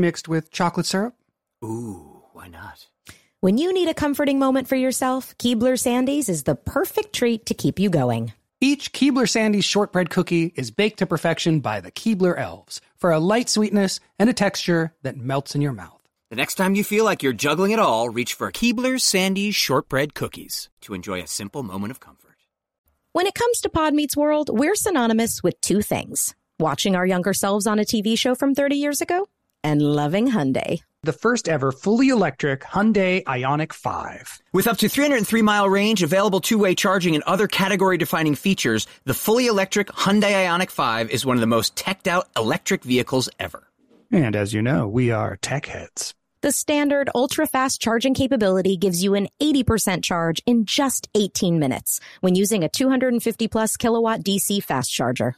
[0.00, 1.14] Mixed with chocolate syrup?
[1.62, 2.88] Ooh, why not?
[3.40, 7.54] When you need a comforting moment for yourself, Keebler Sandies is the perfect treat to
[7.54, 8.32] keep you going.
[8.60, 13.18] Each Keebler Sandies shortbread cookie is baked to perfection by the Keebler elves for a
[13.18, 16.00] light sweetness and a texture that melts in your mouth.
[16.30, 20.14] The next time you feel like you're juggling it all, reach for Keebler Sandies shortbread
[20.14, 22.36] cookies to enjoy a simple moment of comfort.
[23.12, 27.34] When it comes to Pod Meets World, we're synonymous with two things watching our younger
[27.34, 29.28] selves on a TV show from 30 years ago
[29.64, 30.82] and loving Hyundai.
[31.04, 34.42] The first ever fully electric Hyundai Ioniq 5.
[34.52, 38.86] With up to 303 mile range, available two way charging, and other category defining features,
[39.04, 43.28] the fully electric Hyundai Ioniq 5 is one of the most teched out electric vehicles
[43.40, 43.68] ever.
[44.12, 46.14] And as you know, we are tech heads.
[46.42, 52.00] The standard ultra fast charging capability gives you an 80% charge in just 18 minutes
[52.20, 55.36] when using a 250 plus kilowatt DC fast charger.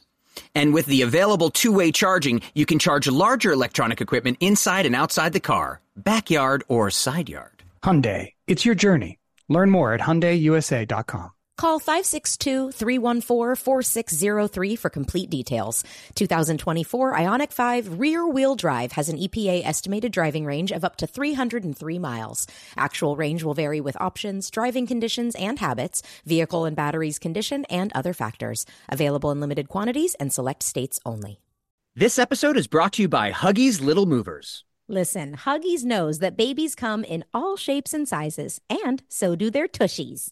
[0.55, 5.33] And with the available two-way charging, you can charge larger electronic equipment inside and outside
[5.33, 7.63] the car, backyard or side yard.
[7.83, 9.19] Hyundai, it's your journey.
[9.47, 11.34] Learn more at HyundaiUSA.com.
[11.57, 15.85] Call 562-314-4603 for complete details.
[16.15, 21.07] 2024 Ioniq 5 rear wheel drive has an EPA estimated driving range of up to
[21.07, 22.45] 303 miles.
[22.75, 27.93] Actual range will vary with options, driving conditions and habits, vehicle and batteries condition, and
[27.93, 28.65] other factors.
[28.89, 31.39] Available in limited quantities and select states only.
[31.95, 34.65] This episode is brought to you by Huggies Little Movers.
[34.89, 39.69] Listen, Huggies knows that babies come in all shapes and sizes, and so do their
[39.69, 40.31] tushies.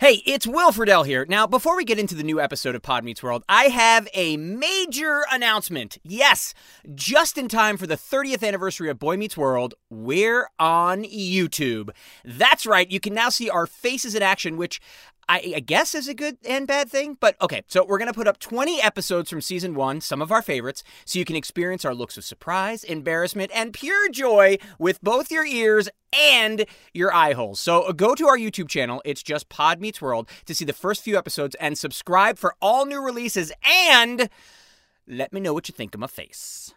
[0.00, 1.26] Hey, it's Will Friedle here.
[1.28, 4.38] Now, before we get into the new episode of Pod Meets World, I have a
[4.38, 5.98] major announcement.
[6.02, 6.54] Yes,
[6.94, 11.90] just in time for the 30th anniversary of Boy Meets World, we're on YouTube.
[12.24, 14.80] That's right, you can now see our faces in action, which
[15.30, 17.16] I, I guess is a good and bad thing.
[17.18, 20.42] But okay, so we're to put up 20 episodes from season one, some of our
[20.42, 25.30] favorites, so you can experience our looks of surprise, embarrassment, and pure joy with both
[25.30, 27.60] your ears and your eye holes.
[27.60, 30.72] So uh, go to our YouTube channel, it's just Pod Meets World, to see the
[30.72, 33.52] first few episodes and subscribe for all new releases.
[33.62, 34.28] And
[35.06, 36.74] let me know what you think of my face.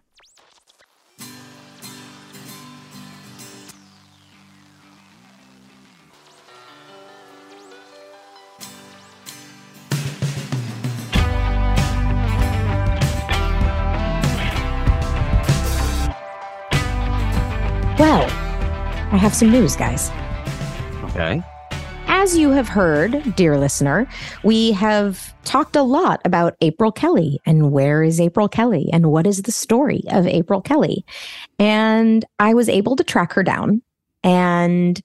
[19.24, 20.12] Have some news, guys.
[21.06, 21.42] Okay.
[22.08, 24.06] As you have heard, dear listener,
[24.44, 29.26] we have talked a lot about April Kelly and where is April Kelly and what
[29.26, 31.06] is the story of April Kelly.
[31.58, 33.82] And I was able to track her down
[34.26, 35.02] and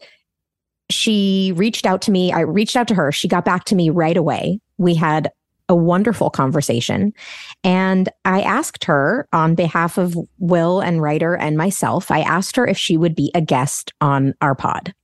[0.91, 2.33] she reached out to me.
[2.33, 3.13] I reached out to her.
[3.13, 4.59] She got back to me right away.
[4.79, 5.31] We had
[5.69, 7.13] a wonderful conversation.
[7.65, 12.67] And I asked her on behalf of Will and Ryder and myself, I asked her
[12.67, 14.95] if she would be a guest on our pod.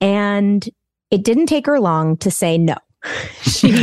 [0.00, 0.68] And
[1.10, 2.76] it didn't take her long to say no.
[3.42, 3.70] She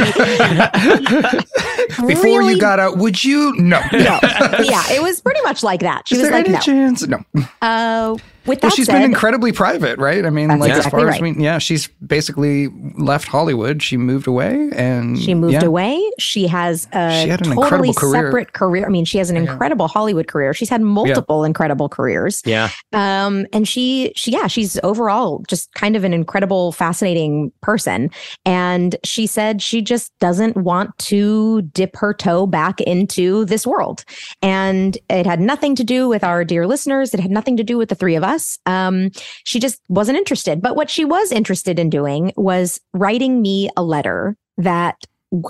[2.08, 3.54] Before really- you got out, would you?
[3.58, 3.80] No.
[3.92, 4.20] no.
[4.60, 6.08] Yeah, it was pretty much like that.
[6.08, 6.60] She Is was like, no.
[6.60, 7.08] chance?
[7.08, 7.24] No.
[7.62, 10.26] Uh, with that Well, she's said, been incredibly private, right?
[10.26, 12.68] I mean, That's like as exactly far as we, yeah, she's basically
[12.98, 13.82] left Hollywood.
[13.82, 15.66] She moved away, and She moved yeah.
[15.66, 16.02] away.
[16.20, 18.28] She has a She had an totally incredible career.
[18.28, 18.86] separate career.
[18.86, 20.54] I mean, she has an incredible Hollywood career.
[20.54, 22.42] She's had multiple incredible careers.
[22.46, 22.70] Yeah.
[22.92, 28.10] Um, and she, she, yeah, she's overall just kind of an incredible, fascinating person.
[28.46, 34.04] And she said she just doesn't want to dip her toe back into this world.
[34.42, 37.14] And it had nothing to do with our dear listeners.
[37.14, 38.33] It had nothing to do with the three of us.
[38.66, 39.10] Um,
[39.44, 40.62] she just wasn't interested.
[40.62, 44.98] But what she was interested in doing was writing me a letter that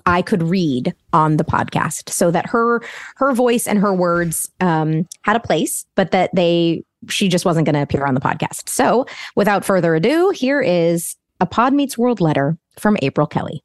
[0.06, 2.82] I could read on the podcast so that her
[3.18, 7.66] her voice and her words um, had a place, but that they she just wasn't
[7.66, 8.70] going to appear on the podcast.
[8.70, 13.64] So, without further ado, here is a Pod Meets World letter from April Kelly.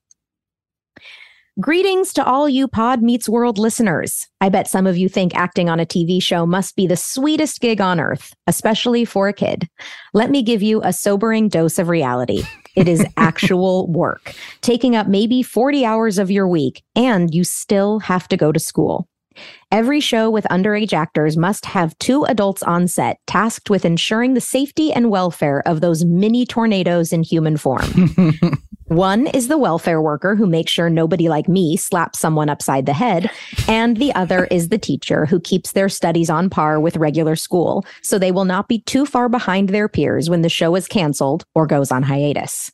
[1.61, 4.29] Greetings to all you Pod Meets World listeners.
[4.41, 7.61] I bet some of you think acting on a TV show must be the sweetest
[7.61, 9.69] gig on earth, especially for a kid.
[10.15, 12.45] Let me give you a sobering dose of reality.
[12.77, 17.99] It is actual work, taking up maybe 40 hours of your week, and you still
[17.99, 19.09] have to go to school.
[19.73, 24.41] Every show with underage actors must have two adults on set tasked with ensuring the
[24.41, 28.15] safety and welfare of those mini tornadoes in human form.
[28.89, 32.95] One is the welfare worker who makes sure nobody like me slaps someone upside the
[32.95, 33.31] head.
[33.69, 37.85] And the other is the teacher who keeps their studies on par with regular school
[38.03, 41.45] so they will not be too far behind their peers when the show is canceled
[41.55, 42.71] or goes on hiatus.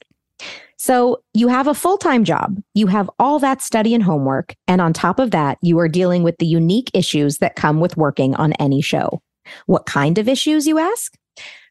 [0.76, 4.54] So you have a full time job, you have all that study and homework.
[4.68, 7.96] And on top of that, you are dealing with the unique issues that come with
[7.96, 9.20] working on any show.
[9.66, 11.16] What kind of issues, you ask?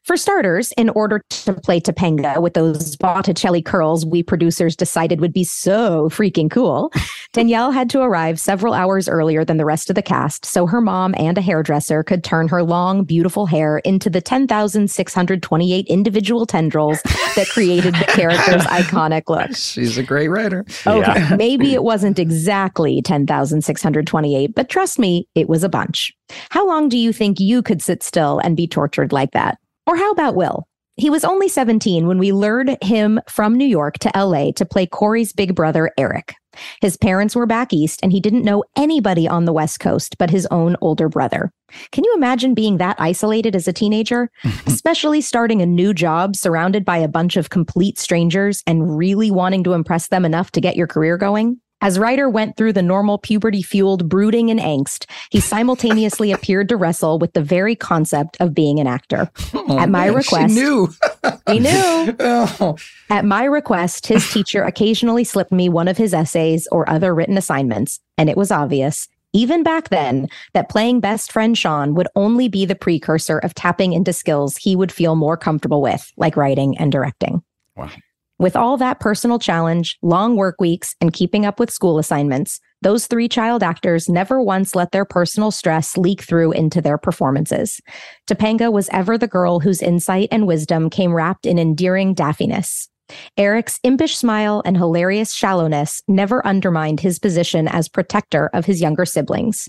[0.04, 5.32] For starters, in order to play Topanga with those Botticelli curls we producers decided would
[5.32, 6.92] be so freaking cool,
[7.32, 10.82] Danielle had to arrive several hours earlier than the rest of the cast so her
[10.82, 17.00] mom and a hairdresser could turn her long, beautiful hair into the 10,628 individual tendrils
[17.34, 19.56] that created the character's iconic look.
[19.56, 20.66] She's a great writer.
[20.86, 21.34] Okay, yeah.
[21.38, 26.12] maybe it wasn't exactly 10,628, but trust me, it was a bunch.
[26.50, 29.56] How long do you think you could sit still and be tortured like that?
[29.86, 30.66] Or how about Will?
[30.96, 34.86] He was only 17 when we lured him from New York to LA to play
[34.86, 36.34] Corey's big brother, Eric.
[36.80, 40.30] His parents were back east and he didn't know anybody on the West Coast but
[40.30, 41.50] his own older brother.
[41.90, 44.30] Can you imagine being that isolated as a teenager?
[44.66, 49.64] Especially starting a new job surrounded by a bunch of complete strangers and really wanting
[49.64, 51.60] to impress them enough to get your career going?
[51.84, 56.78] As Ryder went through the normal puberty fueled brooding and angst, he simultaneously appeared to
[56.78, 59.30] wrestle with the very concept of being an actor.
[59.52, 60.88] Oh, At my man, request, knew.
[61.46, 62.16] he knew.
[62.20, 62.78] Oh,
[63.10, 67.36] At my request, his teacher occasionally slipped me one of his essays or other written
[67.36, 72.48] assignments, and it was obvious, even back then, that playing best friend Sean would only
[72.48, 76.78] be the precursor of tapping into skills he would feel more comfortable with, like writing
[76.78, 77.42] and directing.
[77.76, 77.90] Wow.
[78.38, 83.06] With all that personal challenge, long work weeks, and keeping up with school assignments, those
[83.06, 87.80] three child actors never once let their personal stress leak through into their performances.
[88.26, 92.88] Topanga was ever the girl whose insight and wisdom came wrapped in endearing daffiness.
[93.36, 99.04] Eric's impish smile and hilarious shallowness never undermined his position as protector of his younger
[99.04, 99.68] siblings.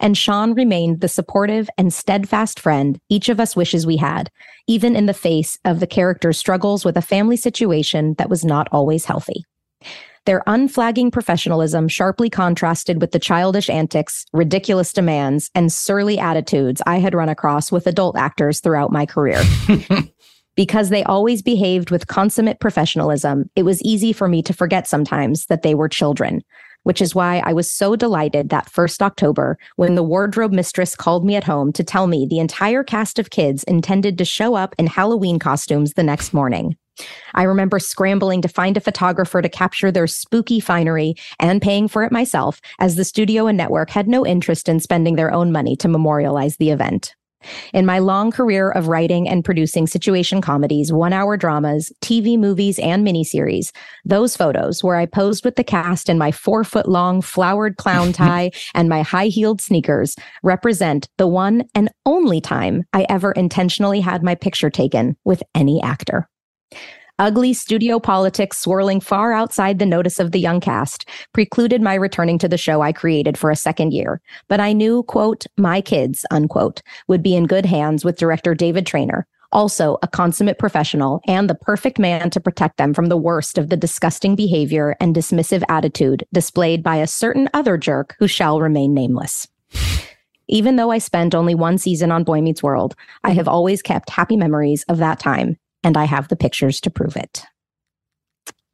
[0.00, 4.30] And Sean remained the supportive and steadfast friend each of us wishes we had,
[4.66, 8.68] even in the face of the character's struggles with a family situation that was not
[8.72, 9.44] always healthy.
[10.26, 16.98] Their unflagging professionalism sharply contrasted with the childish antics, ridiculous demands, and surly attitudes I
[16.98, 19.42] had run across with adult actors throughout my career.
[20.54, 25.46] because they always behaved with consummate professionalism, it was easy for me to forget sometimes
[25.46, 26.42] that they were children,
[26.84, 31.24] which is why I was so delighted that first October when the wardrobe mistress called
[31.24, 34.74] me at home to tell me the entire cast of kids intended to show up
[34.78, 36.76] in Halloween costumes the next morning.
[37.34, 42.04] I remember scrambling to find a photographer to capture their spooky finery and paying for
[42.04, 45.74] it myself, as the studio and network had no interest in spending their own money
[45.76, 47.16] to memorialize the event.
[47.72, 52.78] In my long career of writing and producing situation comedies, one hour dramas, TV movies,
[52.78, 53.72] and miniseries,
[54.04, 58.12] those photos where I posed with the cast in my four foot long flowered clown
[58.14, 64.00] tie and my high heeled sneakers represent the one and only time I ever intentionally
[64.00, 66.28] had my picture taken with any actor.
[67.20, 72.38] Ugly studio politics swirling far outside the notice of the young cast precluded my returning
[72.40, 74.20] to the show I created for a second year.
[74.48, 78.84] But I knew, quote, my kids, unquote, would be in good hands with director David
[78.84, 83.58] Trainer, also a consummate professional and the perfect man to protect them from the worst
[83.58, 88.60] of the disgusting behavior and dismissive attitude displayed by a certain other jerk who shall
[88.60, 89.46] remain nameless.
[90.48, 94.10] Even though I spent only one season on Boy Meets World, I have always kept
[94.10, 97.44] happy memories of that time and I have the pictures to prove it.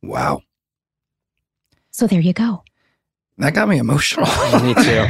[0.03, 0.43] wow.
[1.91, 2.63] So there you go.
[3.39, 4.27] That got me emotional.
[4.63, 5.07] Me too.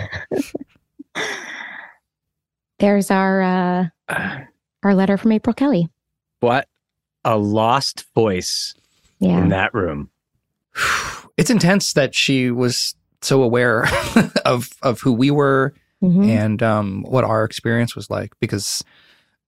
[2.79, 3.87] There's our uh,
[4.83, 5.89] our letter from April Kelly.
[6.41, 6.67] What
[7.25, 8.75] a lost voice
[9.19, 9.39] Yeah.
[9.43, 10.11] in that room.
[11.37, 13.87] it's intense that she was so aware
[14.47, 16.27] of of who we were Mhm.
[16.31, 18.83] and um, what our experience was like because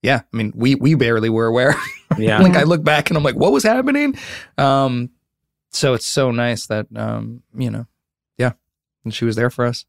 [0.03, 1.75] yeah i mean we we barely were aware
[2.19, 2.41] Yeah.
[2.41, 4.17] like i look back and i'm like what was happening
[4.59, 5.11] um
[5.71, 7.87] so it's so nice that um you know
[8.39, 8.53] yeah
[9.05, 9.85] and she was there for us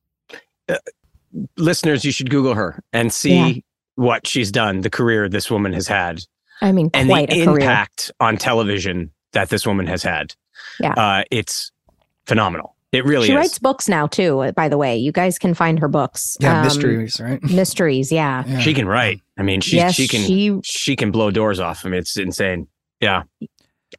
[1.58, 3.62] Listeners, you should Google her and see Yeah.
[3.96, 6.22] what she's done, the career this woman has had,
[6.62, 7.60] I mean, and quite the a career.
[7.62, 10.36] impact on television that this woman has had.
[10.80, 10.94] Yeah.
[10.94, 11.72] Uh, it's
[12.28, 12.73] phenomenal.
[12.94, 13.38] It really she is.
[13.38, 14.52] writes books now too.
[14.56, 16.38] By the way, you guys can find her books.
[16.40, 17.42] Yeah, Um, mysteries, right?
[17.44, 18.44] Mysteries, yeah.
[18.48, 18.60] Yeah.
[18.60, 19.20] She can write.
[19.38, 21.86] I mean, she yes, she can she she can blow doors off.
[21.86, 22.68] I mean, it's insane.
[23.02, 23.24] Yeah.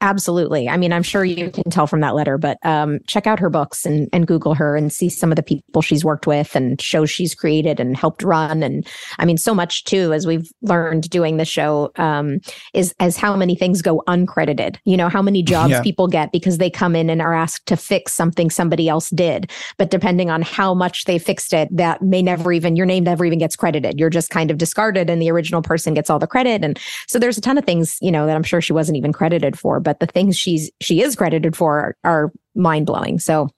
[0.00, 0.68] Absolutely.
[0.68, 3.50] I mean, I'm sure you can tell from that letter, but um, check out her
[3.50, 6.80] books and, and Google her and see some of the people she's worked with and
[6.80, 8.62] shows she's created and helped run.
[8.62, 8.86] And
[9.18, 12.40] I mean, so much too, as we've learned doing the show, um,
[12.72, 14.76] is as how many things go uncredited.
[14.84, 15.82] You know, how many jobs Yeah.
[15.82, 19.50] people get because they come in and are asked to fix something somebody else did.
[19.78, 23.24] But depending on how much they fixed it, that may never even your name never
[23.24, 23.98] even gets credited.
[23.98, 26.64] You're just kind of discarded, and the original person gets all the credit.
[26.64, 29.12] And so there's a ton of things, you know, that I'm sure she wasn't even
[29.12, 29.80] credited for.
[29.84, 33.18] But the things she's she is credited for are, are mind blowing.
[33.18, 33.48] So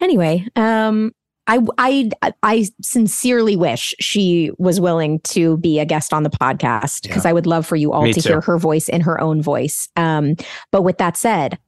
[0.00, 1.12] anyway, um.
[1.50, 2.10] I, I
[2.42, 7.32] I sincerely wish she was willing to be a guest on the podcast because I
[7.32, 8.28] would love for you all Me to too.
[8.28, 9.88] hear her voice in her own voice.
[9.96, 10.36] Um,
[10.72, 11.58] but with that said,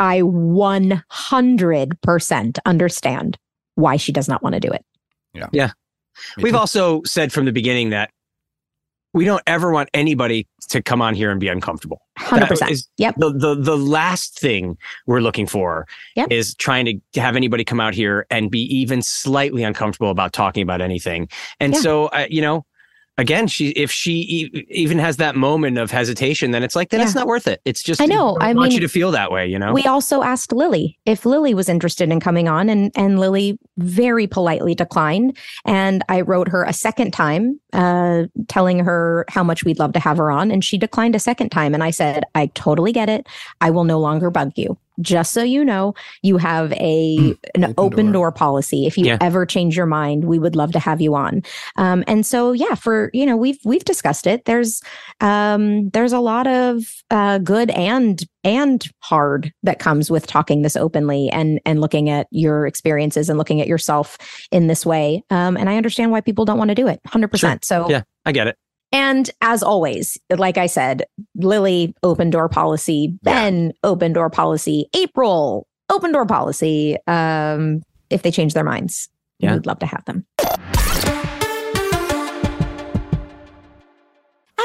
[0.00, 3.38] I 100% understand
[3.76, 4.84] why she does not want to do it.
[5.34, 5.46] Yeah.
[5.52, 5.70] Yeah.
[6.36, 6.58] Me We've too.
[6.58, 8.10] also said from the beginning that
[9.14, 12.00] we don't ever want anybody to come on here and be uncomfortable.
[12.18, 12.70] 100%.
[12.70, 13.16] is Yep.
[13.18, 14.76] The, the the last thing
[15.06, 16.30] we're looking for Yep.
[16.32, 20.62] is trying to have anybody come out here and be even slightly uncomfortable about talking
[20.62, 21.28] about anything.
[21.60, 21.80] And Yeah.
[21.80, 22.64] so, uh, you know,
[23.18, 27.00] again, she if she e- even has that moment of hesitation, then it's like then
[27.00, 27.60] it's not worth it.
[27.64, 28.36] It's just I know.
[28.40, 29.46] I, I want mean, you to feel that way.
[29.46, 29.72] You know.
[29.72, 34.26] We also asked Lily if Lily was interested in coming on, and and Lily very
[34.26, 35.36] politely declined.
[35.64, 40.00] And I wrote her a second time, uh, telling her how much we'd love to
[40.00, 41.74] have her on, and she declined a second time.
[41.74, 43.26] And I said, I totally get it.
[43.60, 44.78] I will no longer bug you.
[45.02, 48.12] Just so you know, you have a an open, open door.
[48.12, 48.32] door.
[48.32, 48.86] policy.
[48.86, 49.18] If you Yeah.
[49.20, 51.42] ever change your mind, we would love to have you on.
[51.76, 54.44] Um, and so, yeah, for you know, we've we've discussed it.
[54.44, 54.80] There's
[55.20, 60.76] um, there's a lot of uh, good and and hard that comes with talking this
[60.76, 64.16] openly and and looking at your experiences and looking at yourself
[64.50, 65.22] in this way.
[65.30, 67.64] Um, and I understand why people don't want to do it, hundred percent.
[67.64, 68.02] So Yeah.
[68.24, 68.56] I get it.
[68.92, 75.66] And as always, like I said, Lily, open door policy, Ben, open door policy, April,
[75.90, 76.96] open door policy.
[77.06, 79.08] Um, if they change their minds,
[79.38, 79.54] Yeah.
[79.54, 80.26] we'd love to have them.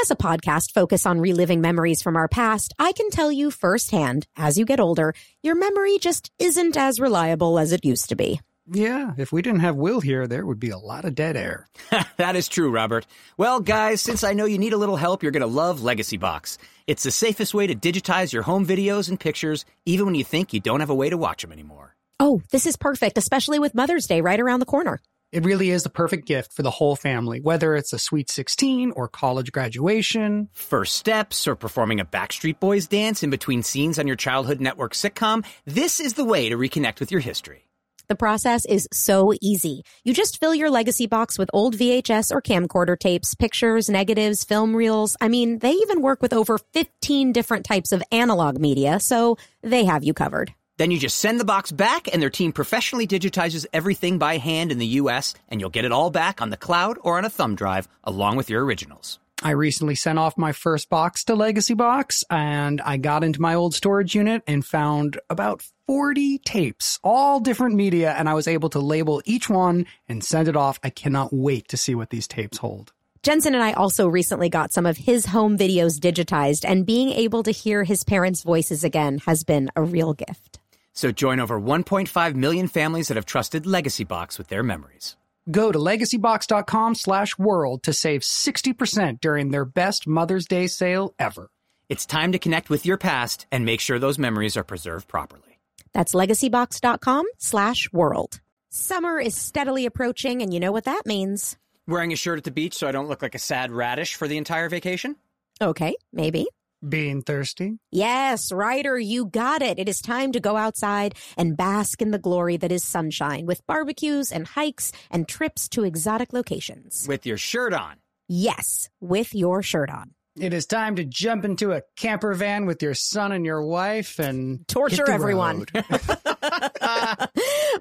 [0.00, 4.26] As a podcast focused on reliving memories from our past, I can tell you firsthand,
[4.36, 8.40] as you get older, your memory just isn't as reliable as it used to be.
[8.70, 11.66] Yeah, if we didn't have Will here, there would be a lot of dead air.
[12.16, 13.06] that is true, Robert.
[13.36, 16.18] Well, guys, since I know you need a little help, you're going to love Legacy
[16.18, 16.58] Box.
[16.86, 20.52] It's the safest way to digitize your home videos and pictures, even when you think
[20.52, 21.94] you don't have a way to watch them anymore.
[22.20, 25.00] Oh, this is perfect, especially with Mother's Day right around the corner.
[25.30, 28.92] It really is the perfect gift for the whole family, whether it's a sweet 16
[28.92, 30.48] or college graduation.
[30.52, 34.94] First steps or performing a Backstreet Boys dance in between scenes on your childhood network
[34.94, 37.67] sitcom, this is the way to reconnect with your history.
[38.08, 39.82] The process is so easy.
[40.02, 44.74] You just fill your legacy box with old VHS or camcorder tapes, pictures, negatives, film
[44.74, 45.14] reels.
[45.20, 49.84] I mean, they even work with over 15 different types of analog media, so they
[49.84, 50.54] have you covered.
[50.78, 54.72] Then you just send the box back, and their team professionally digitizes everything by hand
[54.72, 57.30] in the US, and you'll get it all back on the cloud or on a
[57.30, 59.18] thumb drive along with your originals.
[59.40, 63.54] I recently sent off my first box to Legacy Box, and I got into my
[63.54, 68.68] old storage unit and found about 40 tapes, all different media, and I was able
[68.70, 70.80] to label each one and send it off.
[70.82, 72.92] I cannot wait to see what these tapes hold.
[73.22, 77.44] Jensen and I also recently got some of his home videos digitized, and being able
[77.44, 80.58] to hear his parents' voices again has been a real gift.
[80.94, 85.17] So join over 1.5 million families that have trusted Legacy Box with their memories.
[85.50, 91.48] Go to legacybox.com slash world to save 60% during their best Mother's Day sale ever.
[91.88, 95.58] It's time to connect with your past and make sure those memories are preserved properly.
[95.94, 98.40] That's legacybox.com slash world.
[98.68, 101.56] Summer is steadily approaching, and you know what that means.
[101.86, 104.28] Wearing a shirt at the beach so I don't look like a sad radish for
[104.28, 105.16] the entire vacation?
[105.62, 106.46] Okay, maybe.
[106.86, 107.78] Being thirsty?
[107.90, 109.80] Yes, Ryder, you got it.
[109.80, 113.66] It is time to go outside and bask in the glory that is sunshine with
[113.66, 117.06] barbecues and hikes and trips to exotic locations.
[117.08, 117.96] With your shirt on.
[118.28, 120.12] Yes, with your shirt on.
[120.40, 124.18] It is time to jump into a camper van with your son and your wife
[124.20, 125.64] and Torture everyone.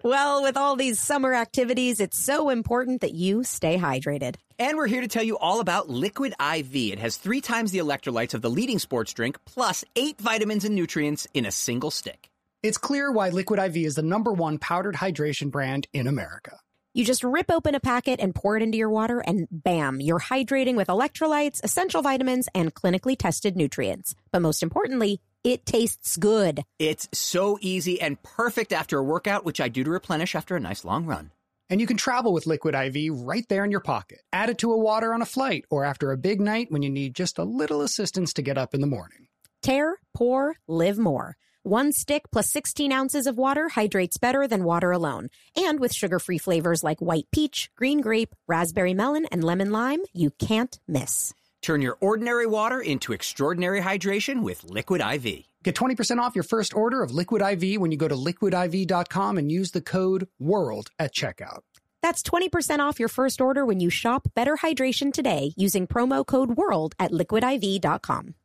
[0.03, 4.35] well, with all these summer activities, it's so important that you stay hydrated.
[4.57, 6.75] And we're here to tell you all about Liquid IV.
[6.75, 10.73] It has three times the electrolytes of the leading sports drink, plus eight vitamins and
[10.73, 12.29] nutrients in a single stick.
[12.63, 16.57] it's clear why Liquid IV is the number one powdered hydration brand in America.
[16.97, 20.19] You just rip open a packet and pour it into your water, and bam, you're
[20.19, 24.15] hydrating with electrolytes, essential vitamins, and clinically tested nutrients.
[24.31, 26.63] But most importantly, it tastes good.
[26.79, 30.59] It's so easy and perfect after a workout, which I do to replenish after a
[30.59, 31.29] nice long run.
[31.69, 34.21] And you can travel with Liquid IV right there in your pocket.
[34.33, 36.89] Add it to a water on a flight or after a big night when you
[36.89, 39.27] need just a little assistance to get up in the morning.
[39.61, 41.37] Tear, pour, live more.
[41.67, 45.27] One stick plus 16 ounces of water hydrates better than water alone.
[45.53, 49.99] And with sugar free flavors like white peach, green grape, raspberry melon, and lemon lime,
[50.13, 51.33] you can't miss.
[51.61, 55.43] Turn your ordinary water into extraordinary hydration with Liquid IV.
[55.63, 59.51] Get 20% off your first order of Liquid IV when you go to liquidiv.com and
[59.51, 61.63] use the code WORLD at checkout.
[62.01, 66.51] That's 20% off your first order when you shop Better Hydration today using promo code
[66.55, 68.35] WORLD at liquidiv.com.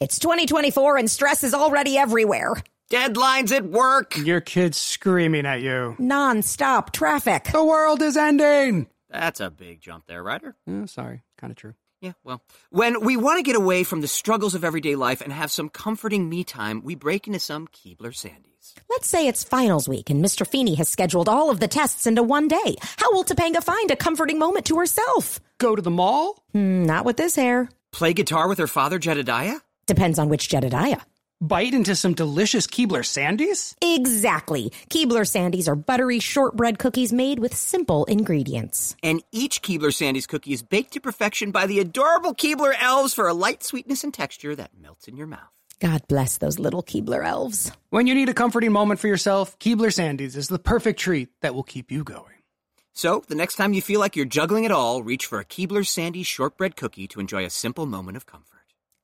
[0.00, 2.54] It's 2024 and stress is already everywhere.
[2.90, 4.16] Deadlines at work.
[4.16, 5.94] Your kid's screaming at you.
[5.98, 7.44] Non-stop traffic.
[7.52, 8.86] The world is ending.
[9.10, 10.56] That's a big jump there, Ryder.
[10.66, 11.74] Oh, sorry, kind of true.
[12.00, 12.40] Yeah, well,
[12.70, 15.68] when we want to get away from the struggles of everyday life and have some
[15.68, 18.72] comforting me time, we break into some Keebler Sandies.
[18.88, 20.46] Let's say it's finals week and Mr.
[20.46, 22.76] Feeney has scheduled all of the tests into one day.
[22.96, 25.40] How will Topanga find a comforting moment to herself?
[25.58, 26.42] Go to the mall?
[26.52, 27.68] Hmm, not with this hair.
[27.92, 29.58] Play guitar with her father, Jedediah?
[29.90, 31.00] Depends on which Jedediah.
[31.40, 33.74] Bite into some delicious Keebler Sandies?
[33.82, 34.70] Exactly.
[34.88, 38.94] Keebler Sandies are buttery shortbread cookies made with simple ingredients.
[39.02, 43.26] And each Keebler Sandies cookie is baked to perfection by the adorable Keebler elves for
[43.26, 45.50] a light sweetness and texture that melts in your mouth.
[45.80, 47.72] God bless those little Keebler elves.
[47.88, 51.52] When you need a comforting moment for yourself, Keebler Sandies is the perfect treat that
[51.52, 52.44] will keep you going.
[52.92, 55.82] So, the next time you feel like you're juggling it all, reach for a Keebler
[55.82, 58.59] Sandies shortbread cookie to enjoy a simple moment of comfort.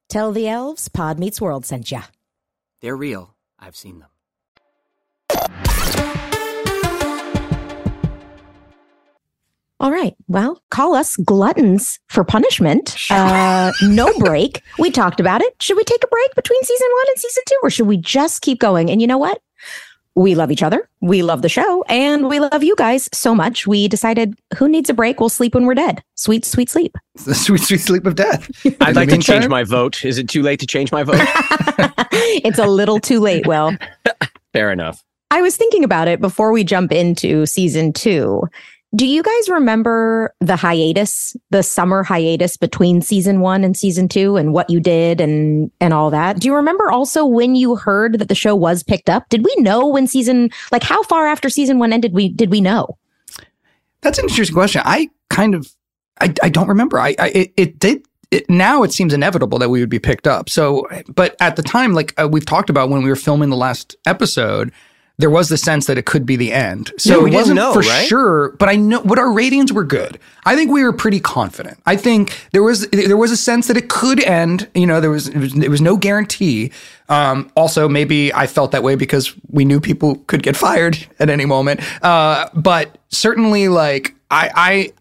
[0.09, 2.03] Tell the elves Pod Meets World sent ya.
[2.81, 3.35] They're real.
[3.59, 4.09] I've seen them.
[9.79, 10.15] All right.
[10.27, 12.97] Well, call us gluttons for punishment.
[13.17, 14.63] Uh, no break.
[14.79, 15.61] We talked about it.
[15.63, 18.43] Should we take a break between season one and season two, or should we just
[18.43, 18.91] keep going?
[18.91, 19.41] And you know what?
[20.17, 20.89] We love each other.
[21.03, 23.67] We love the show, and we love you guys so much.
[23.67, 25.21] We decided who needs a break?
[25.21, 26.03] We'll sleep when we're dead.
[26.15, 26.97] Sweet, sweet sleep.
[27.27, 28.51] the sweet, sweet sleep of death.
[28.81, 30.05] I'd like to change my vote.
[30.05, 31.17] Is it too late to change my vote?
[32.43, 33.47] it's a little too late.
[33.47, 33.77] Well,
[34.55, 35.05] Fair enough.
[35.31, 38.43] I was thinking about it before we jump into season two.
[38.97, 44.37] Do you guys remember the hiatus, the summer hiatus between season one and season two
[44.37, 46.41] and what you did and and all that?
[46.41, 49.29] Do you remember also when you heard that the show was picked up?
[49.29, 52.63] Did we know when season like how far after season one ended we did we
[52.63, 52.97] know?
[54.01, 54.81] That's an interesting question.
[54.85, 55.71] I kind of,
[56.21, 56.99] I, I don't remember.
[56.99, 58.07] I, I it, it did.
[58.31, 60.49] It, now it seems inevitable that we would be picked up.
[60.49, 63.57] So, but at the time, like uh, we've talked about when we were filming the
[63.57, 64.73] last episode,
[65.19, 66.93] there was the sense that it could be the end.
[66.99, 68.07] So Yeah, we it didn't wasn't know, for right?
[68.07, 68.51] sure.
[68.59, 70.19] But I know, but our ratings were good.
[70.45, 71.79] I think we were pretty confident.
[71.87, 74.69] I think there was there was a sense that it could end.
[74.75, 76.71] You know, there was it was, there was no guarantee.
[77.09, 81.31] Um, also, maybe I felt that way because we knew people could get fired at
[81.31, 81.81] any moment.
[82.05, 84.93] Uh, but certainly, like I, I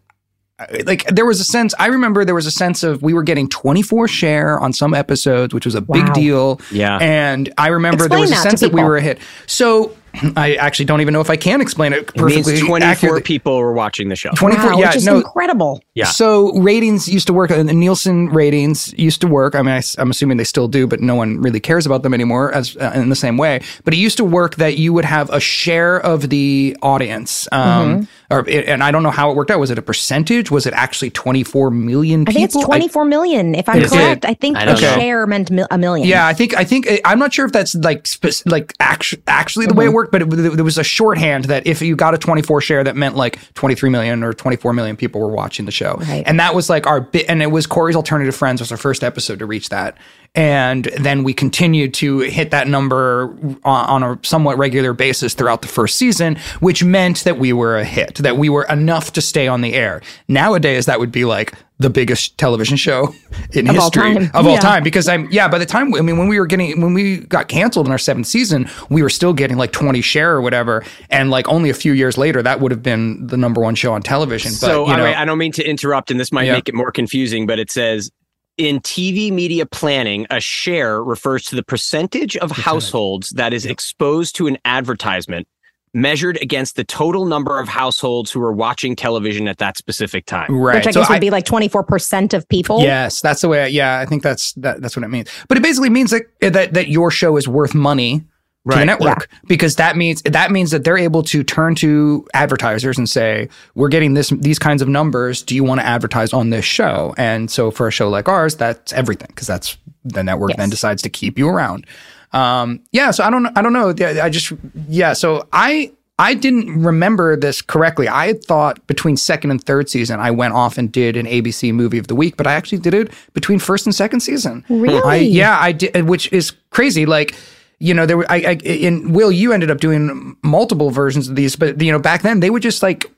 [0.86, 3.49] like there was a sense i remember there was a sense of we were getting
[3.49, 6.97] 24 share on some episodes which was a big deal Yeah.
[7.01, 9.93] and i remember Explain there was a sense that we were a hit so
[10.38, 13.21] i actually don't even know if i can explain it It means perfectly 24 accurately.
[13.21, 14.32] people were watching the show.
[14.36, 15.82] 24 wow, yeah which is no incredible.
[15.95, 16.05] Yeah.
[16.05, 19.55] so ratings used to work, and the Nielsen ratings used to work.
[19.55, 22.13] I mean, I, am assuming they still do, but no one really cares about them
[22.13, 23.62] anymore as uh, in the same way.
[23.86, 27.86] But it used to work that you would have a share of the audience, um,
[28.29, 28.34] Mm-hmm.
[28.34, 29.60] or and I don't know how it worked out.
[29.60, 30.51] Was it a percentage?
[30.51, 32.41] Was it actually 24 million people?
[32.43, 33.55] I think it's 24 million.
[33.55, 33.95] If I'm Is it?
[33.95, 34.77] correct, I think I the know.
[34.99, 36.08] share meant mil- a million.
[36.10, 39.67] Yeah, I think I think I'm not sure if that's like spec- like actu- actually
[39.67, 39.95] the way it Mm-hmm.
[39.95, 42.97] worked, but it, there was a shorthand that if you got a 24 share, that
[42.97, 46.24] meant like 23 million or 24 million people were watching the show, Right.
[46.26, 47.26] and that was like our bit.
[47.30, 49.98] And it was Corey's Alternative Friends was our first episode to reach that,
[50.36, 55.62] and then we continued to hit that number on, on a somewhat regular basis throughout
[55.62, 59.21] the first season, which meant that we were a hit, that we were enough to
[59.21, 60.02] stay on the air.
[60.28, 63.13] Nowadays, that would be like the biggest television show
[63.52, 64.32] in Of all history time.
[64.34, 64.60] of all Yeah.
[64.62, 67.17] time because I'm yeah by the time I mean when we were getting when we
[67.17, 70.86] got canceled in our seventh season we were still getting like 20 share or whatever
[71.10, 73.91] and like only a few years later that would have been the number one show
[73.91, 76.45] on television but so you I, know I don't mean to interrupt, and this might
[76.45, 76.54] Yeah.
[76.54, 78.10] make it more confusing, but it says
[78.58, 84.36] in TV media planning, a share refers to the percentage of households that is exposed
[84.38, 85.48] to an advertisement
[85.94, 90.54] measured against the total number of households who are watching television at that specific time.
[90.54, 92.82] right Which I So guess would be like 24% of people.
[92.82, 93.63] Yes, that's the way.
[93.63, 95.30] I, yeah, I think that's that, that's what it means.
[95.48, 98.26] But it basically means that that that your show is worth money
[98.71, 98.86] to the Right.
[98.86, 103.47] network because that means that means that they're able to turn to advertisers and say,
[103.75, 105.43] "We're getting this these kinds of numbers.
[105.43, 108.56] Do you want to advertise on this show?" And so for a show like ours,
[108.56, 110.58] that's everything because that's the network Yes.
[110.58, 111.86] then decides to keep you around.
[112.34, 113.93] Um, yeah, so I don't I don't know.
[113.95, 114.51] Yeah, I just
[114.89, 118.08] yeah, so I I didn't remember this correctly.
[118.08, 121.71] I had thought between second and third season, I went off and did an ABC
[121.73, 124.63] movie of the week, but I actually did it between first and second season.
[124.69, 125.01] Really?
[125.04, 127.06] I, yeah, I did, which is crazy.
[127.06, 127.36] Like,
[127.79, 131.35] you know, there were, I, I, in Will, you ended up doing multiple versions of
[131.35, 133.11] these, but, you know, back then they would just like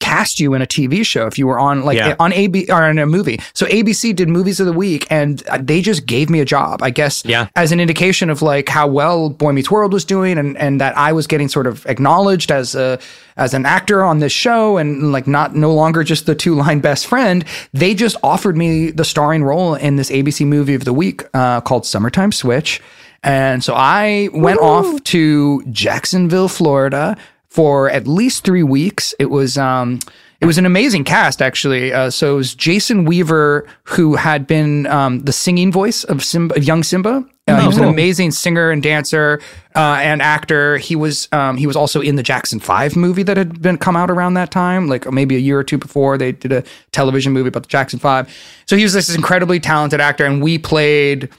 [0.00, 2.14] cast you in a TV show if you were on like Yeah.
[2.20, 3.40] on AB or in a movie.
[3.54, 6.90] So ABC did movies of the week and they just gave me a job, I
[6.90, 7.46] guess, Yeah.
[7.56, 10.96] as an indication of like how well Boy Meets World was doing and and that
[10.98, 12.98] I was getting sort of acknowledged as a
[13.36, 16.80] as an actor on this show and like not no longer just the two line
[16.80, 17.44] best friend.
[17.72, 21.62] They just offered me the starring role in this ABC movie of the week uh,
[21.62, 22.82] called Summertime Switch.
[23.24, 27.16] And so I went off to Jacksonville, Florida
[27.48, 29.14] for at least three weeks.
[29.18, 30.00] It was um,
[30.40, 31.92] it was an amazing cast actually.
[31.92, 36.54] Uh, so it was Jason Weaver who had been um, the singing voice of Simba,
[36.56, 37.24] of young Simba.
[37.46, 39.40] Uh, he was an amazing singer and dancer
[39.74, 40.76] uh, and actor.
[40.78, 43.96] He was um, he was also in the Jackson Five movie that had been come
[43.96, 46.18] out around that time, like maybe a year or two before.
[46.18, 48.34] They did a television movie about the Jackson Five.
[48.66, 51.30] So he was this incredibly talented actor, and we played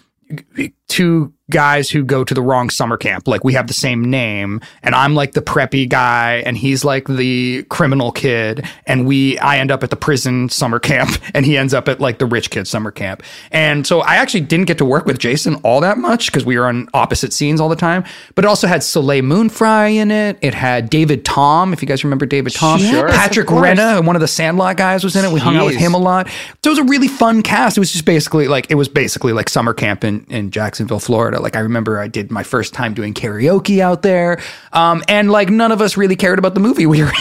[0.88, 3.28] two guys who go to the wrong summer camp.
[3.28, 7.08] Like we have the same name and I'm like the preppy guy and he's like
[7.08, 11.58] the criminal kid and we I end up at the prison summer camp and he
[11.58, 13.22] ends up at like the rich kid summer camp.
[13.52, 16.58] And so I actually didn't get to work with Jason all that much because we
[16.58, 18.04] were on opposite scenes all the time,
[18.34, 20.38] but it also had Soleil Moon Frye in it.
[20.42, 22.80] It had David Tom, if you guys remember David Tom.
[22.80, 23.10] Sure.
[23.10, 23.48] Patrick.
[23.48, 25.32] Renna, one of the Sandlot guys was in it.
[25.32, 26.28] We hung out with him a lot.
[26.64, 27.78] So it was a really fun cast.
[27.78, 31.35] It was just basically like it was basically like summer camp in, in Jacksonville, Florida.
[31.40, 34.40] Like I remember I did my first time doing karaoke out there.
[34.74, 37.12] Um, and like none of us really cared about the movie we were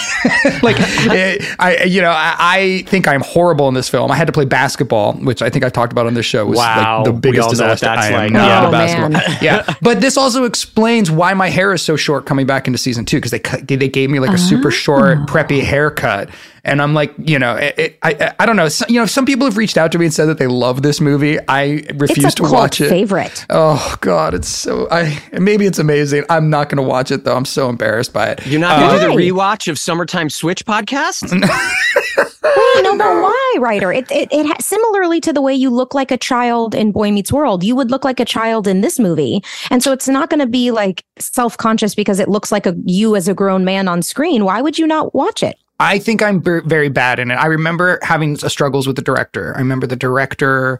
[0.62, 0.76] like
[1.10, 4.10] eh, I you know, I, I think I'm horrible in this film.
[4.10, 6.58] I had to play basketball, which I think I talked about on this show was
[6.58, 6.98] Wow.
[6.98, 7.86] like the biggest disaster.
[7.86, 8.32] that's I am like.
[8.32, 9.38] not a basketball.
[9.42, 9.74] yeah.
[9.82, 13.18] But this also explains why my hair is so short coming back into season two
[13.18, 16.28] because they cut, they gave me like a super short preppy haircut,
[16.64, 18.68] and I'm like, you know, it, it, I I- I don't know.
[18.68, 20.82] So, you know, some people have reached out to me and said that they love
[20.82, 21.38] this movie.
[21.48, 22.88] I refuse to watch it.
[22.88, 23.46] favorite.
[23.50, 24.86] Oh God, it's so.
[24.90, 26.24] I maybe it's amazing.
[26.28, 27.34] I'm not going to watch it though.
[27.34, 28.46] I'm so embarrassed by it.
[28.46, 31.22] You're not going to do the rewatch of Summertime Switch podcast?
[31.32, 33.94] Wait, no, but why, Ryder?
[33.94, 37.12] It, it, it ha- similarly to the way you look like a child in Boy
[37.12, 40.28] Meets World, you would look like a child in this movie, and so it's not
[40.28, 43.64] going to be like self conscious because it looks like a you as a grown
[43.64, 44.44] man on screen.
[44.44, 45.56] Why would you not watch it?
[45.80, 47.36] I think I'm ver- very bad in it.
[47.36, 49.54] I remember having uh, struggles with the director.
[49.56, 50.78] I remember the director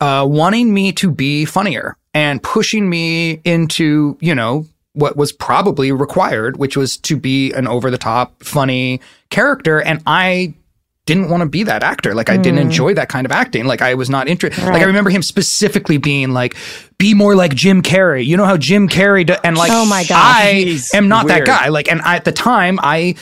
[0.00, 5.92] uh, wanting me to be funnier and pushing me into, you know, what was probably
[5.92, 9.80] required, which was to be an over the top, funny character.
[9.80, 10.54] And I
[11.06, 12.14] didn't want to be that actor.
[12.14, 13.64] Like I didn't enjoy that kind of acting.
[13.66, 14.64] Like I was not interested.
[14.64, 16.54] Like I remember him specifically being like,
[16.98, 20.04] "Be more like Jim Carrey." You know how Jim Carrey do- and like Oh my
[20.04, 21.68] god, I He's am not that guy.
[21.68, 23.16] Like, and I, at the time, I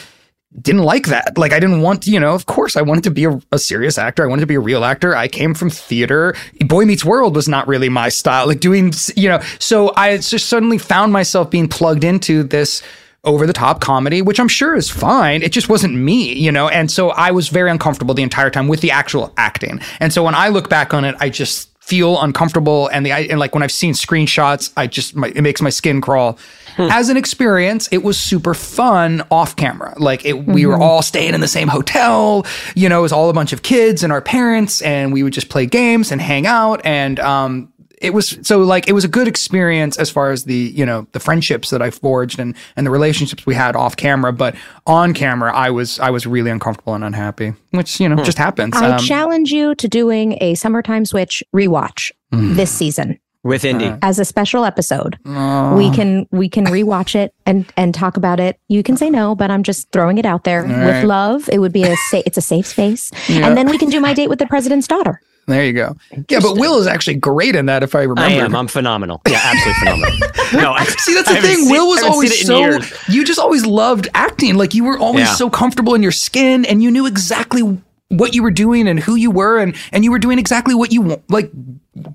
[0.61, 1.37] didn't like that.
[1.37, 3.99] Like, I didn't want, you know, of course, I wanted to be a, a serious
[3.99, 4.25] actor.
[4.25, 5.15] I wanted to be a real actor.
[5.15, 6.35] I came from theater.
[6.61, 8.47] Boy Meets World was not really my style.
[8.47, 12.83] Like, doing, you know, so I just suddenly found myself being plugged into this
[13.25, 15.43] over the top comedy, which I'm sure is fine.
[15.43, 16.69] It just wasn't me, you know?
[16.69, 19.81] And so I was very uncomfortable the entire time with the actual acting.
[20.01, 23.41] And so when I look back on it, I just feel uncomfortable and the and
[23.41, 26.39] like when I've seen screenshots, I just my, it makes my skin crawl.
[26.81, 29.95] As an experience, it was super fun off camera.
[29.99, 32.47] Like it, we were all staying in the same hotel.
[32.77, 35.33] You know, it was all a bunch of kids and our parents, and we would
[35.33, 36.81] just play games and hang out.
[36.85, 40.55] And um, it was so like it was a good experience as far as the
[40.75, 44.33] you know the friendships that I forged and and the relationships we had off camera.
[44.33, 44.55] But
[44.87, 48.77] on camera, I was I was really uncomfortable and unhappy, which you know just happens.
[48.77, 53.95] I Um, challenge you to doing a Summertime Switch rewatch this season With Indy.
[54.03, 55.19] as a special episode.
[55.25, 58.59] We can we can rewatch it and and talk about it.
[58.69, 61.05] You can say no, but I'm just throwing it out there with right.
[61.05, 61.49] love.
[61.51, 64.13] It would be a sa- it's a safe space, and then we can do my
[64.15, 65.21] date with the president's daughter.
[65.49, 65.97] There you go.
[66.29, 67.83] Yeah, but Will is actually great in that.
[67.83, 68.55] If I remember, I am.
[68.55, 69.21] I'm phenomenal.
[69.29, 70.29] Yeah, absolutely phenomenal.
[70.51, 71.57] No, I, See, that's the thing.
[71.59, 72.59] seen- Will was always seen it in so.
[72.61, 73.09] years.
[73.09, 74.55] You just always loved acting.
[74.57, 75.35] Like you were always Yeah.
[75.35, 77.61] so comfortable in your skin, and you knew exactly
[78.09, 80.91] what you were doing and who you were, and and you were doing exactly what
[80.91, 81.51] you like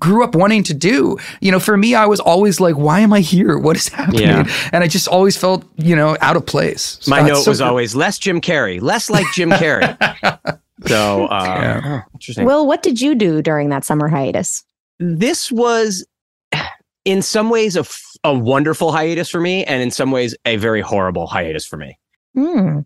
[0.00, 1.16] grew up wanting to do.
[1.40, 3.56] You know, for me, I was always like, "Why am I here?
[3.56, 4.48] What is happening?" Yeah.
[4.72, 6.98] And I just always felt, you know, out of place.
[7.02, 7.68] So My note so was good.
[7.68, 9.96] always less Jim Carrey, less like Jim Carrey.
[10.86, 12.02] so, uh, Yeah.
[12.14, 12.44] interesting.
[12.46, 14.62] Will, what did you do during that summer hiatus?
[15.00, 16.06] this was,
[17.04, 20.56] in some ways, a, f- a wonderful hiatus for me, and in some ways, a
[20.56, 21.98] very horrible hiatus for me.
[22.34, 22.80] Hmm.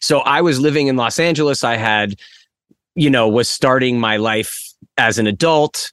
[0.00, 1.64] So I was living in Los Angeles.
[1.64, 2.14] I had,
[2.94, 4.60] you know, was starting my life
[4.98, 5.90] as an adult.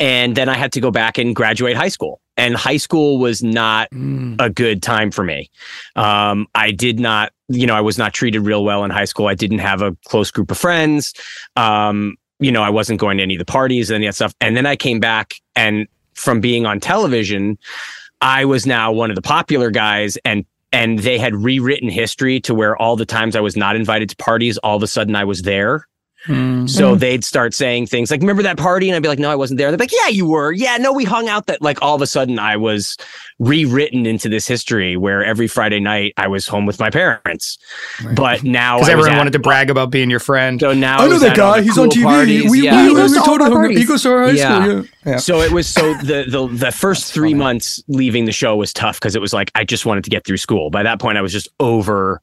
[0.00, 2.20] And then I had to go back and graduate high school.
[2.36, 4.36] And high school was not Mm.
[4.40, 5.50] a good time for me.
[5.94, 9.28] Um, I did not, you know, I was not treated real well in high school.
[9.28, 11.14] I didn't have a close group of friends.
[11.54, 14.34] Um, you know, I wasn't going to any of the parties and any that stuff.
[14.40, 17.56] And then I came back and from being on television,
[18.20, 22.52] I was now one of the popular guys and and they had rewritten history to
[22.52, 25.22] where all the times I was not invited to parties, all of a sudden I
[25.22, 25.86] was there.
[26.26, 26.68] Mm.
[26.70, 28.88] So they'd start saying things like, remember that party?
[28.88, 29.70] And I'd be like, no, I wasn't there.
[29.70, 30.52] They're like, yeah, you were.
[30.52, 32.96] Yeah, no, we hung out that like all of a sudden I was
[33.38, 37.58] rewritten into this history where every Friday night I was home with my parents.
[38.02, 38.14] Right.
[38.16, 40.60] But now Because I everyone at- wanted to brag about being your friend.
[40.60, 41.58] So now I know that guy.
[41.58, 42.02] the He's on TV.
[42.04, 42.50] parties.
[42.50, 42.82] We, yeah.
[42.84, 43.78] we, He goes we to all told our him parties.
[43.78, 44.62] he goes to our high Yeah.
[44.64, 44.76] school.
[44.76, 44.82] Yeah.
[45.12, 45.16] yeah.
[45.18, 47.34] So it was so the the the first three funny.
[47.34, 50.24] months leaving the show was tough because it was like I just wanted to get
[50.24, 50.70] through school.
[50.70, 52.22] By that point, I was just over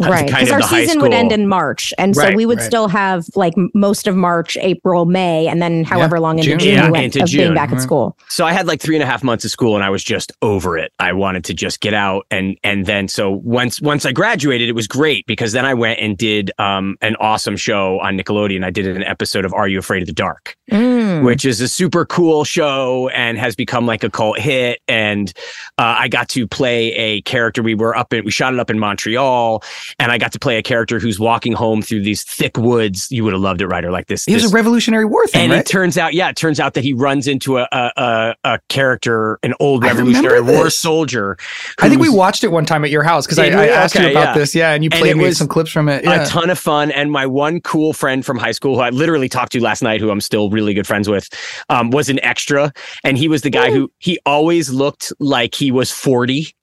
[0.00, 2.66] right because our season would end in march and so we would right.
[2.66, 6.58] still have like most of march april may and then however long into June.
[6.58, 7.54] june, Yeah, we went into of being June.
[7.54, 9.84] back at school so I had like three and a half months of school and
[9.84, 10.92] I was just over it.
[10.98, 14.72] I wanted to just get out and and then so once once I graduated, it
[14.72, 18.64] was great because then I went and did um an awesome show on Nickelodeon.
[18.64, 21.24] I did an episode of Are You Afraid of the Dark, Mm.
[21.24, 24.80] which is a super cool show and has become like a cult hit.
[24.86, 25.32] And
[25.78, 27.62] uh, I got to play a character.
[27.62, 29.62] We were up in we shot it up in Montreal,
[29.98, 33.08] and I got to play a character who's walking home through these thick woods.
[33.10, 34.24] You would have loved it, Ryder, like this.
[34.24, 35.60] He was this- a Revolutionary War thing, and right?
[35.60, 38.60] it turns out, yeah, it turns out that he runs into a a, a, a
[38.68, 41.36] character, an old Revolutionary War soldier.
[41.80, 43.70] I think we watched it one time at your house because I, I we?
[43.70, 44.34] asked you about yeah.
[44.34, 44.54] this.
[44.54, 46.04] Yeah, and you And played it me some clips from it.
[46.04, 46.22] Yeah.
[46.24, 46.90] a ton of fun.
[46.90, 50.00] And my one cool friend from high school, who I literally talked to last night,
[50.00, 51.28] who I'm still really good friends with,
[51.68, 52.72] um, was an extra,
[53.04, 56.54] and he was the guy who he always looked like he was 40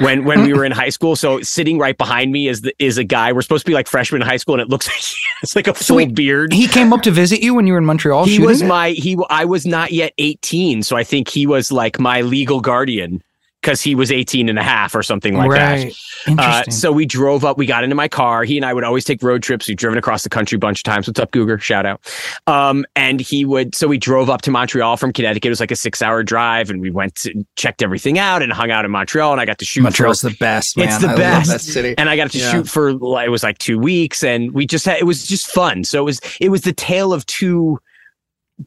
[0.00, 1.16] when when we were in high school.
[1.16, 3.32] So sitting right behind me is the, is a guy.
[3.32, 5.56] We're supposed to be like freshmen in high school, and it looks like he has
[5.56, 6.52] like a full wait, beard.
[6.52, 8.24] he came up to visit you when you were in Montreal.
[8.24, 11.72] he shooting was my he i was not yet 18 so i think he was
[11.72, 13.22] like my legal guardian
[13.62, 15.92] because he was 18 and a half or something like that
[16.38, 19.04] uh, so we drove up we got into my car he and i would always
[19.04, 21.60] take road trips we've driven across the country a bunch of times what's up googer
[21.60, 22.00] shout out
[22.48, 25.70] um, and he would so we drove up to montreal from connecticut it was like
[25.70, 28.90] a six hour drive and we went to, checked everything out and hung out in
[28.90, 30.76] montreal and i got to shoot Montreal's for, the best.
[30.76, 30.88] Man.
[30.88, 31.48] It's the I best.
[31.48, 31.94] Love that city.
[31.98, 32.50] and I got to Yeah.
[32.50, 35.46] shoot for like, it was like two weeks, and we just had it was just
[35.50, 35.84] fun.
[35.84, 37.78] So it was it was the tale of two,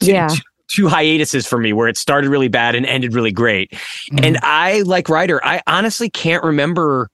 [0.01, 0.27] two- Yeah.
[0.27, 3.71] two- two hiatuses for me, where it started really bad and ended really great.
[3.71, 4.23] Mm-hmm.
[4.23, 7.09] And I like Ryder, I honestly can't remember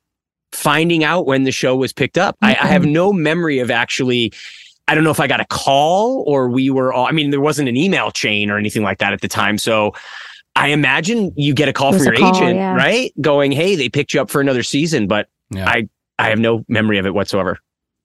[0.52, 2.36] finding out when the show was picked up.
[2.42, 4.34] I, I have no memory of actually.
[4.88, 7.06] I don't know if I got a call or we were all.
[7.06, 9.94] I mean, there wasn't an email chain or anything like that at the time, so.
[10.54, 12.76] I imagine you get a call from your call, agent, yeah.
[12.76, 13.14] right?
[13.22, 15.68] Going, hey, they picked you up for another season, but Yeah.
[15.68, 15.88] I
[16.20, 17.58] I have no memory of it whatsoever.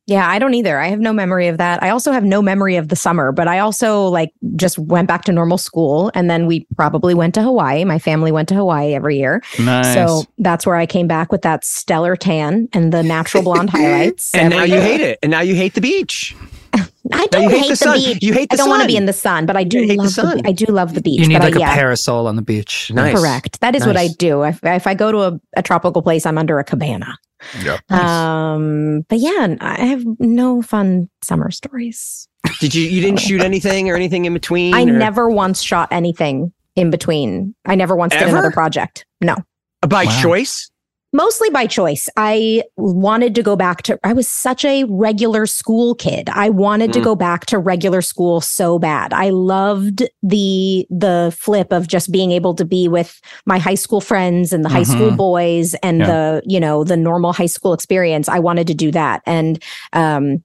[0.06, 0.78] Yeah, I don't either.
[0.78, 1.82] I have no memory of that.
[1.82, 5.24] I also have no memory of the summer, but I also like just went back
[5.24, 7.84] to normal school and then we probably went to Hawaii.
[7.84, 9.42] My family went to Hawaii every year.
[9.58, 9.94] nice.
[9.94, 14.32] So that's where I came back with that stellar tan and the natural blonde highlights.
[14.32, 15.18] And now you hate it.
[15.22, 16.36] And now you hate the beach.
[17.12, 17.98] I don't you hate, hate the the, sun.
[17.98, 18.18] beach.
[18.22, 19.86] You hate the I don't want to be in the sun, but I do You
[19.88, 20.40] hate the love the, sun.
[20.46, 21.20] I do love the beach.
[21.20, 22.90] you need but like I, a yeah, parasol on the beach.
[22.92, 23.18] Nice.
[23.18, 23.60] correct.
[23.60, 24.42] That is what I do.
[24.44, 27.16] If, if I go to a, a tropical place, I'm under a cabana.
[27.62, 27.78] Yeah.
[27.90, 32.28] Um, but yeah, I have no fun summer stories.
[32.60, 34.74] Did you you didn't shoot anything or anything in between?
[34.74, 37.54] I or- never once shot anything in between.
[37.64, 39.04] I never once did another project.
[39.20, 39.36] No.
[39.86, 40.22] by Wow.
[40.22, 40.70] choice.
[41.12, 42.08] Mostly by choice.
[42.16, 46.28] I wanted to go back to I was such a regular school kid.
[46.28, 47.04] I wanted to Mm.
[47.04, 49.12] go back to regular school so bad.
[49.14, 54.00] I loved the the flip of just being able to be with my high school
[54.00, 55.16] friends and the high school Mhm.
[55.16, 56.06] boys and Yeah.
[56.06, 58.28] the, you know, the normal high school experience.
[58.28, 59.22] I wanted to do that.
[59.26, 60.42] And um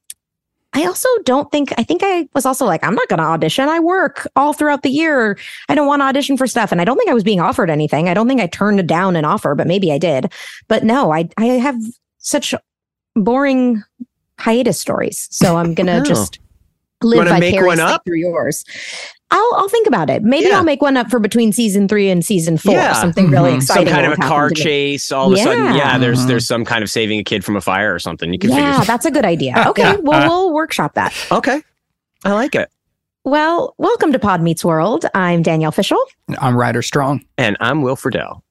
[0.74, 3.68] I also don't think I think I was also like I'm not going to audition.
[3.68, 5.38] I work all throughout the year.
[5.68, 7.70] I don't want to audition for stuff and I don't think I was being offered
[7.70, 8.08] anything.
[8.08, 10.32] I don't think I turned down an offer, but maybe I did.
[10.70, 11.76] But no, I I have
[12.20, 12.56] such
[13.16, 13.84] boring
[14.40, 15.28] hiatus stories.
[15.32, 16.04] So I'm going to Oh.
[16.04, 16.40] just
[17.04, 18.04] live wanna make one vicariously up?
[18.06, 18.64] through yours.
[19.34, 20.24] I'll I'll think about it.
[20.24, 20.58] Maybe Yeah.
[20.58, 22.74] I'll make one up for between season 3 and season 4.
[22.74, 22.94] Yeah.
[22.94, 23.58] Something really Mhm.
[23.58, 23.88] exciting.
[23.88, 25.12] some kind of a car chase.
[25.12, 25.76] All of a sudden, Yeah.
[25.76, 25.98] yeah.
[25.98, 26.28] There's Mhm.
[26.28, 28.34] there's some kind of saving a kid from a fire or something.
[28.34, 28.86] You can Yeah, figure.
[28.86, 29.64] that's a good idea.
[29.68, 29.96] Okay, Yeah.
[30.02, 31.14] well we'll workshop that.
[31.32, 31.62] Okay,
[32.26, 32.70] I like it.
[33.24, 35.06] Well, welcome to Pod Meets World.
[35.14, 36.00] I'm Danielle Fishel.
[36.40, 37.22] I'm Ryder Strong.
[37.38, 38.42] And I'm Will Friedle.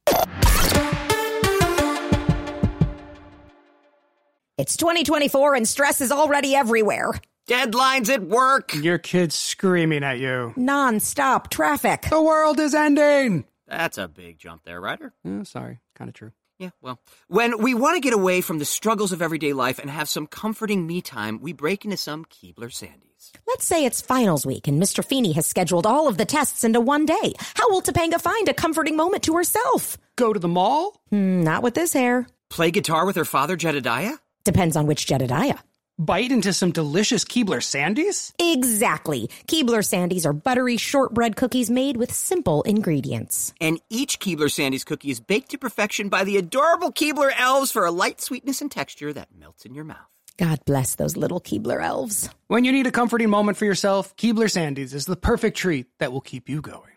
[4.58, 7.12] It's 2024 and stress is already everywhere.
[7.50, 8.72] Deadlines at work.
[8.74, 10.54] Your kid's screaming at you.
[10.56, 12.06] Non-stop traffic.
[12.08, 13.44] The world is ending.
[13.66, 15.12] That's a big jump there, Ryder.
[15.26, 16.30] Oh, sorry, kind of true.
[16.60, 19.90] Yeah, well, when we want to get away from the struggles of everyday life and
[19.90, 22.92] have some comforting me time, we break into some Keebler Sandies.
[23.18, 23.32] sandies.
[23.48, 25.04] Let's say it's finals week and Mr.
[25.04, 27.32] Feeney has scheduled all of the tests into one day.
[27.56, 29.98] How will Topanga find a comforting moment to herself?
[30.14, 31.00] Go to the mall?
[31.10, 32.28] Hmm, not with this hair.
[32.48, 34.18] Play guitar with her father, Jedediah?
[34.44, 35.58] Depends on which Jedediah.
[36.00, 38.32] Bite into some delicious Keebler Sandies?
[38.38, 39.28] Exactly.
[39.46, 43.52] Keebler Sandies are buttery shortbread cookies made with simple ingredients.
[43.60, 47.84] And each Keebler Sandies cookie is baked to perfection by the adorable Keebler elves for
[47.84, 49.98] a light sweetness and texture that melts in your mouth.
[50.38, 52.30] God bless those little Keebler elves.
[52.46, 56.12] When you need a comforting moment for yourself, Keebler Sandies is the perfect treat that
[56.12, 56.96] will keep you going.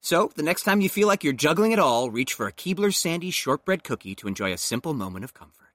[0.00, 2.90] So, the next time you feel like you're juggling it all, reach for a Keebler
[2.90, 5.68] Sandies shortbread cookie to enjoy a simple moment of comfort.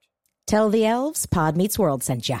[0.46, 2.40] Tell the elves Pod Meets World sent ya.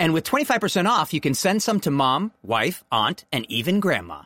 [0.00, 4.22] And with 25% off, you can send some to mom, wife, aunt, and even grandma.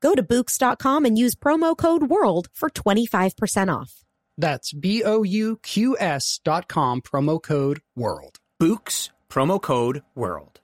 [0.00, 4.04] Go to Bouqs.com and use promo code WORLD for 25% off.
[4.38, 8.36] That's B O U Q S dot com, promo code WORLD.
[8.62, 10.60] Bouqs, promo code WORLD.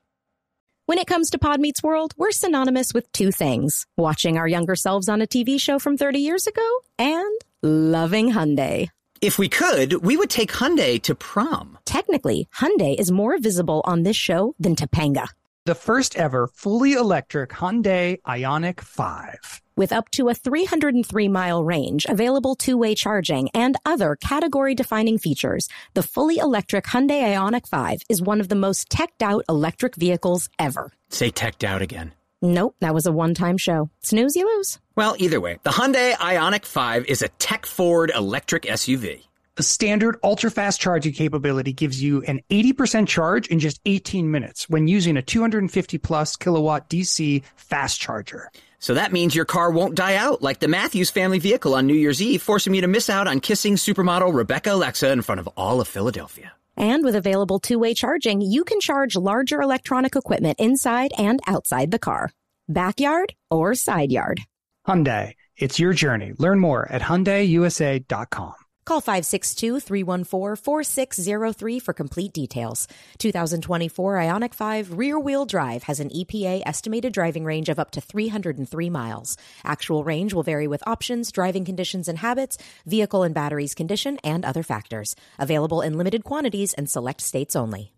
[0.87, 4.77] When it comes to Pod Meets World, we're synonymous with two things watching our younger
[4.77, 8.89] selves on a TV show from 30 years ago and loving Hyundai.
[9.21, 11.79] If we could, we would take Hyundai to prom.
[11.85, 15.29] Technically, Hyundai is more visible on this show than Topanga.
[15.67, 19.63] The first ever fully electric Hyundai Ioniq 5.
[19.77, 25.17] With up to a 303 mile range, available two way charging, and other category defining
[25.17, 29.95] features, the fully electric Hyundai Ioniq 5 is one of the most teched out electric
[29.97, 30.93] vehicles ever.
[31.09, 32.13] Say teched out again.
[32.43, 33.91] Nope, that was a one time show.
[34.03, 34.79] Snooze, you lose.
[34.97, 39.25] Well, either way, the Hyundai Ioniq 5 is a tech forward electric SUV.
[39.57, 44.69] The standard ultra fast charging capability gives you an 80% charge in just 18 minutes
[44.69, 48.51] when using a 250 plus kilowatt DC fast charger.
[48.81, 51.95] So that means your car won't die out like the Matthews family vehicle on New
[51.95, 55.49] Year's Eve, forcing you to miss out on kissing supermodel Rebecca Alexa in front of
[55.57, 56.53] all of Philadelphia.
[56.77, 61.91] And with available two way charging, you can charge larger electronic equipment inside and outside
[61.91, 62.33] the car,
[62.69, 64.41] backyard or side yard.
[64.87, 66.33] Hyundai, it's your journey.
[66.37, 68.64] Learn more at HyundaiUSA.com.
[68.85, 72.89] Call 562-314-4603 for complete details.
[73.19, 78.91] 2024 Ioniq 5 rear-wheel drive has an EPA estimated driving range of up to 303
[78.91, 79.37] miles.
[79.65, 84.45] Actual range will vary with options, driving conditions and habits, vehicle and batteries condition, and
[84.45, 85.17] other factors.
[85.39, 87.93] Available in limited quantities and select states only.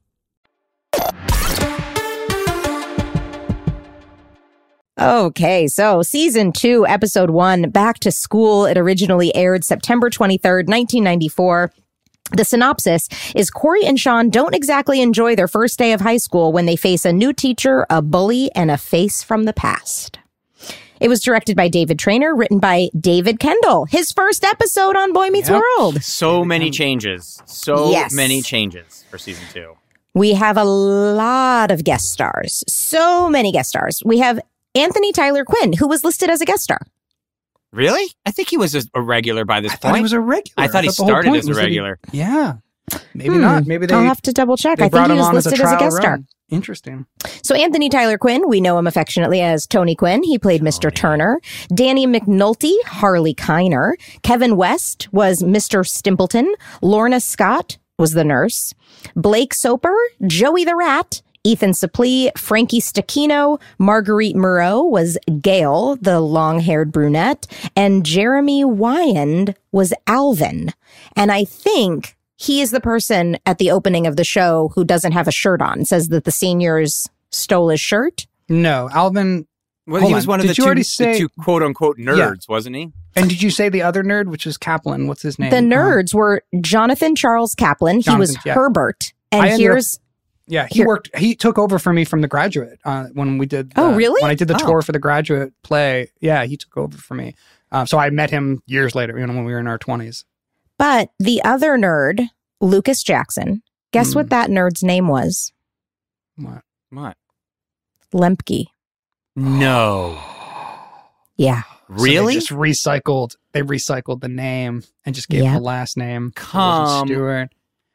[4.99, 8.65] Okay, so season two, episode one, Back to School.
[8.65, 11.71] It originally aired September 23rd, 1994.
[12.33, 16.51] The synopsis is Corey and Sean don't exactly enjoy their first day of high school
[16.51, 20.19] when they face a new teacher, a bully, and a face from the past.
[20.99, 23.85] It was directed by David Trainer, written by David Kendall.
[23.85, 25.61] His first episode on Boy Meets Yep.
[25.79, 26.03] World.
[26.03, 27.43] So many changes.
[27.45, 28.13] So Yes.
[28.15, 29.75] many changes for season two.
[30.15, 32.65] We have a lot of guest stars.
[32.67, 34.03] So many guest stars.
[34.07, 34.41] We have
[34.77, 36.81] Anthony Tyler Quinn, who was listed as a guest star.
[37.73, 38.07] Really?
[38.25, 39.83] I think he was a, a regular by this I point.
[39.83, 40.55] thought he was a regular.
[40.57, 41.99] I thought he the whole started as a was that he- regular.
[42.13, 42.55] yeah.
[43.15, 43.41] Maybe Hmm.
[43.41, 43.67] not.
[43.67, 44.81] Maybe they, I'll have to double check.
[44.81, 46.19] I think he was on as a listed as a, trial guest star.
[46.51, 47.05] Interesting.
[47.43, 50.23] So Anthony Tyler Quinn, we know him affectionately as Tony Quinn.
[50.23, 50.95] He played Mr.
[50.95, 51.41] Turner.
[51.75, 53.95] Danny McNulty, Harley Keiner.
[54.23, 55.85] Kevin West was Mr.
[55.85, 56.47] Stimpleton.
[56.81, 58.73] Lorna Scott was the nurse.
[59.17, 61.23] Blake Soper, Joey the Rat.
[61.47, 69.95] Ethan Suplee, Frankie Stechino, Marguerite Moreau was Gail, the long-haired brunette, and Jeremy Wyand was
[70.09, 70.73] Alvin.
[71.15, 75.13] And I think he is the person at the opening of the show who doesn't
[75.13, 75.85] have a shirt on.
[75.85, 78.27] Says that the seniors stole his shirt.
[78.49, 79.47] No, Alvin.
[79.87, 80.31] Well, Hold he was on.
[80.31, 82.93] one of Did the you two, already the say- two quote unquote nerds, wasn't he?
[83.15, 85.07] And did you say the other nerd, which is Kaplan?
[85.07, 85.51] What's his name?
[85.51, 88.01] The Um, nerds were Jonathan Charles Kaplan.
[88.01, 88.55] He was yeah.
[88.55, 89.13] Herbert.
[89.31, 90.01] And ended up- here's
[90.49, 90.87] Yeah, he Here.
[90.87, 91.17] worked.
[91.17, 93.73] He took over for me from The Graduate uh, when we did.
[93.77, 94.23] Oh, uh, really?
[94.23, 94.67] When I did the Oh.
[94.67, 97.35] tour for The Graduate play, yeah, he took over for me.
[97.73, 100.25] Um, so I met him years later, you know, when we were in our twenties.
[100.79, 102.29] but the other nerd,
[102.61, 103.63] Lucas Jackson.
[103.93, 104.19] Guess Hmm.
[104.19, 105.53] what that nerd's name was?
[106.37, 106.63] What?
[106.91, 107.17] What?
[108.15, 108.67] Lemke.
[109.35, 110.19] No.
[111.39, 111.63] Yeah.
[111.89, 112.35] So they Really?
[112.35, 113.37] just recycled.
[113.53, 115.55] They recycled the name and just gave Yeah.
[115.55, 116.33] the last name.
[116.35, 117.51] Come Stewart.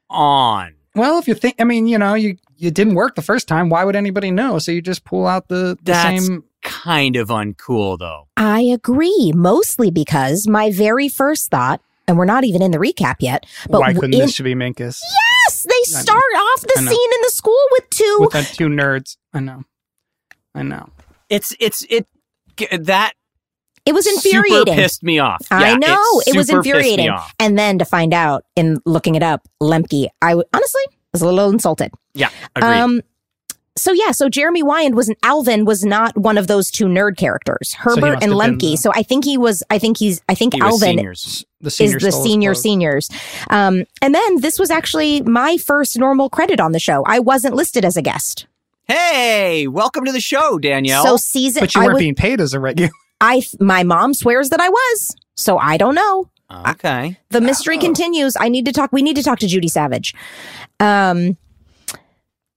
[0.09, 0.73] On.
[0.95, 3.69] Well, if you think, I mean, you know, you it didn't work the first time.
[3.69, 4.59] Why would anybody know?
[4.59, 6.43] So you just pull out the, the That's- same.
[6.63, 8.27] Kind of uncool, though.
[8.37, 13.15] I agree, mostly because my very first thought, and we're not even in the recap
[13.19, 14.99] yet, but Why couldn't in- this be Minkus
[15.47, 16.01] yes, they I know.
[16.01, 18.17] start off the scene in the school with two.
[18.31, 19.17] with two nerds?
[19.33, 19.63] I know,
[20.53, 20.89] I know.
[21.29, 22.05] It's it's it
[22.79, 23.13] that
[23.85, 24.75] it was super infuriating.
[24.75, 25.41] pissed me off.
[25.51, 27.09] I Yeah, know it was super pissed me infuriating.
[27.09, 27.33] off.
[27.39, 30.81] And then to find out in looking it up, Lemke, I w- honestly
[31.13, 31.91] was a little insulted.
[32.13, 32.71] Yeah, agreed.
[32.71, 33.01] Um,
[33.77, 37.15] so yeah, so Jeremy Wyand was an Alvin was not one of those two nerd
[37.17, 38.77] characters, Herbert must and have been Lemke.
[38.77, 39.63] So I think he was.
[39.69, 40.21] I think he's.
[40.27, 41.45] I think he Alvin seniors.
[41.61, 43.09] The is the senior seniors.
[43.49, 47.03] Um, and then this was actually my first normal credit on the show.
[47.05, 48.45] I wasn't listed as a guest.
[48.87, 51.03] Hey, welcome to the show, Danielle.
[51.05, 52.91] So season, But you weren't was, being paid as a regular.
[53.21, 55.15] I my mom swears that I was.
[55.35, 56.29] So I don't know.
[56.67, 57.17] okay.
[57.29, 58.35] The mystery continues.
[58.37, 58.91] I need to talk.
[58.91, 60.13] We need to talk to Judy Savage.
[60.79, 61.37] Um,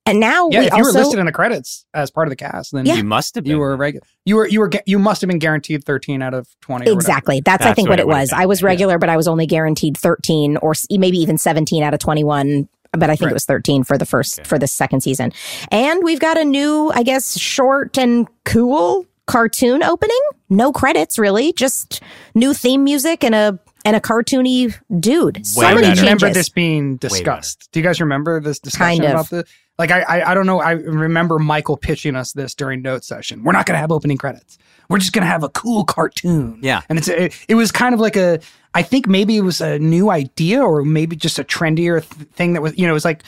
[0.06, 2.30] and now Yeah, we if you also were listed in the credits as part of
[2.30, 2.94] the cast, then Yeah.
[2.96, 3.52] You must have been.
[3.52, 4.06] you were regular.
[4.26, 6.90] You were you were you must have been guaranteed thirteen out of twenty.
[6.90, 7.40] exactly.
[7.40, 8.30] That's, I think what what it it was.
[8.30, 8.66] been, I was yeah.
[8.66, 12.68] regular, but I was only guaranteed thirteen or maybe even seventeen out of twenty one.
[12.92, 13.30] But I think Right.
[13.30, 14.48] it was thirteen for the first Okay.
[14.48, 15.32] for the second season.
[15.70, 20.20] And we've got a new, I guess, short and cool cartoon opening.
[20.50, 21.52] No credits, really.
[21.52, 22.02] Just
[22.34, 25.46] new theme music and a and a cartoony dude.
[25.46, 27.68] So Way many I remember this being discussed.
[27.72, 29.10] Do you guys remember this discussion Kind of.
[29.10, 29.44] about the?
[29.78, 30.60] Like I, I I don't know.
[30.60, 33.42] I remember Michael pitching us this during note session.
[33.42, 34.56] We're not going to have opening credits.
[34.88, 36.58] We're just going to have a cool cartoon.
[36.62, 36.82] Yeah.
[36.88, 38.40] and it's it, it was kind of like a.
[38.74, 42.52] I think maybe it was a new idea or maybe just a trendier th- thing
[42.54, 43.22] that was you know it was like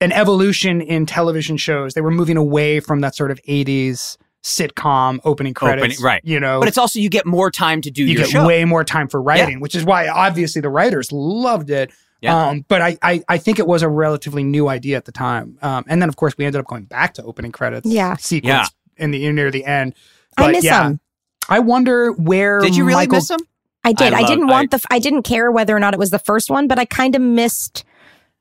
[0.00, 1.94] an evolution in television shows.
[1.94, 5.84] They were moving away from that sort of '80s sitcom opening credits.
[5.84, 6.20] Opening- right.
[6.24, 8.46] You know, But it's also you get more time to do you your get show.
[8.46, 11.92] way more time for writing, which is why obviously the writers loved it.
[12.20, 12.48] Yeah.
[12.48, 15.58] Um, but I, I I think it was a relatively new idea at the time.
[15.62, 17.86] Um, and then of course we ended up going back to opening credits.
[17.86, 18.16] Yeah.
[18.16, 19.94] Sequence in the near the end.
[20.36, 21.00] I miss yeah, them.
[21.48, 23.40] I wonder where Did you really Michael, miss them?
[23.84, 24.12] I did.
[24.12, 24.80] I I, didn't want the.
[24.90, 27.22] I didn't care whether or not it was the first one, but I kind of
[27.22, 27.84] missed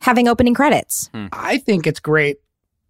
[0.01, 1.09] having opening credits.
[1.31, 2.37] I think it's great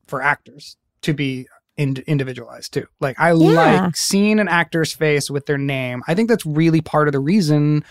[0.08, 1.48] for actors to be
[1.78, 2.88] in, individualized too.
[3.00, 3.82] Like I Yeah.
[3.84, 6.02] like seeing an actor's face with their name.
[6.08, 7.84] I think that's really part of the reason,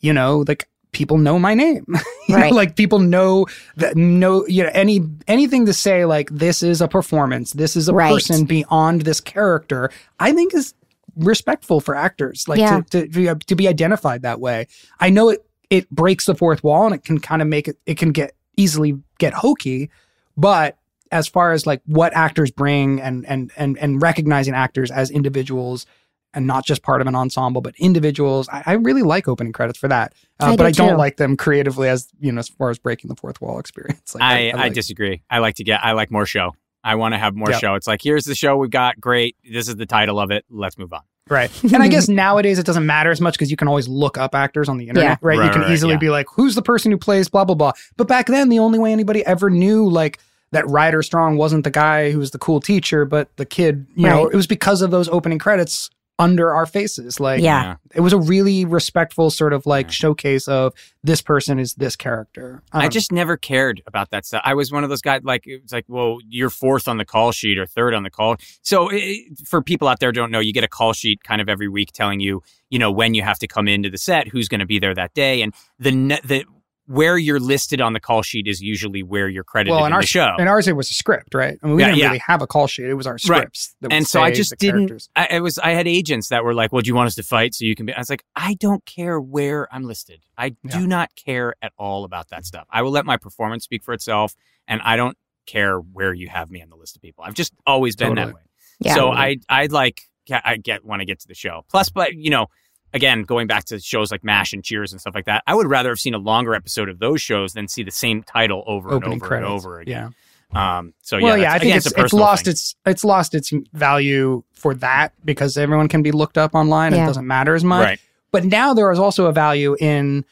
[0.00, 1.84] you know, like people know my name.
[2.28, 2.50] Right.
[2.50, 3.46] know, like people know
[3.76, 7.88] that know you know any anything to say like this is a performance, this is
[7.88, 8.12] a Right.
[8.12, 9.90] person beyond this character.
[10.20, 10.72] I think is
[11.16, 12.82] respectful for actors like Yeah.
[12.90, 14.68] to, to to to be identified that way.
[15.00, 17.76] I know it it breaks the fourth wall and it can kind of make it
[17.84, 19.90] it can get easily get hokey,
[20.36, 20.76] but
[21.10, 25.86] as far as like what actors bring and and and and recognizing actors as individuals
[26.32, 29.78] and not just part of an ensemble, but individuals, I, I really like opening credits
[29.78, 30.14] for that.
[30.38, 30.96] Uh, I but do I don't too.
[30.96, 34.14] like them creatively as you know as far as breaking the fourth wall experience.
[34.14, 35.22] Like, I, I, like- disagree.
[35.28, 35.80] I like to get.
[35.84, 36.54] I like more show.
[36.82, 37.58] I want to have more Yeah.
[37.58, 37.74] show.
[37.74, 39.00] It's like here's the show we've got.
[39.00, 39.36] Great.
[39.44, 40.44] This is the title of it.
[40.48, 41.02] Let's move on.
[41.28, 41.50] Right.
[41.74, 44.34] And I guess nowadays it doesn't matter as much because you can always look up
[44.34, 45.16] actors on the internet, Yeah.
[45.20, 45.38] right?
[45.38, 45.98] Right, You can right, easily yeah.
[45.98, 47.72] be like, who's the person who plays blah, blah, blah.
[47.96, 50.18] But back then, the only way anybody ever knew, like,
[50.52, 54.06] that Ryder Strong wasn't the guy who was the cool teacher, but the kid, you
[54.06, 57.18] know, it was because of those opening credits under our faces.
[57.18, 57.76] Like, Yeah.
[57.94, 62.62] it was a really respectful sort of like showcase of this person is this character.
[62.72, 64.42] I Um, just never cared about that stuff.
[64.44, 67.06] I was one of those guys like it was like, well, you're fourth on the
[67.06, 68.36] call sheet or third on the call.
[68.60, 71.40] So it, for people out there who don't know, you get a call sheet kind
[71.40, 74.28] of every week telling you, you know, when you have to come into the set,
[74.28, 76.44] who's going to be there that day, and the ne- the
[76.90, 79.92] where you're listed on the call sheet is usually where you're credited well, in in
[79.92, 80.34] our the show.
[80.38, 81.56] and ours it was a script, right?
[81.62, 82.06] I mean, we Yeah, didn't yeah.
[82.06, 83.20] really have a call sheet; it was our Right.
[83.20, 83.76] scripts.
[83.80, 84.88] that and so I just didn't.
[84.88, 85.08] characters.
[85.14, 85.58] I, I was.
[85.58, 87.74] I had agents that were like, "Well, do you want us to fight so you
[87.76, 90.20] can be?" I was like, "I don't care where I'm listed.
[90.36, 90.78] I Yeah.
[90.80, 92.66] do not care at all about that stuff.
[92.70, 94.34] I will let my performance speak for itself,
[94.66, 95.16] and I don't
[95.46, 97.24] care where you have me on the list of people.
[97.24, 98.40] I've just always been that way.
[98.80, 98.94] Yeah.
[98.94, 101.64] So I, I like, I get want to get to the show.
[101.68, 102.46] Plus, but you know,
[102.92, 105.66] again, going back to shows like MASH and Cheers and stuff like that, I would
[105.68, 108.90] rather have seen a longer episode of those shows than see the same title over
[108.92, 109.46] Opening and over credits.
[109.50, 110.14] and over again.
[110.52, 110.78] Yeah.
[110.78, 112.50] Um, so yeah, well, yeah, that's- I think again, it's a it's lost thing.
[112.52, 116.92] its it's lost its value for that because everyone can be looked up online.
[116.92, 117.04] Yeah.
[117.04, 117.84] It doesn't matter as much.
[117.84, 118.00] right.
[118.32, 120.24] But now there is also a value in,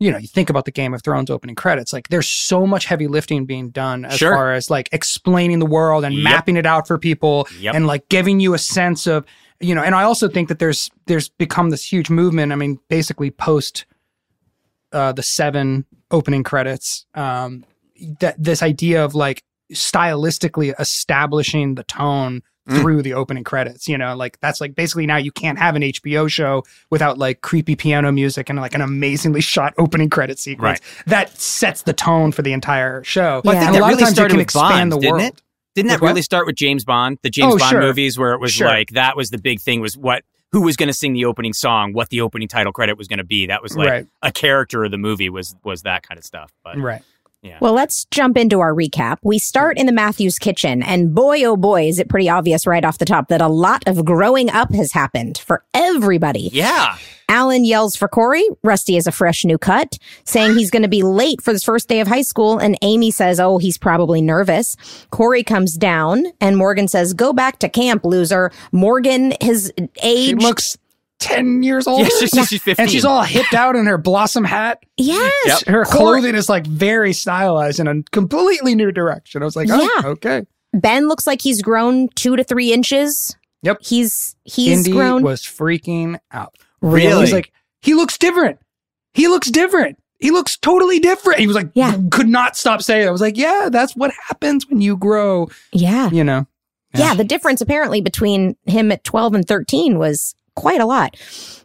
[0.00, 1.92] you know, you think about the Game of Thrones opening credits.
[1.92, 4.32] Like there's so much heavy lifting being done as Sure.
[4.32, 6.22] far as like explaining the world and Yep.
[6.22, 7.74] mapping it out for people Yep.
[7.74, 9.24] and like giving you a sense of,
[9.60, 12.52] you know, and I also think that there's there's become this huge movement.
[12.52, 13.86] I mean, basically post
[14.92, 17.64] uh the seven opening credits, um
[18.20, 19.42] that this idea of like
[19.72, 22.82] stylistically establishing the tone Mm.
[22.82, 23.88] through the opening credits.
[23.88, 27.40] You know, like that's like basically now you can't have an HBO show without like
[27.40, 30.78] creepy piano music and like an amazingly shot opening credit sequence.
[31.06, 33.40] That sets the tone for the entire show.
[33.42, 35.22] Well, I think that a lot really of times you can expand Bond, the world.
[35.22, 35.42] it?
[35.78, 36.08] Didn't that With what?
[36.08, 37.18] really start with James Bond?
[37.22, 37.80] The James Oh, Bond sure.
[37.80, 38.66] movies where it was Sure.
[38.66, 41.52] like that was the big thing was what who was going to sing the opening
[41.52, 43.46] song, what the opening title credit was going to be.
[43.46, 44.06] That was like Right.
[44.22, 46.50] a character of the movie was was that kind of stuff.
[46.64, 47.02] But Right.
[47.60, 49.18] Well, let's jump into our recap.
[49.22, 52.84] We start in the Matthews kitchen, and boy, oh boy, is it pretty obvious right
[52.84, 56.50] off the top that a lot of growing up has happened for everybody.
[56.52, 56.96] yeah,
[57.28, 58.44] Alan yells for Corey.
[58.62, 61.88] Rusty is a fresh new cut, saying he's going to be late for his first
[61.88, 62.58] day of high school.
[62.58, 64.76] And Amy says, Oh, he's probably nervous.
[65.10, 68.50] Corey comes down, and Morgan says, Go back to camp, loser.
[68.72, 70.36] Morgan, his She age.
[70.36, 70.76] looks
[71.18, 72.00] 10 years old.
[72.02, 72.74] yeah, she's, she's fifteen.
[72.84, 74.82] and she's all hipped out in her blossom hat.
[74.96, 75.32] yes.
[75.46, 75.62] Yep.
[75.66, 79.42] Her clothing is like very stylized in a completely new direction.
[79.42, 80.08] I was like, oh, Yeah.
[80.10, 80.46] okay.
[80.74, 83.36] Ben looks like he's grown two to three inches.
[83.62, 83.78] Yep.
[83.82, 85.22] He's he's Indy grown.
[85.22, 86.54] was freaking out.
[86.80, 87.20] Really?
[87.22, 88.60] He's like, he looks different.
[89.14, 89.98] He looks different.
[90.20, 91.40] He looks totally different.
[91.40, 91.96] He was like, Yeah.
[92.10, 93.08] could not stop saying it.
[93.08, 96.10] I was like, yeah, that's what happens when you grow, yeah.
[96.10, 96.46] you know.
[96.94, 101.16] Yeah, the difference apparently between him at 12 and 13 was quite a lot.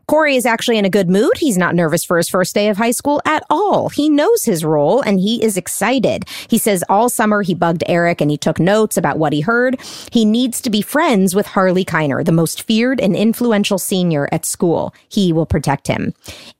[0.07, 1.31] Corey is actually in a good mood.
[1.37, 3.89] He's not nervous for his first day of high school at all.
[3.89, 6.25] He knows his role and he is excited.
[6.49, 9.79] He says all summer he bugged Eric and he took notes about what he heard.
[10.11, 14.45] He needs to be friends with Harley Keiner, the most feared and influential senior at
[14.45, 14.93] school.
[15.09, 16.13] He will protect him.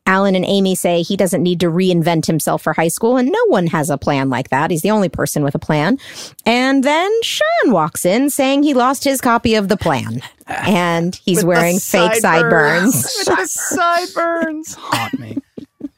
[0.06, 3.46] Alan and Amy say he doesn't need to reinvent himself for high school, and no
[3.48, 4.70] one has a plan like that.
[4.70, 5.98] He's the only person with a plan.
[6.46, 10.22] And then Sean walks in saying he lost his copy of the plan.
[10.46, 13.10] And he's wearing fake sideburns.
[13.10, 13.28] sideburns.
[13.36, 15.38] The sideburns haunt me.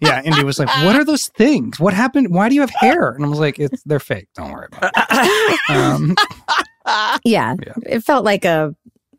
[0.02, 1.80] Yeah, Indy was like, "What are those things?
[1.80, 2.34] What happened?
[2.34, 4.28] Why do you have hair?" And I was like, "It's they're fake.
[4.36, 6.16] Don't worry about it." Um,
[7.24, 7.74] yeah, Yeah.
[7.86, 8.76] it felt like a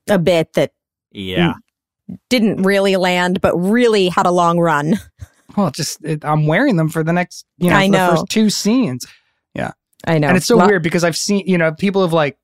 [0.08, 0.72] a bit that
[1.10, 1.54] yeah.
[2.30, 5.00] didn't really land, but really had a long run.
[5.56, 8.10] well, just it, I'm wearing them for the next, you know, I for know.
[8.10, 9.06] the first two scenes,
[9.54, 9.72] Yeah,
[10.06, 10.28] I know.
[10.28, 12.38] and it's so Lo- weird because I've seen, you know, people have like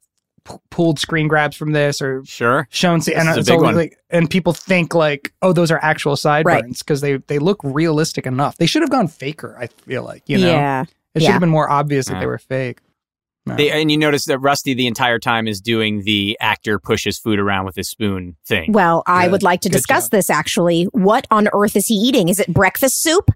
[0.44, 2.66] p- pulled screen grabs from this or Sure.
[2.70, 5.78] shown, se- and This is it's big like, and people think like, oh, those are
[5.82, 8.56] actual sideburns because they they look realistic enough.
[8.56, 9.56] They should have gone faker.
[9.58, 10.82] I feel like, you know, yeah.
[11.14, 11.32] it should yeah.
[11.32, 12.20] have been more obvious that Yeah.
[12.20, 12.78] they were fake.
[13.44, 13.56] No.
[13.56, 17.40] They, and you notice that Rusty the entire time is doing the actor pushes food
[17.40, 18.70] around with his spoon thing.
[18.70, 19.32] Well, I Good.
[19.32, 20.10] would like to Good discuss job.
[20.12, 20.84] this actually.
[20.92, 22.28] What on earth is he eating?
[22.28, 23.30] Is it breakfast soup?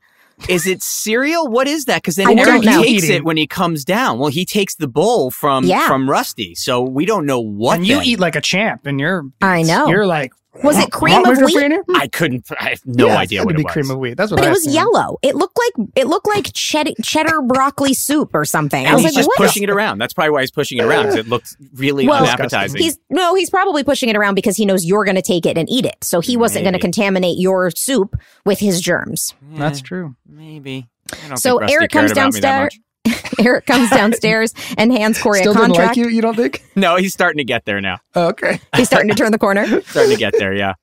[0.49, 1.49] Is it cereal?
[1.49, 2.03] What is that?
[2.03, 3.16] Because then I Eric takes Eating.
[3.16, 4.18] it when he comes down.
[4.18, 5.87] Well, he takes the bowl from Yeah.
[5.87, 7.78] from Rusty, so we don't know what.
[7.78, 8.05] and you then.
[8.05, 9.89] eat like a champ, and you're I know.
[9.89, 10.32] you're like,
[10.62, 11.70] Was it cream want of Mr.
[11.70, 12.46] wheat?" I couldn't.
[12.61, 13.72] I have no Yeah, idea what it be was.
[13.72, 14.16] cream of wheat.
[14.16, 14.74] That's what But I it was assumed.
[14.74, 15.18] yellow.
[15.22, 18.84] It looked like it looked like cheddar, cheddar broccoli soup or something.
[18.86, 19.98] I and was he's like, just what is pushing it around.
[19.98, 22.80] That's probably why he's pushing it around because it looked really Well, unappetizing.
[22.80, 25.57] He's no, he's probably pushing it around because he knows you're going to take it
[25.59, 25.96] and eat it.
[26.02, 29.34] So he wasn't going to contaminate your soup with his germs.
[29.54, 30.16] That's true.
[30.26, 30.86] maybe.
[31.24, 32.78] I don't So think Rusty Eric comes about me that downstairs.
[33.07, 33.34] Much.
[33.44, 35.96] Eric comes downstairs and hands Corey Still a didn't contract.
[35.96, 36.09] like you.
[36.09, 36.64] You don't think?
[36.74, 37.98] No, he's starting to get there now.
[38.14, 38.61] Oh, okay.
[38.76, 39.66] He's starting to turn the corner.
[39.86, 40.52] Starting to get there.
[40.54, 40.74] Yeah.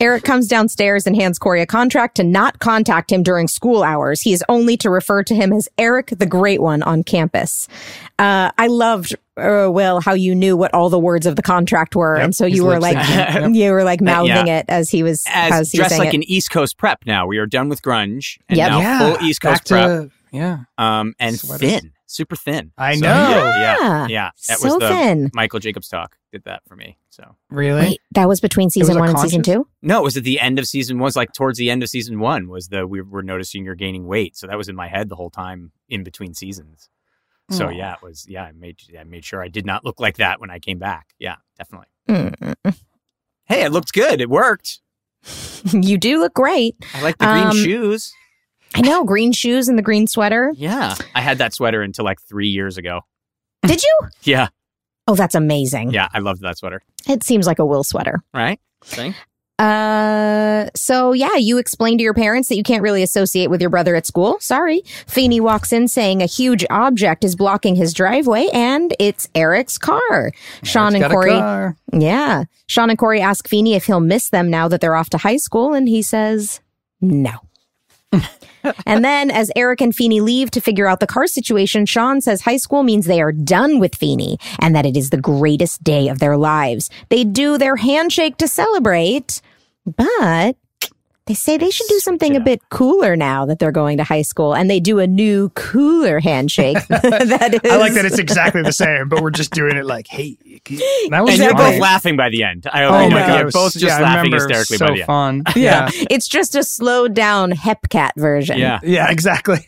[0.00, 4.20] Eric comes downstairs and hands Corey a contract to not contact him during school hours.
[4.22, 7.66] He is only to refer to him as Eric the Great One on campus.
[8.16, 11.96] Uh, I loved, uh, Will, how you knew what all the words of the contract
[11.96, 12.14] were.
[12.14, 13.56] Yep, and so you were like, syncing.
[13.56, 14.58] you were like mouthing yeah.
[14.60, 16.18] it as he was, As, as he dressed saying like it.
[16.18, 17.26] an East Coast prep now.
[17.26, 18.70] We are done with grunge and Yep.
[18.70, 18.98] now yeah.
[19.16, 19.86] full East Back Coast prep.
[19.86, 20.58] to yeah.
[20.78, 21.60] Um, and Sweaters.
[21.70, 22.72] thin, super thin.
[22.78, 23.08] I So, know.
[23.10, 24.06] Yeah, Yeah.
[24.08, 24.30] yeah.
[24.48, 25.30] That so was the thin.
[25.34, 26.16] Michael Jacobs talk.
[26.32, 26.98] Did that for me.
[27.10, 27.80] So Really?
[27.82, 29.66] Wait, that was between season a one and season two?
[29.82, 31.04] no, it was at the end of season one.
[31.04, 33.74] It was like towards the end of season one was the we were noticing you're
[33.74, 34.36] gaining weight.
[34.36, 36.88] So that was in my head the whole time in between seasons.
[37.50, 37.70] So Oh.
[37.70, 38.42] yeah, it was yeah.
[38.44, 41.08] I made I made sure I did not look like that when I came back.
[41.18, 41.86] Yeah, definitely.
[42.08, 42.54] Mm.
[43.46, 44.20] Hey, it looked good.
[44.20, 44.80] It worked.
[45.72, 46.76] you do look great.
[46.94, 48.12] I like the green Um, shoes.
[48.74, 50.52] I know, green shoes and the green sweater.
[50.56, 53.00] Yeah, I had that sweater until like three years ago.
[53.66, 53.98] Did you?
[54.22, 54.48] Yeah,
[55.06, 55.90] Oh, that's amazing.
[55.92, 56.82] yeah, I loved that sweater.
[57.08, 58.22] It seems like a Will sweater.
[58.34, 58.60] Right?
[58.84, 59.14] See?
[59.58, 63.70] Uh, so yeah, you explain to your parents that you can't really associate with your
[63.70, 64.38] brother at school.
[64.40, 64.82] Sorry.
[65.08, 70.30] Feeney walks in saying a huge object is blocking his driveway and it's Eric's car.
[70.62, 71.32] Sean and Corey.
[71.92, 72.44] Yeah.
[72.68, 75.38] Sean and Corey ask Feeney if he'll miss them now that they're off to high
[75.38, 76.60] school, and he says
[77.00, 77.32] no.
[78.86, 82.42] And then, as Eric and Feeney leave to figure out the car situation, Sean says
[82.42, 86.08] high school means they are done with Feeney and that it is the greatest day
[86.08, 86.90] of their lives.
[87.08, 89.40] They do their handshake to celebrate,
[89.84, 90.56] but
[91.28, 94.22] they say they should do something a bit cooler now that they're going to high
[94.22, 96.78] school, and they do a new, cooler handshake.
[96.88, 100.06] that is, I like that it's exactly the same, but we're just doing it like,
[100.08, 100.36] hey.
[101.10, 102.66] That was And you're both laughing by the end.
[102.72, 105.00] I, Oh I know, my god, You're both just yeah, laughing hysterically so by the
[105.00, 105.06] end.
[105.06, 105.42] fun.
[105.54, 108.58] Yeah, it's just a slowed down Hepcat version.
[108.58, 108.80] Yeah.
[108.82, 109.58] Yeah, exactly.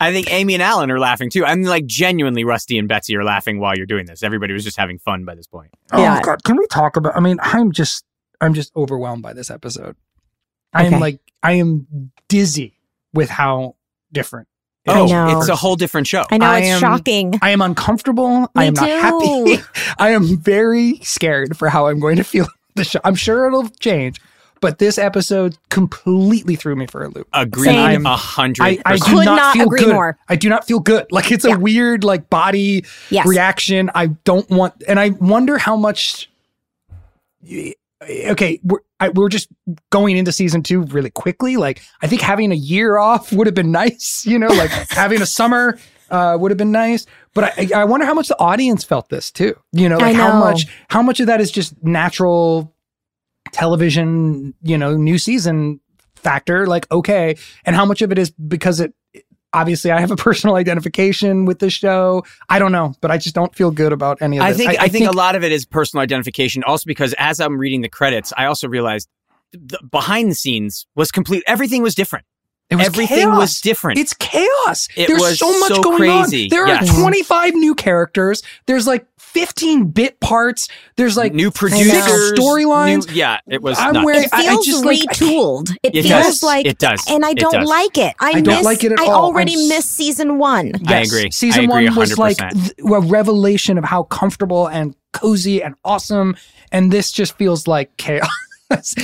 [0.00, 1.44] I think Amy and Alan are laughing too.
[1.44, 4.22] I'm like genuinely Rusty and Betsy are laughing while you're doing this.
[4.22, 5.70] Everybody was just having fun by this point.
[5.92, 6.22] Oh Yeah.
[6.22, 7.14] god, can we talk about?
[7.16, 8.04] I mean, I'm just,
[8.40, 9.96] I'm just overwhelmed by this episode.
[10.72, 10.94] I Okay.
[10.94, 12.78] am like, I am dizzy
[13.12, 13.76] with how
[14.12, 14.46] different.
[14.86, 15.36] it Oh, is.
[15.38, 16.24] it's a whole different show.
[16.30, 17.34] I know I it's am- shocking.
[17.42, 18.48] I am uncomfortable.
[18.54, 19.62] I Me am not happy.
[19.98, 22.46] I am very scared for how I'm going to feel
[22.76, 23.00] the show.
[23.04, 24.20] I'm sure it'll change,
[24.60, 27.28] but this episode completely threw me for a loop.
[27.32, 28.06] Agreed Same.
[28.06, 29.02] a hundred I, I do.
[29.04, 29.94] Could not, not feel agree good.
[29.94, 30.18] more.
[30.28, 31.06] I do not feel good.
[31.10, 33.26] Like it's a weird like body Yes.
[33.26, 33.90] reaction.
[33.94, 36.30] I don't want, and I wonder how much.
[38.02, 39.48] Okay, we're I, we're just
[39.90, 41.56] going into season two really quickly.
[41.56, 44.24] Like I think having a year off would have been nice.
[44.26, 45.78] You know, like having a summer
[46.10, 47.06] uh, would have been nice.
[47.34, 49.54] But I, I wonder how much the audience felt this too.
[49.72, 52.74] You know, like I how much how much of that is just natural
[53.52, 54.54] television.
[54.62, 55.80] You know, new season
[56.14, 56.66] factor.
[56.66, 58.94] Like okay, and how much of it is because it
[59.52, 62.24] obviously I have a personal identification with the show.
[62.48, 64.88] I don't know, but I just don't feel good about any of I think I,
[64.88, 66.62] think, a lot of it is personal identification.
[66.64, 69.08] Also, because as I'm reading the credits, I also realized
[69.52, 71.42] the behind the scenes was complete.
[71.46, 72.24] Everything was different.
[72.70, 73.36] it was Everything chaos.
[73.38, 73.98] was different.
[73.98, 74.86] It's chaos.
[74.96, 76.44] It There's so much so going crazy.
[76.44, 76.48] on.
[76.50, 76.88] There Yes.
[76.96, 78.42] are 25 new characters.
[78.66, 80.68] There's like 15 bit parts.
[80.96, 83.08] There's like new six producers, storylines.
[83.08, 83.78] new- Yeah, it was.
[83.78, 84.04] I'm nuts.
[84.04, 85.70] wearing- It I- I feels just, like, retooled.
[85.82, 86.42] it It feels does.
[86.42, 87.04] like It does.
[87.08, 87.68] and I don't does.
[87.68, 88.14] like it.
[88.20, 89.24] I, I don't miss, like it at I all.
[89.26, 90.72] already I'm s- missed season one.
[90.86, 91.30] I agree.
[91.30, 95.74] Season I agree one was like th- a revelation of how comfortable and cozy and
[95.84, 96.36] awesome,
[96.72, 98.28] and this just feels like chaos.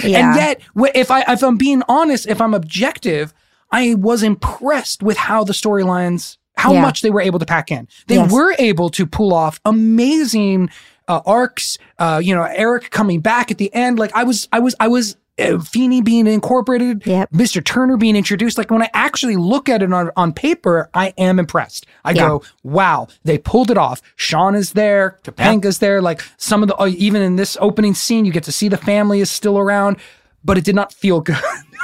[0.05, 0.29] Yeah.
[0.31, 0.61] And yet,
[0.95, 3.35] if I if I'm being honest, if I'm objective,
[3.73, 6.83] I was impressed with how the storylines, how Yeah.
[6.83, 7.87] much they were able to pack in.
[8.07, 8.33] They Yes.
[8.33, 10.71] were able to pull off amazing
[11.09, 11.79] uh, arcs.
[11.99, 13.99] Uh, you know, Eric coming back at the end.
[13.99, 15.17] Like I was, I was, I was.
[15.39, 17.31] Uh, Feeney being incorporated, Yep.
[17.33, 17.63] Mr.
[17.63, 18.57] Turner being introduced.
[18.57, 21.85] Like when I actually look at it on, on paper, I am impressed.
[22.07, 22.23] I Yeah.
[22.29, 24.01] go, wow, they pulled it off.
[24.17, 26.01] Sean is there, Topanga's there.
[26.01, 28.79] Like some of the, uh, even in this opening scene, you get to see the
[28.79, 29.99] family is still around,
[30.43, 31.37] but it did not feel good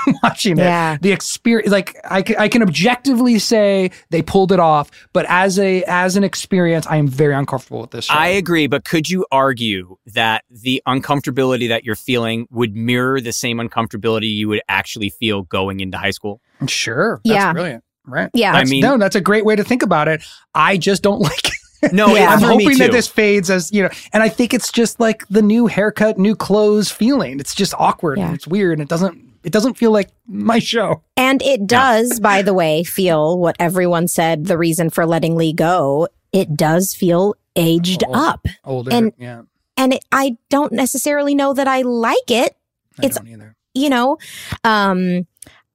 [0.22, 0.94] watching Yeah.
[0.94, 1.02] it.
[1.02, 5.82] The experience, like I, I can objectively say they pulled it off, but as a
[5.84, 8.06] as an experience, I am very uncomfortable with this.
[8.06, 8.14] Show.
[8.14, 13.32] I agree, but could you argue that the uncomfortability that you're feeling would mirror the
[13.32, 16.40] same uncomfortability you would actually feel going into high school?
[16.66, 17.52] sure, that's Yeah.
[17.52, 18.30] brilliant, right?
[18.34, 18.52] Yeah.
[18.52, 20.22] That's- I mean- no, that's a great way to think about it.
[20.54, 21.48] I just don't like
[21.82, 21.92] it.
[21.92, 22.28] No, Yeah.
[22.28, 25.00] I'm for me hoping that this fades as you know, and I think it's just
[25.00, 27.40] like the new haircut, new clothes feeling.
[27.40, 28.18] It's just awkward.
[28.18, 28.26] Yeah.
[28.26, 28.74] And it's weird.
[28.78, 29.20] And it doesn't.
[29.44, 31.02] It doesn't feel like my show.
[31.16, 35.52] And it does, by the way, feel what everyone said the reason for letting Lee
[35.52, 36.08] go.
[36.32, 38.12] It does feel aged Oh.
[38.14, 38.46] up.
[38.64, 38.92] Older.
[38.92, 39.42] And- yeah.
[39.76, 42.54] And it, I don't necessarily know that I like it.
[43.00, 43.56] I it's- don't either.
[43.74, 44.18] you know,
[44.64, 45.26] um,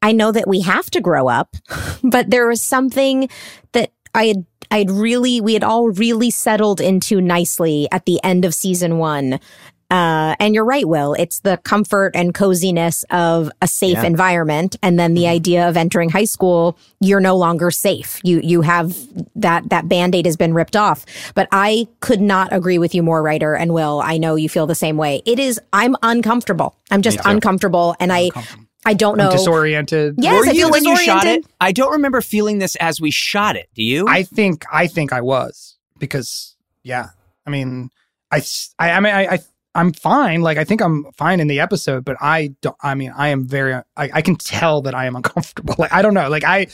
[0.01, 1.55] I know that we have to grow up,
[2.03, 3.27] but there was something
[3.73, 8.23] that I had, I had really, we had all really settled into nicely at the
[8.23, 9.39] end of season one.
[9.89, 11.13] Uh, and you're right, Will.
[11.13, 14.03] It's the comfort and coziness of a safe Yeah.
[14.03, 14.75] environment.
[14.83, 18.19] And then the idea of entering high school, you're no longer safe.
[18.23, 18.97] You, you have
[19.35, 21.05] that, that band-aid has been ripped off.
[21.35, 24.01] But I could not agree with you more, Ryder and Will.
[24.03, 25.21] I know you feel the same way.
[25.25, 26.75] It is, I'm uncomfortable.
[26.91, 27.95] I'm just uncomfortable.
[28.01, 28.29] And I,
[28.85, 29.31] I don't I'm know.
[29.31, 30.15] disoriented.
[30.17, 31.45] Yes, Were I you feel when you shot disoriented.
[31.49, 31.55] it?
[31.61, 33.69] I don't remember feeling this as we shot it.
[33.73, 34.05] Do you?
[34.07, 34.65] I think.
[34.71, 37.09] I think I was because yeah.
[37.45, 37.89] I mean,
[38.31, 39.25] I—I mean, I.
[39.35, 39.39] I
[39.77, 40.41] I'm fine.
[40.41, 42.75] Like I think I'm fine in the episode, but I don't.
[42.81, 43.73] I mean, I am very.
[43.73, 45.75] I, I can tell that I am uncomfortable.
[45.77, 46.27] Like I don't know.
[46.29, 46.67] Like I,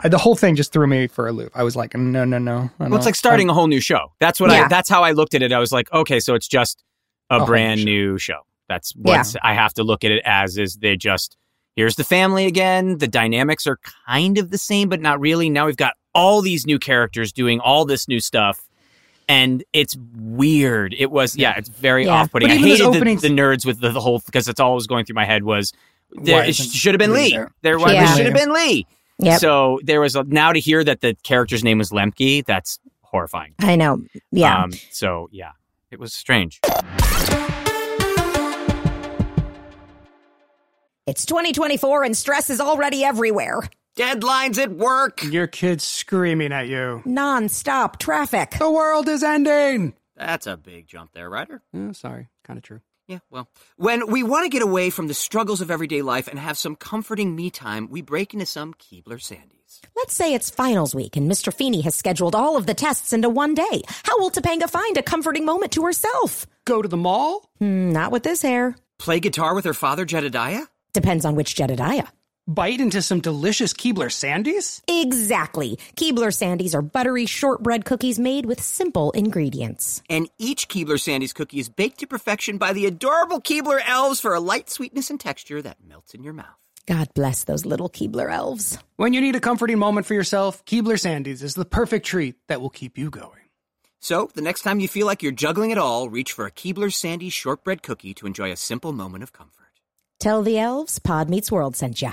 [0.00, 1.52] I, the whole thing just threw me for a loop.
[1.54, 2.52] I was like, no, no, no.
[2.52, 4.12] I well, it's don't- like starting a whole new show.
[4.18, 4.66] That's what I.
[4.68, 5.52] That's how I looked at it.
[5.52, 6.82] I was like, okay, so it's just
[7.30, 8.40] a whole brand new new show.
[8.68, 10.58] That's what I have to look at it as.
[10.58, 11.36] Is they just
[11.76, 12.98] here's the family again.
[12.98, 13.78] The dynamics are
[14.08, 15.48] kind of the same, but not really.
[15.48, 18.67] Now we've got all these new characters doing all this new stuff.
[19.28, 20.94] And it's weird.
[20.98, 22.12] It was yeah, it's very Yeah.
[22.22, 22.48] off-putting.
[22.48, 24.58] But I even those hated the, openings- the nerds with the, the whole because that's
[24.60, 25.72] all that was going through my head was
[26.12, 27.30] there, Why it isn't should have been Lee Lee.
[27.32, 27.52] there?
[27.62, 28.14] There was Yeah.
[28.14, 28.86] should have been Lee.
[29.20, 29.40] Yep.
[29.40, 32.44] So there was a, now to hear that the character's name was Lemke.
[32.46, 33.54] That's horrifying.
[33.60, 34.02] I know.
[34.30, 34.62] Yeah.
[34.62, 35.50] Um, so yeah,
[35.90, 36.60] it was strange.
[41.06, 43.62] it's 2024 and stress is already everywhere.
[43.98, 45.24] Deadlines at work.
[45.24, 47.02] Your kid's screaming at you.
[47.04, 48.54] Non-stop traffic.
[48.56, 49.92] The world is ending.
[50.16, 51.62] That's a big jump there, Ryder.
[51.74, 52.80] Oh, sorry, kind of true.
[53.08, 56.38] Yeah, well, when we want to get away from the struggles of everyday life and
[56.38, 59.80] have some comforting me time, we break into some Keebler Sandies.
[59.96, 61.52] Let's say it's finals week and Mr.
[61.52, 63.82] Feeney has scheduled all of the tests into one day.
[64.04, 66.46] How will Topanga find a comforting moment to herself?
[66.66, 67.50] Go to the mall?
[67.58, 68.76] Hmm, not with this hair.
[68.98, 70.66] Play guitar with her father, Jedediah?
[70.92, 72.06] Depends on which Jedediah.
[72.48, 74.80] Bite into some delicious Keebler Sandies?
[74.88, 75.78] Exactly.
[75.96, 80.02] Keebler Sandies are buttery shortbread cookies made with simple ingredients.
[80.08, 84.32] And each Keebler Sandies cookie is baked to perfection by the adorable Keebler elves for
[84.32, 86.46] a light sweetness and texture that melts in your mouth.
[86.86, 88.78] God bless those little Keebler elves.
[88.96, 92.62] When you need a comforting moment for yourself, Keebler Sandies is the perfect treat that
[92.62, 93.50] will keep you going.
[94.00, 96.88] So, the next time you feel like you're juggling it all, reach for a Keebler
[96.88, 99.66] Sandies shortbread cookie to enjoy a simple moment of comfort.
[100.18, 102.12] Tell the elves Pod Meets World sent ya.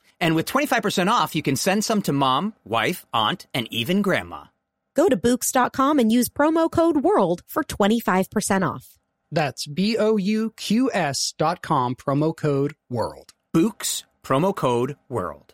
[0.21, 4.45] And with 25% off, you can send some to mom, wife, aunt, and even grandma.
[4.95, 8.97] Go to Bouqs.com and use promo code WORLD for 25% off.
[9.31, 13.31] That's B O U Q S dot com, promo code WORLD.
[13.55, 15.53] Bouqs, promo code WORLD.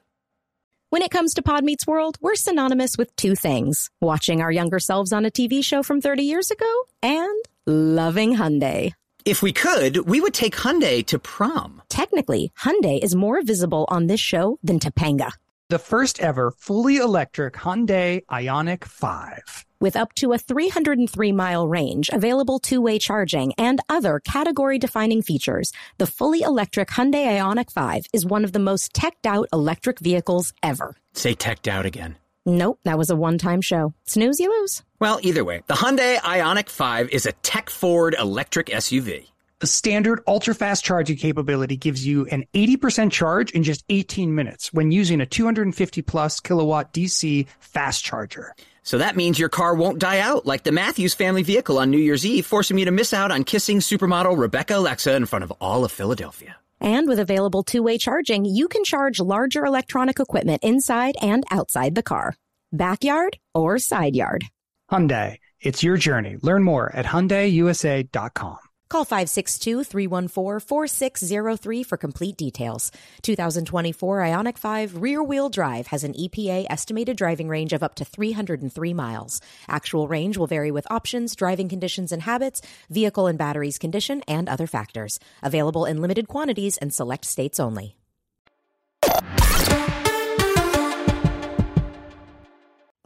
[0.89, 4.79] When it comes to Pod Meets World, we're synonymous with two things watching our younger
[4.79, 8.93] selves on a TV show from 30 years ago and loving Hyundai.
[9.27, 11.81] If we could, we would take Hyundai to prom.
[11.89, 15.33] Technically, Hyundai is more visible on this show than Topanga.
[15.67, 19.65] The first ever fully electric Hyundai Ioniq 5.
[19.81, 25.21] With up to a 303 mile range, available two way charging, and other category defining
[25.21, 29.99] features, the fully electric Hyundai Ioniq 5 is one of the most teched out electric
[29.99, 30.95] vehicles ever.
[31.11, 32.15] Say teched out again.
[32.47, 33.93] Nope, that was a one time show.
[34.05, 34.81] Snooze, you lose.
[35.01, 39.27] Well, either way, the Hyundai Ioniq 5 is a tech forward electric SUV.
[39.59, 44.71] The standard ultra fast charging capability gives you an 80% charge in just 18 minutes
[44.71, 48.53] when using a 250 plus kilowatt DC fast charger.
[48.81, 51.97] So that means your car won't die out like the Matthews family vehicle on New
[51.97, 55.51] Year's Eve, forcing you to miss out on kissing supermodel Rebecca Alexa in front of
[55.59, 56.55] all of Philadelphia.
[56.79, 61.95] And with available two way charging, you can charge larger electronic equipment inside and outside
[61.95, 62.35] the car.
[62.71, 64.45] Backyard or side yard.
[64.91, 66.37] Hyundai, it's your journey.
[66.41, 68.66] Learn more at HyundaiUSA.com.
[68.89, 72.91] Call 562-314-4603 for complete details.
[73.21, 78.93] 2024 Ioniq 5 rear-wheel drive has an EPA estimated driving range of up to 303
[78.93, 79.41] miles.
[79.67, 84.47] Actual range will vary with options, driving conditions and habits, vehicle and batteries condition, and
[84.47, 85.19] other factors.
[85.43, 87.97] Available in limited quantities and select states only.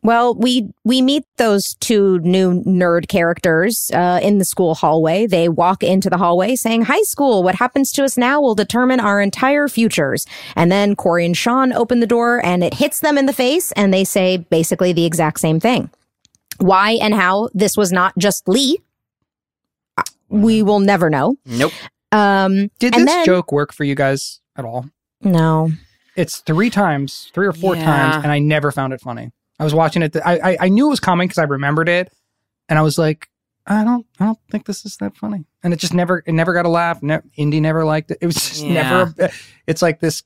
[0.03, 5.27] Well, we we meet those two new nerd characters uh, in the school hallway.
[5.27, 8.99] They walk into the hallway saying, "High school, what happens to us now will determine
[8.99, 10.25] our entire futures."
[10.55, 13.71] And then Corey and Sean open the door, and it hits them in the face,
[13.73, 15.89] and they say basically the exact same thing.
[16.57, 18.79] Why and how this was not just Lee,
[19.97, 21.35] uh, we will never know.
[21.45, 21.73] Nope.
[22.11, 24.87] Um, Did this then- joke work for you guys at all?
[25.21, 25.71] no,
[26.15, 27.85] it's three times, three or four Yeah.
[27.85, 29.31] times, and I never found it funny.
[29.61, 30.15] I was watching it.
[30.17, 32.11] I I, I knew it was coming because I remembered it,
[32.67, 33.29] and I was like,
[33.67, 36.51] I don't I don't think this is that funny, and it just never it never
[36.53, 37.01] got a laugh.
[37.03, 38.17] Ne- Indy never liked it.
[38.21, 39.11] It was just Yeah.
[39.15, 39.31] never.
[39.67, 40.23] It's like this.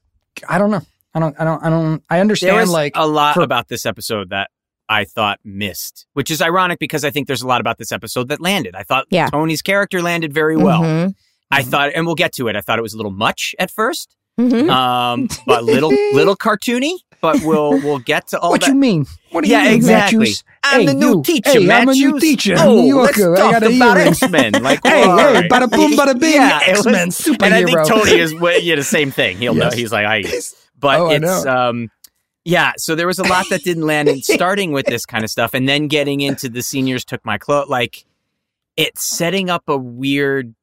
[0.50, 0.82] I don't know.
[1.14, 1.36] I don't.
[1.40, 1.64] I don't.
[1.64, 2.04] I don't.
[2.10, 2.58] I There understand.
[2.58, 4.50] was like a lot for- about this episode that
[4.90, 8.28] I thought missed, which is ironic because I think there's a lot about this episode
[8.30, 8.76] that landed.
[8.76, 9.30] I thought Yeah.
[9.30, 10.82] Tony's character landed very well.
[10.82, 11.14] Mhm.
[11.52, 12.56] I thought, and we'll get to it.
[12.56, 14.70] I thought it was a little much at first, Mhm.
[14.70, 16.94] um, but little little cartoony.
[17.26, 18.70] But we'll we'll get to all what that.
[18.70, 19.06] you mean?
[19.32, 20.20] What do you yeah, mean, exactly.
[20.20, 20.44] Matthews?
[20.64, 21.24] I'm Hey, the new you.
[21.24, 22.56] teacher, Hey, I'm a new teacher.
[22.58, 23.36] Oh, New let's Yorker.
[23.36, 23.98] I talk got about.
[23.98, 24.54] X Men.
[24.62, 27.44] Like, Hey, hey, bada boom, bada bing, Yeah, X-Men superhero.
[27.44, 29.38] And I think Tony is yeah the same thing.
[29.38, 29.72] He'll know.
[29.72, 30.24] He's like, I.
[30.80, 31.16] But Oh, I
[31.46, 31.90] um,
[32.44, 32.74] yeah.
[32.78, 34.08] So there was a lot that didn't land.
[34.10, 37.38] And starting with this kind of stuff, and then getting into the seniors took my
[37.38, 37.70] clothes.
[37.70, 38.06] Like
[38.78, 40.54] it's setting up a weird.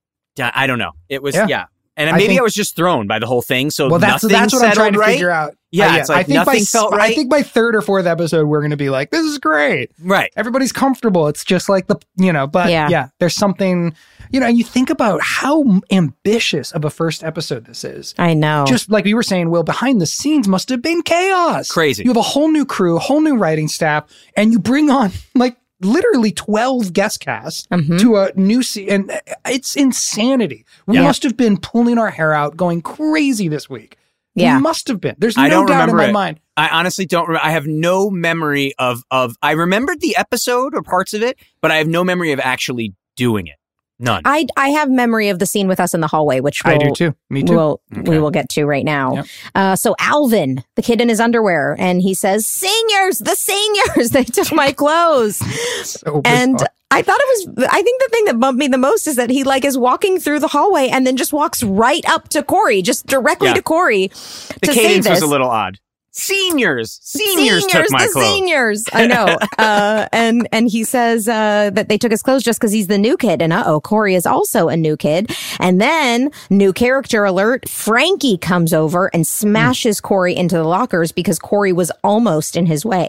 [0.41, 0.93] I don't know.
[1.09, 1.47] It was Yeah.
[1.49, 1.65] yeah.
[1.97, 3.71] And I maybe think- I was just thrown by the whole thing.
[3.71, 5.13] So well, that's nothing that's what I'm trying to settled right.
[5.13, 5.55] figure out.
[5.75, 7.81] Yeah, Uh, it's like I think by, nothing s- felt I think by third or
[7.81, 9.91] fourth episode, we're going to be like, "This is great.
[10.03, 10.31] Right.
[10.37, 12.89] Everybody's comfortable." It's just like the you know, but Yeah.
[12.91, 13.95] yeah, there's something
[14.31, 14.47] you know.
[14.47, 18.15] And you think about how ambitious of a first episode this is.
[18.19, 18.65] I know.
[18.67, 21.69] Just like we were saying, Will, behind the scenes must have been chaos.
[21.71, 22.03] Crazy.
[22.05, 24.05] You have a whole new crew, a whole new writing staff,
[24.37, 28.01] and you bring on like literally 12 guest casts Mhm.
[28.01, 29.11] to a new se- and
[29.49, 30.65] it's insanity.
[30.87, 31.05] We Yeah.
[31.05, 33.97] must have been pulling our hair out, going crazy this week.
[34.35, 34.57] Yeah.
[34.57, 35.15] We must have been.
[35.19, 36.13] There's I no don't doubt in my it.
[36.13, 36.41] mind.
[36.57, 37.29] I honestly don't.
[37.29, 39.37] Re- I have no memory of of.
[39.43, 42.95] I remembered the episode or parts of it, but I have no memory of actually
[43.17, 43.57] doing it.
[44.03, 44.23] None.
[44.25, 46.79] I I have memory of the scene with us in the hallway, which we'll, I
[46.79, 47.15] do too.
[47.31, 47.55] Me too.
[47.55, 48.11] We'll, Okay.
[48.11, 49.15] We will get to right now.
[49.15, 49.27] Yep.
[49.55, 54.25] Uh, so Alvin, the kid in his underwear, and he says, "Seniors, the seniors, they
[54.25, 55.39] took my clothes."
[55.85, 56.59] So and.
[56.95, 57.67] I thought it was.
[57.71, 60.21] I think the thing that bumped me the most is that he like is walking
[60.21, 63.55] through the hallway and then just walks right up to Corey, just directly Yeah.
[63.55, 64.09] to Corey.
[64.09, 65.79] the to say cadence was a little odd.
[66.15, 68.27] Seniors, seniors, took my the clothes.
[68.27, 68.85] seniors.
[68.93, 69.39] I know.
[69.59, 72.99] uh, and and he says uh, that they took his clothes just because he's the
[72.99, 73.41] new kid.
[73.41, 75.35] And uh oh, Corey is also a new kid.
[75.59, 81.39] And then new character alert: Frankie comes over and smashes Corey into the lockers because
[81.39, 83.09] Corey was almost in his way.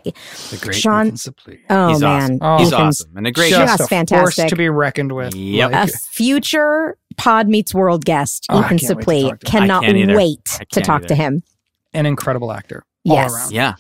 [0.50, 2.64] the great Sean- Ethan Oh He's man, awesome.
[2.66, 3.50] He's Ethan's awesome and a great.
[3.50, 3.66] Just guy.
[3.78, 4.36] Just a fantastic.
[4.44, 5.36] force to be reckoned with.
[5.36, 5.72] Yep.
[5.74, 8.46] a future Pod Meets World guest.
[8.50, 10.66] Oh, I Ethan can't wait to Suplee talk to cannot I can't wait I to
[10.66, 11.44] can't talk to him.
[11.94, 12.84] an incredible actor.
[13.04, 13.52] Yes.
[13.52, 13.74] Yeah.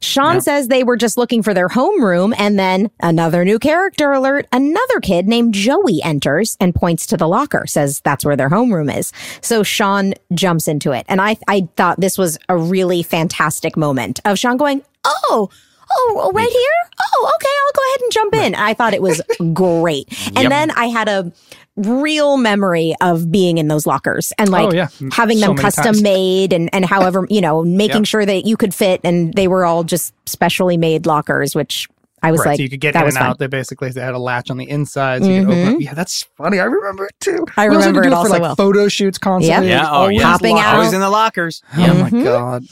[0.00, 0.40] Sean Yeah.
[0.40, 4.46] says they were just looking for their homeroom, and then another new character alert.
[4.52, 8.96] Another kid named Joey enters and points to the locker, says that's where their homeroom
[8.96, 9.12] is.
[9.40, 14.20] So Sean jumps into it, and I I thought this was a really fantastic moment
[14.24, 15.50] of Sean going, "Oh."
[15.90, 16.90] Oh, oh right here?
[17.00, 17.48] Oh, okay.
[17.48, 18.54] I'll go ahead and jump in.
[18.56, 19.22] I thought it was
[19.54, 20.06] great.
[20.36, 20.50] And Yep.
[20.50, 21.32] then I had a
[21.78, 24.88] real memory of being in those lockers and like Oh, yeah.
[25.12, 26.02] having them many custom times.
[26.02, 28.04] made and, and however, you know, making Yeah.
[28.04, 31.88] sure that you could fit and they were all just specially made lockers, which
[32.20, 33.30] I was right, like, so you could get that in was and fun.
[33.30, 33.38] out.
[33.38, 35.80] They basically they had a latch on the inside, so you could open.
[35.80, 36.58] Yeah, that's funny.
[36.58, 37.46] I remember it too.
[37.56, 38.56] I We remember had to do it for also like well.
[38.56, 39.68] photo shoots constantly.
[39.68, 39.86] Yeah.
[39.88, 40.22] Oh, yeah.
[40.24, 40.66] Popping locked.
[40.66, 40.74] out.
[40.74, 41.62] Always in the lockers.
[41.76, 42.24] Oh my Mhm.
[42.24, 42.64] god!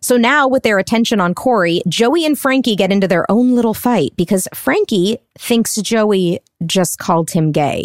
[0.00, 3.74] So now, with their attention on Corey, Joey and Frankie get into their own little
[3.74, 7.84] fight because Frankie thinks Joey just called him gay.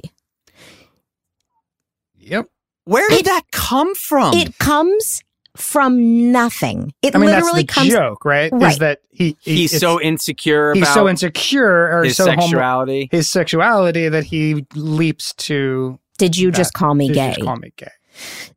[2.26, 2.47] Yep.
[2.86, 4.34] Where did that come from?
[4.36, 5.21] It comes
[5.55, 6.93] from nothing.
[7.01, 7.89] It I mean, that's literally the comes.
[7.89, 8.51] joke, right?
[8.51, 8.71] Right.
[8.74, 12.41] Is that he, he he's so insecure he's about so insecure or his so homo-
[12.41, 13.07] sexuality.
[13.11, 16.57] his sexuality that he leaps to Did you that.
[16.57, 17.30] just call me Did you gay?
[17.36, 17.88] Just call me gay.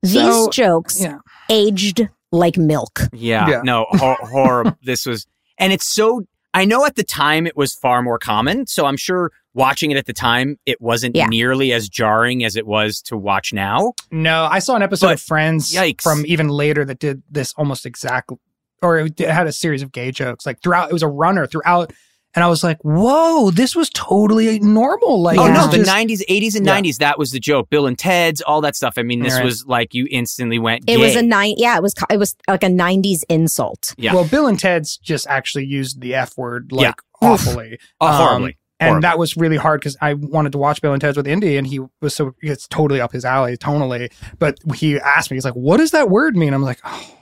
[0.02, 1.18] These So, jokes Yeah.
[1.50, 3.00] aged like milk.
[3.12, 3.60] Yeah, Yeah.
[3.62, 4.76] no, hor- horrible.
[4.82, 5.26] this was,
[5.58, 6.22] and it's so.
[6.56, 9.98] I know at the time it was far more common, so I'm sure watching it
[9.98, 11.26] at the time it wasn't Yeah.
[11.26, 13.92] nearly as jarring as it was to watch now.
[14.10, 16.00] No, I saw an episode But- of Friends Yikes.
[16.02, 18.38] from even later that did this almost exactly,
[18.80, 20.88] or it had a series of gay jokes like throughout.
[20.88, 21.92] It was a runner throughout,
[22.36, 25.54] and I was like, "Whoa, this was totally normal." Like, Oh Yeah.
[25.54, 26.72] no, it's the just- '90s, '80s, and Yeah.
[26.74, 26.98] '90s.
[26.98, 27.68] That was the joke.
[27.70, 28.94] Bill and Ted's, all that stuff.
[28.96, 29.44] I mean, this Right.
[29.44, 30.84] was like you instantly went.
[30.86, 31.54] It was a nine.
[31.56, 31.94] Yeah, it was.
[32.10, 33.94] It was like a '90s insult.
[33.98, 34.14] Yeah.
[34.14, 37.28] Well, Bill and Ted's just actually used the F word like Yeah.
[37.28, 37.78] awfully.
[38.00, 38.56] Oh, Um, horribly.
[38.78, 39.00] and Horribly.
[39.08, 41.66] that was really hard because I wanted to watch Bill and Ted's with Indy, and
[41.66, 44.12] he was so it's totally up his alley tonally.
[44.38, 47.12] But he asked me, he's like, "What does that word mean?" I'm like, "Oh."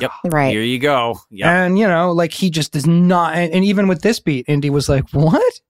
[0.00, 0.10] Yep.
[0.26, 0.50] Right.
[0.52, 1.18] Here you go.
[1.30, 1.46] Yep.
[1.48, 3.34] And you know, like he just does not.
[3.34, 5.60] And, and even with this beat, Indy was like, "What?"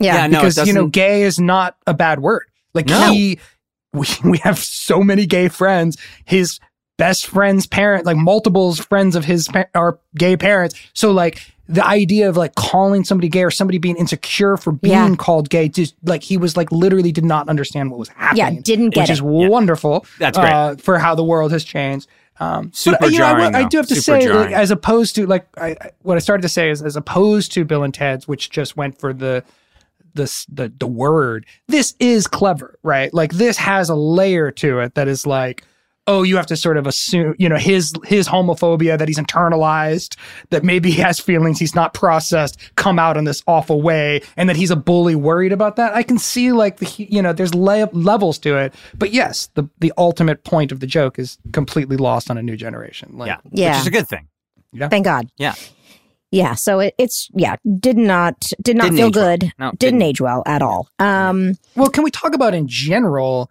[0.00, 0.14] Yeah.
[0.14, 2.46] Yeah, no, because you know, gay is not a bad word.
[2.74, 3.12] Like No.
[3.12, 3.38] he,
[3.92, 5.96] we we have so many gay friends.
[6.24, 6.58] His
[6.98, 10.74] best friend's parent, like multiples friends of his pa- are gay parents.
[10.94, 14.92] So like the idea of like calling somebody gay or somebody being insecure for being
[14.92, 15.14] Yeah.
[15.16, 18.38] called gay, just like he was like literally did not understand what was happening.
[18.38, 18.44] Yeah.
[18.44, 18.62] happening.
[18.62, 19.14] Didn't get which it.
[19.14, 20.04] is wonderful.
[20.18, 20.52] That's great.
[20.52, 22.08] uh, for how the world has changed.
[22.40, 25.14] Um, Super but, you know, I, I do have to Super say, like, as opposed
[25.16, 27.92] to like I, I- what I started to say is, as opposed to Bill and
[27.94, 29.44] Ted's, which just went for the
[30.14, 31.46] the the the word.
[31.68, 33.12] This is clever, right?
[33.14, 35.64] Like this has a layer to it that is like,
[36.06, 40.16] oh, you have to sort of assume, you know, his his homophobia that he's internalized,
[40.50, 44.48] that maybe he has feelings he's not processed, come out in this awful way, and
[44.48, 45.94] that he's a bully worried about that.
[45.94, 49.68] I can see like the you know, there's le- levels to it, but yes, the
[49.78, 53.16] the ultimate point of the joke is completely lost on a new generation.
[53.16, 53.36] Like, Yeah.
[53.50, 53.70] Yeah.
[53.72, 54.28] Which is a good thing.
[54.72, 55.28] Yeah, Thank God.
[55.36, 55.54] Yeah.
[56.30, 56.54] Yeah.
[56.54, 59.36] So it, it's yeah, did not did not Didn't feel age well.
[59.36, 59.52] good.
[59.58, 60.02] No, didn't, didn't.
[60.02, 60.88] age well at all.
[60.98, 61.54] Um.
[61.76, 63.50] Well, can we talk about in general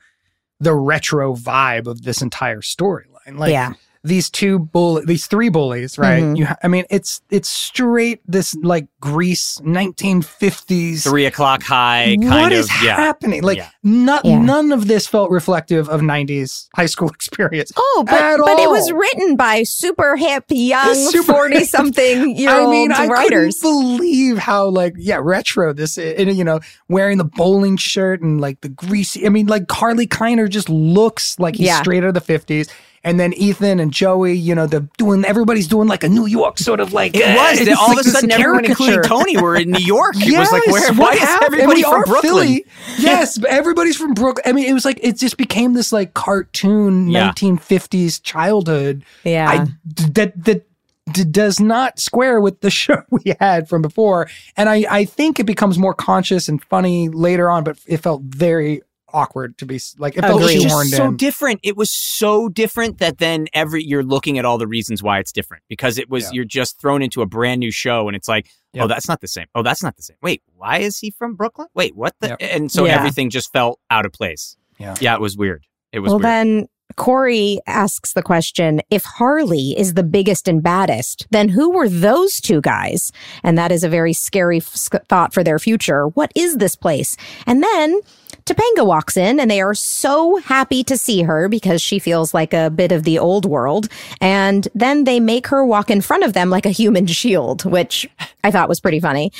[0.62, 3.38] the retro vibe of this entire storyline?
[3.38, 3.74] Like Yeah.
[4.04, 6.24] These two bull these three bullies, right?
[6.24, 6.36] Mhm.
[6.38, 12.30] You ha- I mean, it's it's straight this like Grease 1950s Three o'clock high kind
[12.30, 12.96] What of is yeah.
[12.96, 13.44] happening?
[13.44, 13.70] Like Yeah.
[13.84, 14.40] not Yeah.
[14.40, 17.72] none of this felt reflective of 90s high school experience.
[17.78, 22.60] Oh, but but it was written by super hip young Super forty something year I
[22.62, 23.60] old mean, I writers.
[23.60, 28.42] couldn't believe how like yeah retro this and you know wearing the bowling shirt and
[28.42, 29.26] like the greasy.
[29.26, 31.82] I mean, like Harley Keiner just looks like he's Yeah.
[31.82, 32.68] straight out of the fifties.
[33.04, 36.60] And then Ethan and Joey, you know, the doing everybody's doing like a New York
[36.60, 37.60] sort of like It was.
[37.62, 39.02] uh, They- it's all like of a sudden, everyone, including.
[39.02, 40.16] Tony, were in New York.
[40.18, 40.90] It Yes, was like, where?
[40.94, 41.54] what Why is happened?
[41.54, 42.22] And everybody from Brooklyn?
[42.22, 42.66] Philly.
[43.00, 44.44] Yes, everybody's from Brooklyn.
[44.46, 47.32] I mean, it was like it just became this like cartoon Yeah.
[47.32, 49.04] 1950s childhood.
[49.24, 49.50] yeah.
[49.50, 49.68] I
[50.14, 50.68] that that
[51.12, 55.40] d- does not square with the show we had from before, and I I think
[55.40, 58.82] it becomes more conscious and funny later on, but it felt very
[59.14, 61.18] awkward to be like it felt It was just so in.
[61.18, 61.60] different.
[61.64, 65.32] It was so different that then every you're looking at all the reasons why it's
[65.32, 66.30] different because it was Yeah.
[66.34, 68.86] you're just thrown into a brand new show and it's like, Yep.
[68.86, 69.48] oh, that's not the same.
[69.56, 70.18] Oh, that's not the same.
[70.22, 71.68] Wait, why is he from Brooklyn?
[71.74, 72.30] Wait, what the?
[72.30, 72.38] Yep.
[72.42, 72.96] And so Yeah.
[72.98, 74.56] everything just felt out of place.
[74.80, 74.96] Yeah.
[75.02, 75.66] yeah, it was weird.
[75.92, 76.26] It was well, weird.
[76.26, 81.88] then Corey asks the question if Harley is the biggest and baddest, then who were
[81.88, 83.12] those two guys?
[83.44, 86.08] And that is a very scary f- thought for their future.
[86.10, 87.16] What is this place?
[87.48, 88.02] And then
[88.46, 92.54] Topanga walks in and they are so happy to see her because she feels like
[92.54, 93.88] a bit of the old world.
[94.20, 98.10] And then they make her walk in front of them like a human shield, which
[98.44, 99.32] I thought was pretty funny.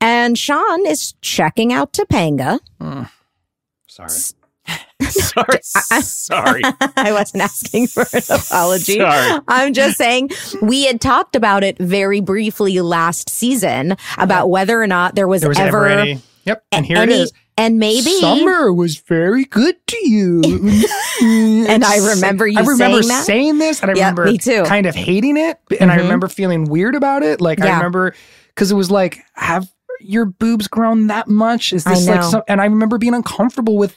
[0.00, 2.58] And Sean is checking out Topanga.
[3.86, 4.10] Sorry.
[5.10, 6.62] sorry, sorry.
[6.96, 8.98] I wasn't asking for an apology.
[8.98, 9.40] Sorry.
[9.48, 10.30] I'm just saying
[10.62, 15.42] we had talked about it very briefly last season about whether or not there was,
[15.42, 16.22] There was ever, ever any.
[16.44, 17.32] Yep, and here any- it is.
[17.56, 20.42] And maybe Summer was very good to you.
[21.20, 23.24] And I remember you I remember saying that.
[23.24, 24.64] saying this, and I Yep, remember me too.
[24.64, 26.02] kind of hating it, and I Mhm.
[26.02, 27.40] remember feeling weird about it.
[27.40, 28.14] Like I remember
[28.48, 29.68] because it was like, have
[30.00, 31.72] your boobs grown that much?
[31.72, 32.42] Is I this like some?
[32.48, 33.96] And I remember being uncomfortable with,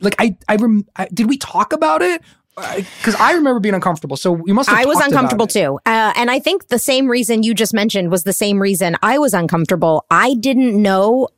[0.00, 2.20] like I I, rem, I did we talk about it?
[2.56, 4.16] Because I remember being uncomfortable.
[4.16, 4.68] So we must.
[4.68, 5.78] Have I was uncomfortable too.
[5.86, 9.18] Uh, and I think the same reason you just mentioned was the same reason I
[9.18, 10.04] was uncomfortable.
[10.10, 11.28] I didn't know.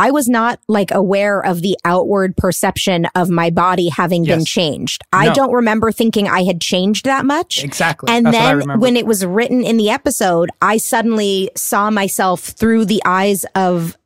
[0.00, 4.48] I was not like aware of the outward perception of my body having been Yes.
[4.48, 5.02] changed.
[5.12, 7.62] I don't remember thinking I had changed that much.
[7.62, 8.10] Exactly.
[8.10, 12.86] And That's then when it was written in the episode, I suddenly saw myself through
[12.86, 13.96] the eyes of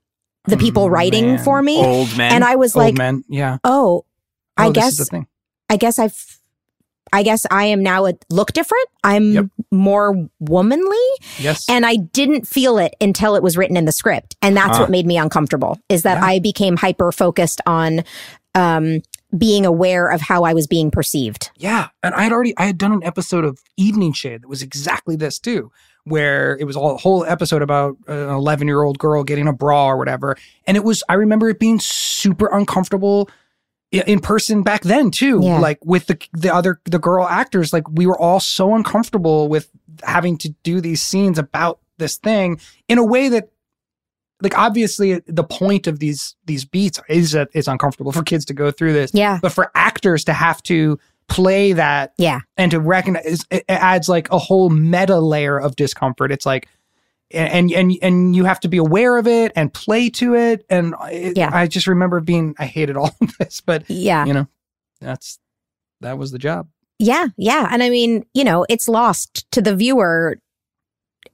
[0.46, 1.44] the people mm, writing Man.
[1.44, 1.78] for me.
[1.78, 2.32] Old men.
[2.32, 3.58] And I was Old like, men, yeah.
[3.62, 4.04] oh,
[4.56, 5.10] I Oh, is guess.
[5.70, 6.38] I guess I've
[7.14, 8.86] I guess I am now a look different.
[9.04, 9.46] I'm Yep.
[9.70, 11.06] more womanly
[11.38, 11.64] Yes.
[11.68, 14.36] and I didn't feel it until it was written in the script.
[14.42, 14.80] And that's Ah.
[14.82, 16.24] what made me uncomfortable is that Yeah.
[16.26, 18.02] I became hyper focused on
[18.56, 19.00] um
[19.36, 21.50] being aware of how I was being perceived.
[21.56, 24.62] Yeah, and I had already I had done an episode of Evening Shade that was
[24.62, 25.72] exactly this too,
[26.04, 29.52] where it was all a whole episode about an eleven year old girl getting a
[29.52, 30.36] bra or whatever,
[30.68, 33.28] and it was I remember it being super uncomfortable
[34.02, 35.58] in person back then too, Yeah.
[35.58, 39.70] like with the the other the girl actors, like we were all so uncomfortable with
[40.02, 43.50] having to do these scenes about this thing in a way that
[44.42, 48.52] like obviously the point of these these beats is that it's uncomfortable for kids to
[48.54, 49.38] go through this Yeah.
[49.40, 52.40] but for actors to have to play that Yeah.
[52.56, 56.68] and to recognize it adds like a whole meta layer of discomfort it's like
[57.30, 60.94] and and and you have to be aware of it and play to it and
[61.10, 61.50] it, Yeah.
[61.52, 64.24] i just remember being i hated all of this but Yeah.
[64.26, 64.46] you know
[65.00, 65.38] that's
[66.00, 66.68] that was the job
[66.98, 67.68] Yeah, yeah.
[67.72, 70.38] And I mean, you know, it's lost to the viewer.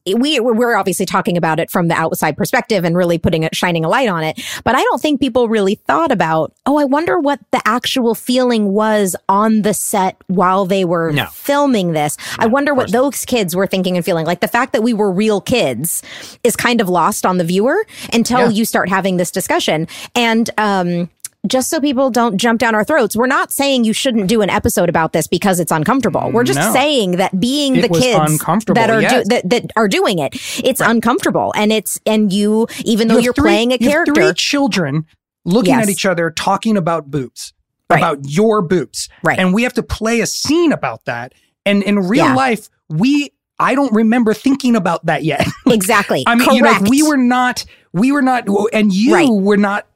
[0.07, 3.85] We we're obviously talking about it from the outside perspective and really putting it shining
[3.85, 7.19] a light on it, but I don't think people really thought about, "Oh, I wonder
[7.19, 11.27] what the actual feeling was on the set while they were No.
[11.33, 12.17] filming this.
[12.39, 14.27] I wonder what those kids were thinking and feeling.
[14.27, 16.03] Like the fact that we were real kids
[16.45, 18.49] is kind of lost on the viewer until Yeah.
[18.49, 19.87] you start having this discussion.
[20.15, 21.11] And um
[21.47, 24.51] just so people don't jump down our throats, we're not saying you shouldn't do an
[24.51, 26.31] episode about this because it's uncomfortable.
[26.33, 26.73] We're just No.
[26.73, 29.25] saying that being It the kids uncomfortable, that are yes.
[29.25, 33.25] do, that, that are doing it, it's uncomfortable, and it's and you even though you
[33.25, 35.07] you're three- playing a character, three children
[35.45, 35.85] looking Yes.
[35.85, 37.53] at each other, talking about boobs,
[37.89, 37.99] Right.
[37.99, 39.39] about your boobs, Right.
[39.39, 41.33] And we have to play a scene about that.
[41.67, 42.35] And in real Yeah.
[42.35, 45.47] life, we I don't remember thinking about that yet.
[45.67, 46.25] exactly.
[46.27, 46.81] I mean, correct.
[46.81, 49.29] you know, we were not, we were not, and you Right.
[49.31, 49.87] were not.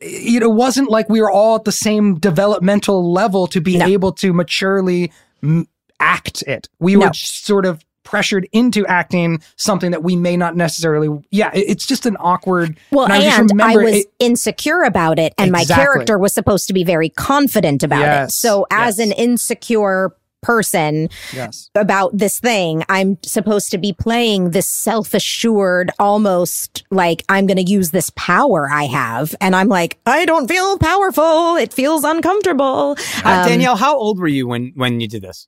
[0.00, 3.86] It wasn't like we were all at the same developmental level to be No.
[3.86, 5.12] able to maturely
[5.42, 5.66] m-
[5.98, 6.68] act it.
[6.78, 7.06] We No.
[7.06, 11.08] were sort of pressured into acting something that we may not necessarily.
[11.30, 12.76] Yeah, it's just an awkward.
[12.90, 16.66] Well, and I and I was it- insecure about it, and my character was supposed
[16.68, 18.32] to be very confident about it.
[18.32, 19.06] So, as yes.
[19.06, 20.12] an insecure
[20.42, 21.70] person yes.
[21.74, 27.64] about this thing, I'm supposed to be playing this self assured, almost like I'm going
[27.64, 29.34] to use this power I have.
[29.40, 31.56] And I'm like, I don't feel powerful.
[31.56, 32.96] It feels uncomfortable.
[33.24, 35.46] Uh, Um, Danielle, how old were you when when you did this?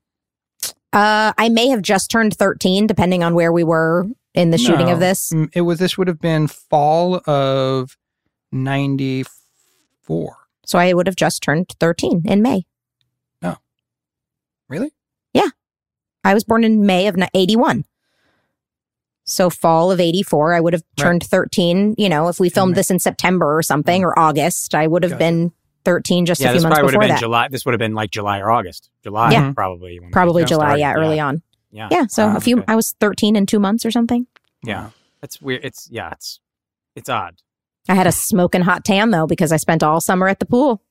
[0.93, 4.91] Uh, I may have just turned 13, depending on where we were in the shooting
[4.91, 5.33] of this.
[5.33, 5.79] Mm, It was.
[5.79, 7.97] This would have been fall of
[8.51, 9.25] ninety
[10.03, 10.37] four.
[10.65, 12.65] So I would have just turned 13 in May.
[14.73, 14.91] Really?
[15.35, 15.49] Yeah.
[16.25, 17.85] I was born in May of ni- 81.
[19.25, 21.05] So fall of 84, I would have Right.
[21.05, 21.95] turned 13.
[21.99, 22.77] You know, if we filmed Right.
[22.77, 24.05] this in September or something mm.
[24.05, 25.19] or August, I would have Gotcha.
[25.19, 25.53] been
[25.85, 27.21] 13 just yeah, a few this months probably would have before been that.
[27.21, 27.49] July.
[27.49, 28.91] This would have been like July or August.
[29.05, 29.43] July, Yeah.
[29.43, 29.53] Mm-hmm.
[29.53, 30.01] probably.
[30.01, 30.81] when Probably July, started.
[30.81, 31.43] yeah, early on.
[31.71, 32.65] Yeah, Yeah, so Wow, a few okay.
[32.69, 34.27] I was 13 in 2 months or something.
[34.65, 35.65] Yeah, that's weird.
[35.65, 36.41] It's yeah, it's
[36.97, 37.37] it's odd.
[37.89, 40.83] I had a smoking hot tan though because I spent all summer at the pool.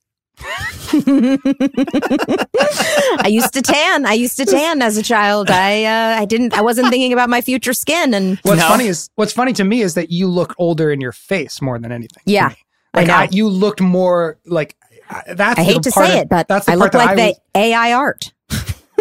[3.23, 4.05] I used to tan.
[4.05, 5.49] I used to tan as a child.
[5.49, 6.53] I uh, I didn't.
[6.53, 8.67] I wasn't thinking about my future skin, and What's No.
[8.67, 11.77] funny is what's funny to me is that you look older in your face more
[11.79, 12.23] than anything.
[12.25, 12.53] Yeah,
[12.93, 13.31] like I I know.
[13.31, 14.75] you looked more like
[15.09, 15.59] I- that's.
[15.59, 17.17] I the hate to part say of- it, but that's the I part look like
[17.17, 18.33] that the AI art.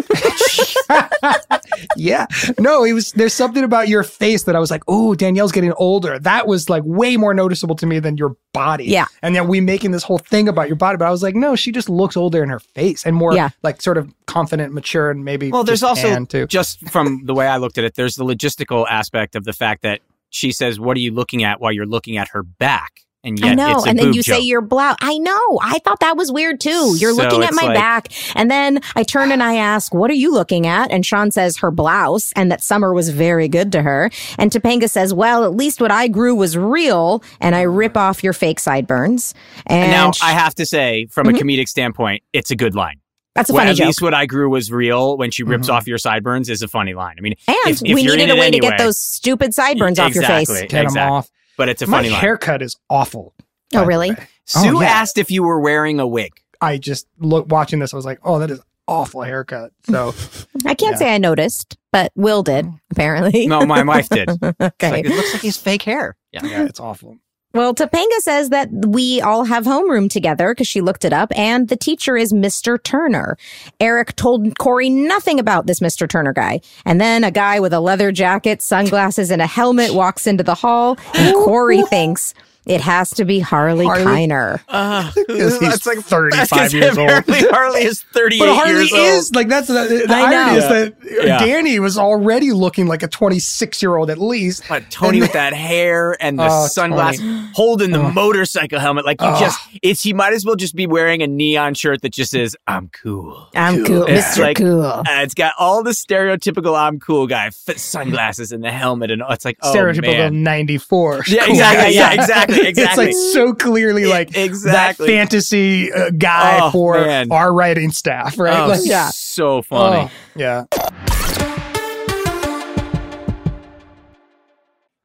[0.09, 0.77] Was,
[1.97, 2.27] yeah,
[2.59, 3.13] no, it was.
[3.13, 6.19] There's something about your face that I was like, oh, Danielle's getting older.
[6.19, 8.85] That was like way more noticeable to me than your body.
[8.85, 9.07] Yeah.
[9.23, 11.55] and then we making this whole thing about your body, but I was like, no,
[11.57, 13.51] she just looks older in her face and more Yeah.
[13.63, 16.47] like sort of confident, mature, and maybe Well, there's also too.
[16.47, 19.83] just from the way I looked at it, there's the logistical aspect of the fact
[19.83, 23.39] that she says, "What are you looking at?" while you're looking at her back, and
[23.39, 23.77] yet I know.
[23.77, 24.45] it's a And then boob you say joke.
[24.47, 24.97] your blouse.
[25.01, 25.59] I know.
[25.63, 26.97] I thought that was weird too.
[26.99, 28.09] You're So looking at my like- back.
[28.35, 30.91] And then I turn and I ask, what are you looking at?
[30.91, 34.11] And Sean says her blouse and that summer was very good to her.
[34.39, 37.23] And Topanga says, well, at least what I grew was real.
[37.41, 39.35] And I rip off your fake sideburns.
[39.67, 42.97] And now sh- I have to say, from a comedic standpoint, it's a good line.
[43.37, 43.87] that's a Well, funny at joke.
[43.87, 45.17] least what I grew was real.
[45.17, 45.73] When she rips Mhm.
[45.75, 47.15] off your sideburns, is a funny line.
[47.17, 48.99] I mean, and if- if we you're in needed a it way to get those
[48.99, 50.49] stupid sideburns off your face.
[50.51, 50.67] Exactly.
[50.69, 51.17] Get 'em exactly.
[51.17, 51.29] off.
[51.61, 52.21] But it's a My funny line.
[52.23, 53.35] haircut is awful.
[53.75, 54.11] Oh, really?
[54.13, 54.17] way.
[54.47, 54.89] Sue Oh, yeah.
[54.89, 56.33] asked if you were wearing a wig.
[56.59, 57.93] I just look watching this.
[57.93, 59.73] I was like, oh, that is awful haircut.
[59.85, 60.15] So
[60.65, 60.97] I can't Yeah.
[60.97, 62.79] say I noticed, but Will did, oh.
[62.91, 63.47] apparently.
[63.47, 64.31] No, my wife did.
[64.43, 64.91] okay.
[64.91, 66.17] Like, it looks like he's fake hair.
[66.33, 66.47] Yeah.
[66.47, 67.19] yeah, it's awful.
[67.53, 71.69] Well, Topanga says that we all have homeroom together because she looked it up, and
[71.69, 72.81] the teacher is Mr.
[72.81, 73.37] Turner.
[73.81, 76.09] Eric told Corey nothing about this Mr.
[76.09, 76.61] Turner guy.
[76.85, 80.55] And then a guy with a leather jacket, sunglasses, and a helmet walks into the
[80.55, 82.35] hall, and Corey thinks
[82.67, 84.05] it has to be Harley, Harley?
[84.05, 84.61] Keiner.
[84.69, 87.11] Uh, he's that's like 35 that's 'cause years old.
[87.51, 89.01] Harley is 38 But Harley years old.
[89.03, 90.57] is like that's the, the I irony know.
[90.57, 90.95] is that
[91.27, 91.39] Yeah.
[91.39, 94.63] Danny was already looking like a 26 year old at least.
[94.69, 97.49] But Tony with that hair and the Oh, sunglasses, Tony.
[97.55, 98.11] holding the Oh.
[98.13, 99.41] motorcycle helmet, like you Oh.
[99.41, 102.57] just, it's he might as well just be wearing a neon shirt that just says
[102.67, 104.43] "I'm cool." I'm cool, It's Mr.
[104.43, 104.83] like- cool.
[104.85, 109.23] Uh, it's got all the stereotypical "I'm cool" guy, f- sunglasses and the helmet, and
[109.31, 110.43] it's like oh, Stereotypical man.
[110.43, 111.25] 94.
[111.27, 111.83] Yeah, Cool exactly.
[111.85, 111.89] guy.
[111.91, 112.50] Yeah, exactly.
[112.51, 112.83] Exactly.
[112.83, 115.07] It's like so clearly like exactly.
[115.07, 117.31] that fantasy uh, guy Oh, for man.
[117.31, 118.59] our writing staff, right?
[118.61, 119.11] Oh, Like, Yeah.
[119.11, 120.11] so funny.
[120.11, 120.65] oh, yeah.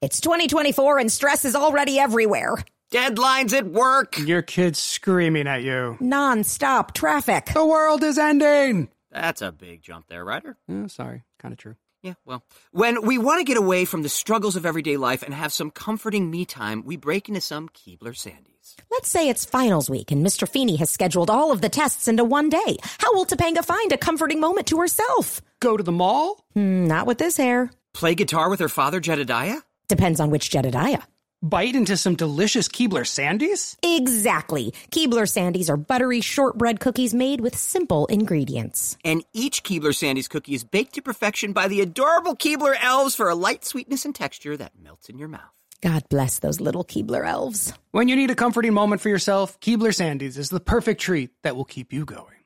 [0.02, 2.56] It's 2024 and stress is already everywhere.
[2.92, 4.18] Deadlines at work.
[4.20, 5.98] Your kid's screaming at you.
[6.00, 7.48] Non-stop traffic.
[7.54, 8.90] The world is ending.
[9.12, 10.58] That's a big jump there, Ryder.
[10.70, 11.76] Oh, sorry, kind of true.
[12.06, 15.34] Yeah, well, when we want to get away from the struggles of everyday life and
[15.34, 18.76] have some comforting me time, we break into some Keebler Sandies.
[18.92, 20.48] Let's say it's finals week and Mr.
[20.48, 22.78] Feeney has scheduled all of the tests into one day.
[23.00, 25.42] How will Topanga find a comforting moment to herself?
[25.60, 26.46] Go to the mall?
[26.54, 27.72] Hmm, not with this hair.
[27.96, 29.62] Play guitar with her father, Jedediah?
[29.88, 31.02] Depends on which Jedediah.
[31.46, 33.78] Bite into some delicious Keebler Sandies?
[33.84, 34.74] Exactly.
[34.90, 38.98] Keebler Sandies are buttery shortbread cookies made with simple ingredients.
[39.06, 43.30] And each Keebler Sandies cookie is baked to perfection by the adorable Keebler elves for
[43.30, 45.42] a light sweetness and texture that melts in your mouth.
[45.82, 47.72] God bless those little Keebler elves.
[47.92, 51.56] When you need a comforting moment for yourself, Keebler Sandies is the perfect treat that
[51.56, 52.42] will keep you going.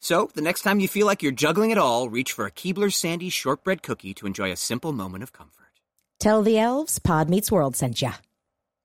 [0.00, 2.92] So, the next time you feel like you're juggling it all, reach for a Keebler
[2.92, 5.70] Sandy shortbread cookie to enjoy a simple moment of comfort.
[6.18, 8.14] Tell the elves Pod Meets World sent ya.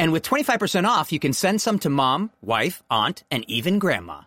[0.00, 4.22] And with 25% off, you can send some to mom, wife, aunt, and even grandma.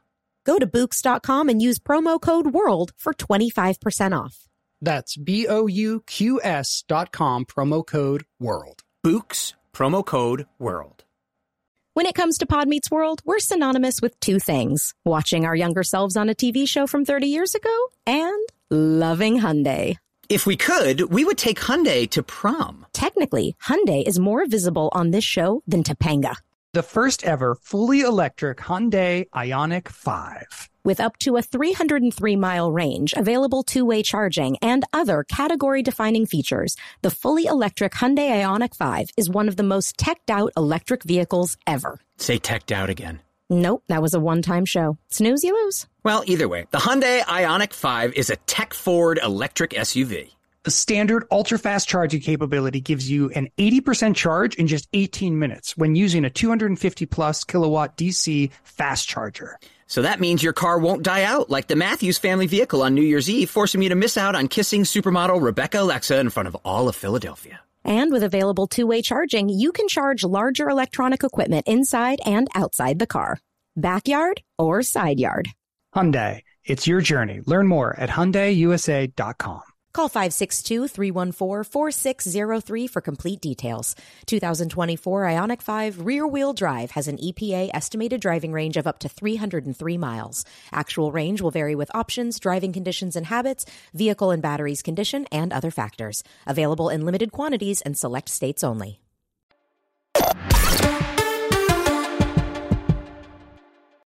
[0.45, 4.47] Go to Bouqs.com and use promo code WORLD for 25% off.
[4.83, 8.81] That's B O U Q S dot com, promo code WORLD.
[9.03, 11.05] Bouqs, promo code WORLD.
[11.95, 15.83] When it comes to Pod Meets World, we're synonymous with two things watching our younger
[15.83, 17.75] selves on a TV show from 30 years ago
[18.05, 19.97] and loving Hyundai.
[20.29, 22.85] If we could, we would take Hyundai to prom.
[22.93, 26.35] Technically, Hyundai is more visible on this show than Topanga.
[26.73, 30.69] The first ever fully electric Hyundai Ioniq 5.
[30.83, 36.25] With up to a 303 mile range, available two way charging, and other category defining
[36.25, 41.03] features, the fully electric Hyundai Ioniq 5 is one of the most teched out electric
[41.03, 41.99] vehicles ever.
[42.17, 43.19] Say teched out again.
[43.49, 44.97] Nope, that was a one time show.
[45.09, 45.87] Snooze, you lose.
[46.03, 50.31] Well, either way, the Hyundai Ioniq 5 is a tech forward electric SUV.
[50.63, 55.75] The standard ultra fast charging capability gives you an 80% charge in just 18 minutes
[55.75, 59.57] when using a 250 plus kilowatt DC fast charger.
[59.87, 63.01] So that means your car won't die out like the Matthews family vehicle on New
[63.01, 66.55] Year's Eve, forcing me to miss out on kissing supermodel Rebecca Alexa in front of
[66.63, 67.59] all of Philadelphia.
[67.83, 72.99] And with available two way charging, you can charge larger electronic equipment inside and outside
[72.99, 73.39] the car.
[73.75, 75.49] Backyard or side yard.
[75.93, 77.41] Hyundai, it's your journey.
[77.45, 79.72] Learn more at HyundaiUSA.com.
[79.93, 83.95] Call 562-314-4603 for complete details.
[84.25, 89.97] 2024 Ioniq 5 rear-wheel drive has an EPA estimated driving range of up to 303
[89.99, 90.45] miles.
[90.71, 95.53] Actual range will vary with options, driving conditions and habits, vehicle and batteries condition, and
[95.53, 96.23] other factors.
[96.47, 99.02] Available in limited quantities and select states only.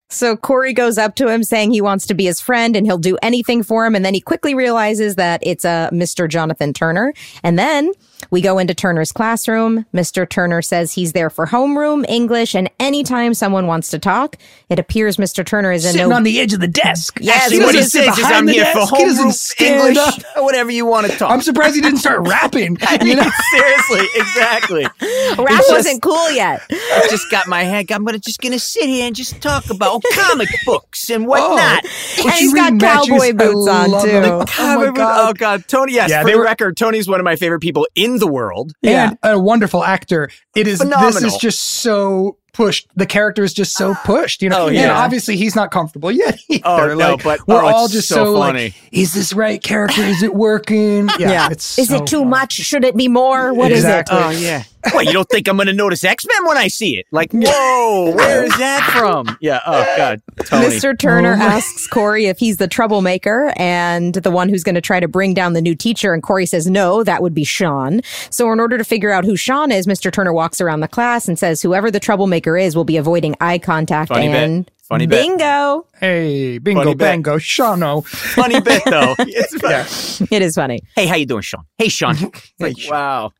[0.10, 2.98] So Corey goes up to him saying he wants to be his friend and he'll
[2.98, 3.94] do anything for him.
[3.94, 6.30] And then he quickly realizes that it's a uh, Mr.
[6.30, 7.14] Jonathan Turner.
[7.44, 7.92] And then
[8.32, 9.86] we go into Turner's classroom.
[9.94, 10.28] Mr.
[10.28, 14.38] Turner says he's there for homeroom, English, and anytime someone wants to talk,
[14.70, 15.46] it appears Mr.
[15.46, 17.20] Turner is in Sitting no- on the edge of the desk.
[17.22, 18.90] Yes, Actually, he what he doesn't says is behind I'm the here desk.
[18.90, 19.98] for He doesn't homeroom, stand English,
[20.36, 20.44] up.
[20.44, 21.32] whatever you want to talk.
[21.32, 22.78] I'm surprised he didn't start rapping.
[23.02, 23.30] You know?
[23.52, 24.84] Seriously, exactly.
[24.84, 26.62] Rap It's wasn't cool yet.
[26.72, 27.92] I just got my head.
[27.92, 31.84] I'm gonna just gonna sit here and just talk about comic books and oh, whatnot.
[31.86, 34.10] and Would he's you got cowboy boots on love too.
[34.10, 34.24] it.
[34.60, 35.30] Oh, my book- God.
[35.30, 35.94] Oh god, Tony.
[35.94, 38.28] Yes, Yeah, for they the were- record, Tony's one of my favorite people in the
[38.28, 38.74] world.
[38.82, 39.12] Yeah.
[39.24, 40.30] And a wonderful actor.
[40.56, 42.88] It is, this is just so pushed.
[42.96, 44.02] The character is just so ah.
[44.06, 44.64] pushed, you know?
[44.64, 44.98] Oh, And yeah.
[44.98, 46.62] obviously he's not comfortable yet either.
[46.66, 48.64] Oh, no, like, but- we're oh, all just so so, funny.
[48.66, 50.02] like, is this right character?
[50.02, 51.08] Is it working?
[51.20, 51.50] Yeah.
[51.52, 52.30] It's Is so it too funny.
[52.30, 52.54] much?
[52.54, 53.54] Should it be more?
[53.54, 54.18] What is Exactly.
[54.18, 54.64] Oh yeah.
[54.92, 57.08] What you don't think I'm gonna notice X Men when I see it?
[57.12, 59.36] Like, whoa, where is that from?
[59.42, 59.60] Yeah.
[59.66, 60.22] Oh god.
[60.46, 60.68] Tony.
[60.68, 60.98] Mr.
[60.98, 65.00] Turner Oh asks Corey if he's the troublemaker and the one who's going to try
[65.00, 66.14] to bring down the new teacher.
[66.14, 68.02] And Corey says, no, that would be Sean.
[68.30, 70.12] So in order to figure out who Sean is, Mr.
[70.12, 73.58] Turner walks around the class and says, whoever the troublemaker is will be avoiding eye
[73.58, 74.36] contact Funny bit.
[74.44, 75.22] and Funny bit.
[75.22, 75.86] bingo.
[76.00, 77.00] Hey, bingo, Funny bit.
[77.00, 78.06] bango, Shano.
[78.06, 79.16] Funny bit though.
[79.20, 80.28] It's funny.
[80.32, 80.80] It is funny.
[80.96, 81.66] Hey, how you doing, Sean?
[81.78, 82.16] Hey, Sean.
[82.60, 83.32] like, wow.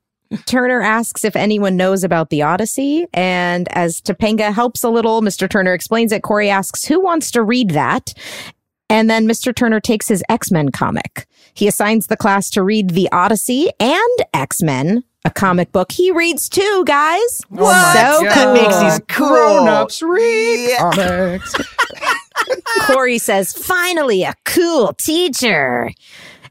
[0.46, 3.06] Turner asks if anyone knows about the Odyssey.
[3.14, 5.50] And as Topanga helps a little, Mr.
[5.50, 6.22] Turner explains it.
[6.22, 8.14] Corey asks, who wants to read that?
[8.90, 9.56] And then Mr.
[9.56, 11.28] Turner takes his X Men comic.
[11.54, 16.12] He assigns the class to read The Odyssey and X Men, a comic book he
[16.12, 17.42] reads too, guys.
[17.52, 17.94] Oh what?
[17.94, 18.54] So That cool.
[18.54, 19.28] makes these cool.
[19.30, 20.92] Grown-ups read Yeah.
[20.92, 21.56] comics.
[22.88, 25.92] Corey says, finally, a cool teacher.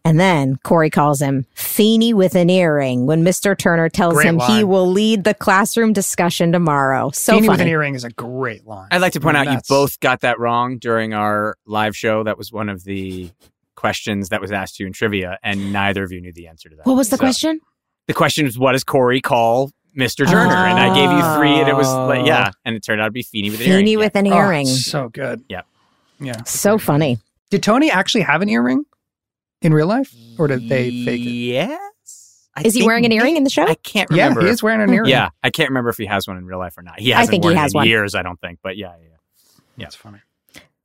[0.05, 3.59] And then Corey calls him Feeny with an earring when Mr.
[3.59, 7.11] Turner tells Great him he will lead the classroom discussion tomorrow.
[7.13, 8.89] So Feeny with an earring is a great line.
[8.93, 11.97] I'd like to point I out mean, you both got that wrong during our live
[11.97, 12.23] show.
[12.23, 13.31] That was one of the
[13.75, 16.69] questions that was asked to you in trivia, and neither of you knew the answer
[16.69, 16.87] to that.
[16.87, 17.61] What was the So, question?
[18.07, 20.27] The question was, what does Corey call Mr.
[20.29, 20.55] Turner?
[20.55, 22.59] And I gave you three, and it was like, yeah, oh.
[22.65, 23.79] and it turned out to be Feeny with an earring.
[23.81, 23.97] Feeny Yeah.
[23.99, 24.67] with an Oh, earring.
[24.67, 25.43] so good.
[25.49, 25.63] Yeah.
[26.21, 26.43] Yeah.
[26.45, 27.19] so funny.
[27.51, 28.85] Did Tony actually have an earring
[29.63, 31.25] in real life, or did they fake it?
[31.27, 32.49] Yes.
[32.55, 33.65] I Is he think wearing an earring in the show?
[33.67, 34.43] I can't Yeah, remember.
[34.43, 35.11] he is wearing an earring.
[35.11, 36.99] Yeah, I can't remember if he has one in real life or not.
[37.01, 37.87] He hasn't think he worn it has in one.
[37.89, 38.61] years, I don't think.
[38.63, 39.85] But yeah, yeah.
[39.85, 40.19] that's funny.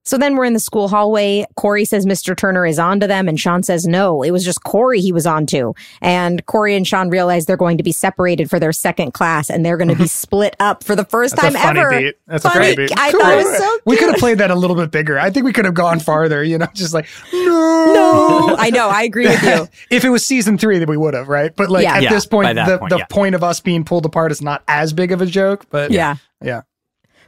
[0.03, 1.45] So then we're in the school hallway.
[1.55, 2.35] Corey says Mr.
[2.35, 5.27] Turner is on to them, and Sean says no, it was just Corey he was
[5.27, 5.75] on to.
[6.01, 9.63] And Corey and Sean realize they're going to be separated for their second class, and
[9.65, 11.89] they're going to be split up for the first That's time a funny ever.
[11.99, 12.15] beat.
[12.25, 12.71] That's Funny.
[12.71, 12.97] a great beat.
[12.99, 15.19] I thought it was so We could have played that a little bit bigger.
[15.19, 16.43] I think we could have gone farther.
[16.43, 18.89] You know, just like no, No, I know.
[18.89, 19.67] I agree with you.
[19.95, 21.55] if it was season three, then we would have, right?
[21.55, 21.95] But like Yeah.
[21.97, 23.05] at Yeah, this point, the, point, the yeah.
[23.05, 25.65] point of us being pulled apart is not as big of a joke.
[25.69, 26.15] But Yeah.
[26.43, 26.61] yeah,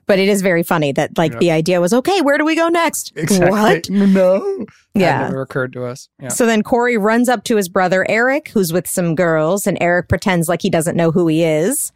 [0.05, 1.39] But it is very funny that like Yeah.
[1.39, 3.13] the idea was okay, where do we go next?
[3.17, 3.49] exactly.
[3.51, 3.89] What?
[4.13, 5.19] No, Yeah.
[5.19, 6.09] that never occurred to us.
[6.21, 6.27] Yeah.
[6.29, 10.09] So then Corey runs up to his brother Eric, who's with some girls, and Eric
[10.09, 11.91] pretends like he doesn't know who he is.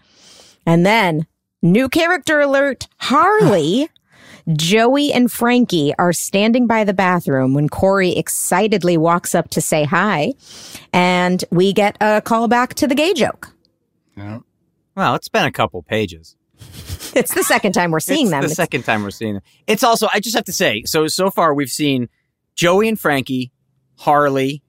[0.66, 1.28] And then,
[1.62, 3.90] new character alert Harley,
[4.54, 9.84] Joey, and Frankie are standing by the bathroom when Corey excitedly walks up to say
[9.84, 10.34] hi.
[10.94, 13.54] And we get a call back to the gay joke.
[14.16, 14.40] Yeah.
[14.96, 16.36] Well, it's been a couple pages.
[17.16, 18.42] It's the second time we're seeing it's them.
[18.42, 19.44] The It's- second time we're seeing them.
[19.66, 22.10] It's also, I just have to say, so so far we've seen
[22.56, 23.52] Joey and Frankie,
[23.98, 24.62] Harley,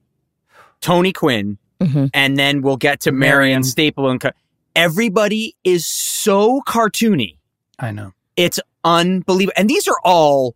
[0.81, 2.09] Tony Quinn, Mhm.
[2.13, 3.63] and then we'll get to Marion Marion.
[3.63, 4.31] Staple and co-
[4.75, 7.37] everybody is so cartoony.
[7.77, 8.13] I know.
[8.35, 10.55] It's unbelievable, and these are all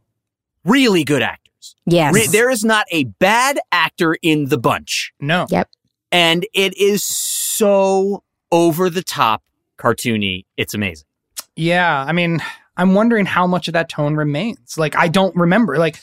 [0.66, 1.76] really good actors.
[1.86, 2.14] Yes.
[2.14, 5.46] Re- there is not a bad actor in the bunch, No.
[5.50, 5.70] Yep.
[6.12, 9.44] and it is so over the top
[9.78, 10.46] cartoony.
[10.58, 11.06] It's amazing.
[11.56, 12.42] Yeah, I mean,
[12.78, 14.78] I'm wondering how much of that tone remains.
[14.78, 15.78] Like, I don't remember.
[15.78, 16.02] Like,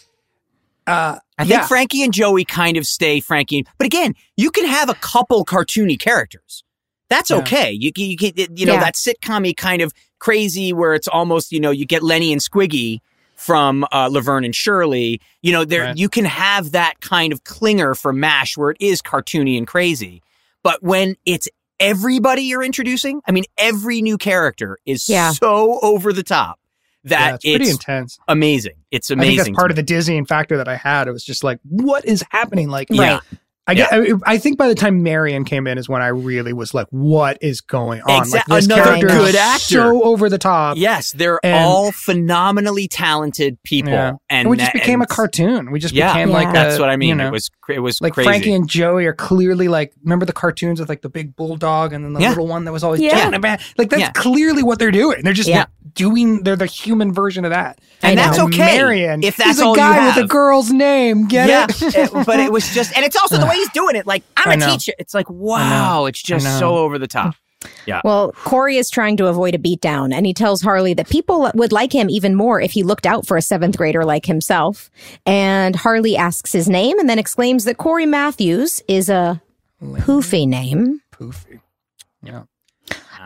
[0.87, 1.57] uh, I yeah.
[1.59, 5.45] think Frankie and Joey kind of stay Frankie, but again, you can have a couple
[5.45, 6.65] cartoony characters.
[7.09, 7.39] That's Yeah.
[7.39, 7.71] okay.
[7.73, 8.81] You can, you can, you know, Yeah.
[8.81, 13.01] that sitcom kind of crazy where it's almost, you know, you get Lenny and Squiggy
[13.35, 15.21] from uh, Laverne and Shirley.
[15.43, 15.97] You know, there Right.
[15.97, 20.23] you can have that kind of Klinger for Mash where it is cartoony and crazy.
[20.63, 21.49] But when it's
[21.81, 25.33] everybody you're introducing, I mean, every new character is Yeah.
[25.33, 26.59] so over the top
[27.03, 28.19] yeah, that it's pretty intense.
[28.29, 28.75] amazing.
[28.91, 29.37] It's I amazing.
[29.37, 31.09] think that's part of the dizzying factor that I had.
[31.09, 32.69] It was just like, what is happening?
[32.69, 33.21] Like, Yeah.
[33.71, 33.93] Right.
[33.93, 34.21] I get.
[34.27, 36.87] I, I think by the time Marion came in is when I really was like,
[36.91, 38.25] what is going on?
[38.25, 39.59] Exa- like, this another character is good actor.
[39.61, 40.77] so over the top.
[40.77, 44.09] Yes, they're And- all phenomenally talented people, Yeah.
[44.09, 45.71] and, And we just that- became a cartoon.
[45.71, 47.11] We just Yeah, became like that's a, what I mean.
[47.11, 48.29] You know, it was it was like crazy.
[48.29, 52.05] Frankie and Joey are clearly like remember the cartoons with like the big bulldog and
[52.05, 52.31] then the Yeah.
[52.31, 53.31] little one that was always Yeah.
[53.31, 53.43] jumping.
[53.79, 54.11] Like that's Yeah.
[54.13, 55.23] clearly what they're doing.
[55.23, 55.67] They're just Yeah.
[55.95, 56.43] doing.
[56.43, 57.79] They're the human version of that.
[58.03, 60.17] and I that's okay Marion, if that's he's a all guy you have.
[60.17, 61.29] with a girl's name.
[61.29, 61.95] Get yeah, it?
[61.95, 64.07] it- but it was just, and it's also the way he's doing it.
[64.07, 64.71] Like I'm I a know.
[64.71, 64.93] teacher.
[64.99, 67.35] It's like wow, it's just so over the top.
[67.87, 68.01] Yeah.
[68.05, 71.73] Well, Corey is trying to avoid a beatdown, and he tells Harley that people would
[71.73, 74.91] like him even more if he looked out for a seventh grader like himself.
[75.27, 79.43] And Harley asks his name and then exclaims that Corey Matthews is a
[79.83, 81.03] poofy name.
[81.13, 81.61] Poofy.
[82.23, 82.45] Yeah.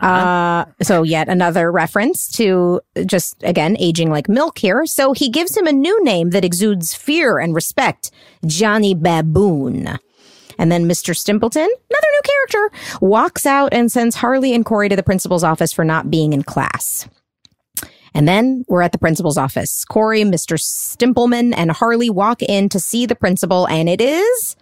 [0.01, 4.85] Uh, so yet another reference to just again aging like milk here.
[4.85, 8.11] So he gives him a new name that exudes fear and respect,
[8.45, 9.97] Johnny Baboon.
[10.57, 11.15] And then Mr.
[11.15, 12.71] Stimpleton, another new character,
[13.01, 16.43] walks out and sends Harley and Corey to the principal's office for not being in
[16.43, 17.07] class.
[18.13, 19.83] And then we're at the principal's office.
[19.83, 20.57] Corey, Mr.
[20.57, 24.55] Stimpleman, and Harley walk in to see the principal, and it is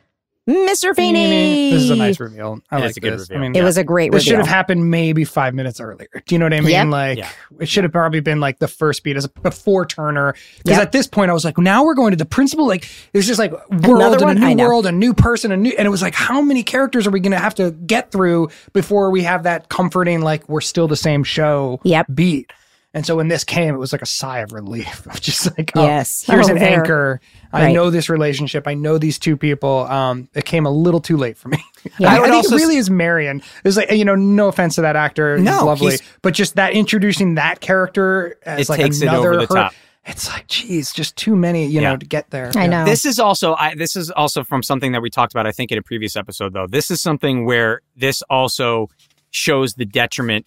[0.47, 0.93] Mr.
[0.93, 1.71] Feeney.
[1.71, 2.59] This is a nice reveal.
[2.69, 3.29] I It like is good this.
[3.29, 3.37] reveal.
[3.37, 4.17] I mean, It was a great reveal.
[4.17, 6.07] this should have happened maybe five minutes earlier.
[6.13, 6.69] Do you know what I mean?
[6.71, 6.87] Yep.
[6.87, 7.29] Like Yeah.
[7.61, 10.33] it should have probably been like the first beat as before Turner.
[10.57, 10.81] Because Yep.
[10.81, 12.67] at this point I was like, now we're going to the principal.
[12.67, 14.35] Like there's just like world Another one?
[14.35, 16.41] and a I new world, a new person, a new and it was like, how
[16.41, 20.49] many characters are we gonna have to get through before we have that comforting, like
[20.49, 22.07] we're still the same show Yep.
[22.13, 22.51] beat.
[22.95, 25.05] And so when this came, it was like a sigh of relief.
[25.07, 26.23] of just like, oh, Yes.
[26.27, 26.79] here's an there.
[26.79, 27.21] anchor.
[27.51, 27.73] I Right.
[27.73, 28.67] know this relationship.
[28.67, 29.85] I know these two people.
[29.87, 31.57] Um, it came a little too late for me.
[31.99, 32.13] Yeah.
[32.13, 33.41] I, I think also it really is Marion.
[33.65, 36.55] It's like you know, no offense to that actor, he's No, lovely, he's- but just
[36.55, 39.69] that introducing that character as It like takes it another over the her-
[40.05, 41.89] it's like, geez, just too many, you Yeah.
[41.91, 42.51] know, to get there.
[42.55, 42.67] I Yeah.
[42.67, 42.85] know.
[42.85, 45.71] This is also I, this is also from something that we talked about I think
[45.73, 46.67] in a previous episode though.
[46.67, 48.87] This is something where this also
[49.31, 50.45] shows the detriment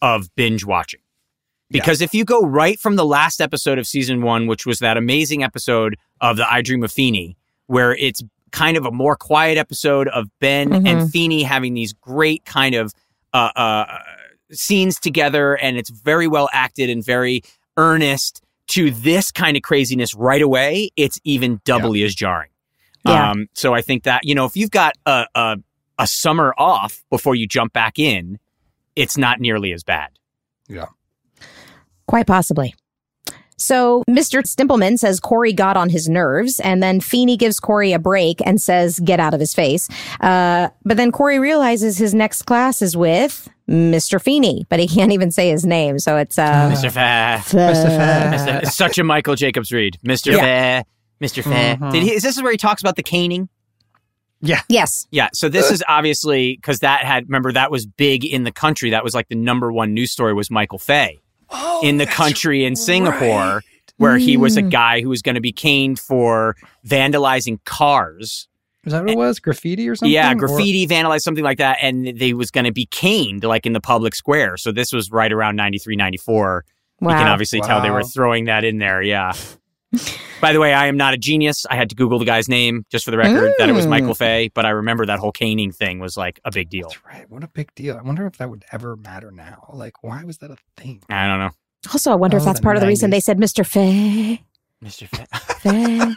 [0.00, 1.00] of binge watching.
[1.72, 4.96] Because if you go right from the last episode of season 1 which was that
[4.96, 7.36] amazing episode of the I Dream of Feeney
[7.66, 12.44] where it's kind of a more quiet episode of Ben and Feeney having these great
[12.44, 12.92] kind of
[13.32, 13.98] uh, uh,
[14.52, 17.42] scenes together and it's very well acted and very
[17.76, 22.50] earnest to this kind of craziness right away, it's even doubly as jarring.
[23.04, 23.30] Yeah.
[23.30, 25.56] Um, so I think that, you know, if you've got a, a,
[25.98, 28.38] a summer off before you jump back in,
[28.94, 30.10] it's not nearly as bad.
[32.06, 32.74] Quite possibly.
[33.58, 34.42] So Mr.
[34.42, 38.60] Stimpleman says Corey got on his nerves, and then Feeney gives Corey a break and
[38.60, 39.88] says, get out of his face.
[40.20, 44.20] Uh, but then Corey realizes his next class is with Mr.
[44.20, 46.00] Feeney, but he can't even say his name.
[46.00, 46.90] So it's, uh, Mr.
[46.90, 47.38] Fair.
[47.38, 47.86] Mr.
[47.86, 48.32] Fair.
[48.32, 48.62] Mr.
[48.64, 49.96] It's such a Michael Jacobs read.
[50.04, 50.32] Mr.
[50.32, 50.40] Yeah.
[50.40, 50.84] Fair.
[51.20, 51.44] Mr.
[51.44, 51.76] Fair.
[51.76, 51.92] Mhm.
[51.92, 53.48] Did he, is this where he talks about the caning?
[54.40, 54.62] Yeah.
[54.68, 55.06] Yes.
[55.12, 55.28] Yeah.
[55.34, 58.90] So this is obviously because that had, remember, that was big in the country.
[58.90, 61.20] That was like the number one news story was Michael Fay
[61.82, 63.62] in the country in Singapore,
[63.96, 64.70] where he was a Mm.
[64.70, 66.56] guy who was going to be caned for
[66.86, 68.48] vandalizing cars.
[68.84, 69.38] Is that what it was?
[69.38, 70.12] Graffiti or something?
[70.12, 71.78] Yeah, Or- graffiti, vandalized, something like that.
[71.82, 74.56] And they was going to be caned like in the public square.
[74.56, 76.64] So this was right around 93, 94.
[77.00, 77.32] You can Wow.
[77.32, 79.00] obviously tell they were throwing that in there.
[79.02, 79.32] Yeah.
[80.40, 81.66] By the way, I am not a genius.
[81.70, 83.90] I had to Google the guy's name just for the record that it was Mm.
[83.90, 86.88] Michael Fay, but I remember that whole caning thing was like a big deal.
[86.88, 87.30] That's right.
[87.30, 87.96] What a big deal.
[87.96, 89.70] I wonder if that would ever matter now.
[89.72, 91.02] Like, why was that a thing?
[91.10, 91.50] I don't know.
[91.92, 93.66] Also, I wonder if Oh, that's the part of the reason they said Mr.
[93.66, 94.42] Fay.
[94.82, 95.06] Mr.
[95.08, 95.26] Fay.
[95.60, 96.14] Fay.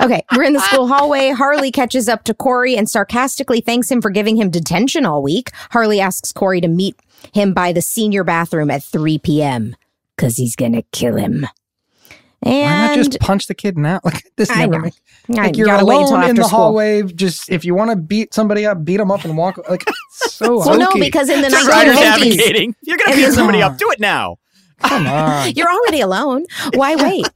[0.00, 1.30] okay, we're in the school hallway.
[1.30, 5.50] Harley catches up to Corey and sarcastically thanks him for giving him detention all week.
[5.70, 6.96] Harley asks Corey to meet
[7.32, 9.74] him by the senior bathroom at 3 p.m.
[10.16, 11.46] because he's going to kill him.
[12.44, 14.00] Why not just punch the kid now?
[14.04, 14.78] Like this I never know.
[14.80, 15.00] makes
[15.30, 16.58] I like you're gotta wait until alone in the school.
[16.58, 17.02] hallway.
[17.02, 19.58] Just if you want to beat somebody up, beat them up and walk.
[19.68, 22.02] Like so Well, no, because in the Just Ryder's 1950s,
[22.32, 22.74] advocating.
[22.82, 23.78] You're going to beat somebody up.
[23.78, 24.38] Do it now.
[24.82, 25.52] Come on.
[25.52, 26.44] You're already alone.
[26.74, 27.26] Why wait?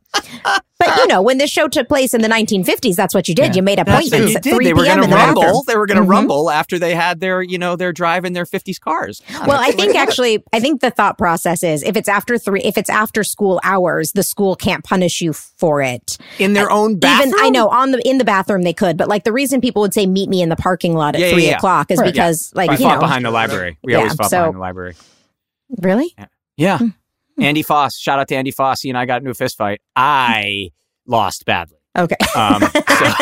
[0.79, 3.49] but you know, when this show took place in the 1950s, that's what you did.
[3.49, 3.55] Yeah.
[3.57, 4.55] You made appointments That's you at did.
[4.55, 5.03] 3 They p.m.
[5.03, 5.43] in the rumble.
[5.43, 5.63] bathroom.
[5.67, 6.11] They were going to Mhm.
[6.11, 9.21] rumble after they had their, you know, their drive in their 50s cars.
[9.47, 12.79] Well, I think actually, I think the thought process is if it's after three, if
[12.79, 16.17] it's after school hours, the school can't punish you for it.
[16.39, 17.29] in their own bathroom.
[17.35, 19.83] Even I know on the in the bathroom they could, but like the reason people
[19.83, 21.57] would say meet me in the parking lot at Yeah, yeah, three yeah.
[21.57, 22.11] o'clock is Right.
[22.13, 23.77] because like I you fought know behind the library.
[23.83, 24.95] We Yeah, always fought so- behind the library.
[25.83, 26.15] really
[26.57, 26.79] Yeah.
[27.37, 27.43] Hmm.
[27.45, 27.97] Andy Foss.
[27.99, 28.81] Shout out to Andy Foss.
[28.81, 29.81] He and I got into a fist fight.
[29.95, 30.71] I
[31.07, 31.79] lost badly.
[31.97, 32.17] okay.
[32.35, 33.13] Um, so,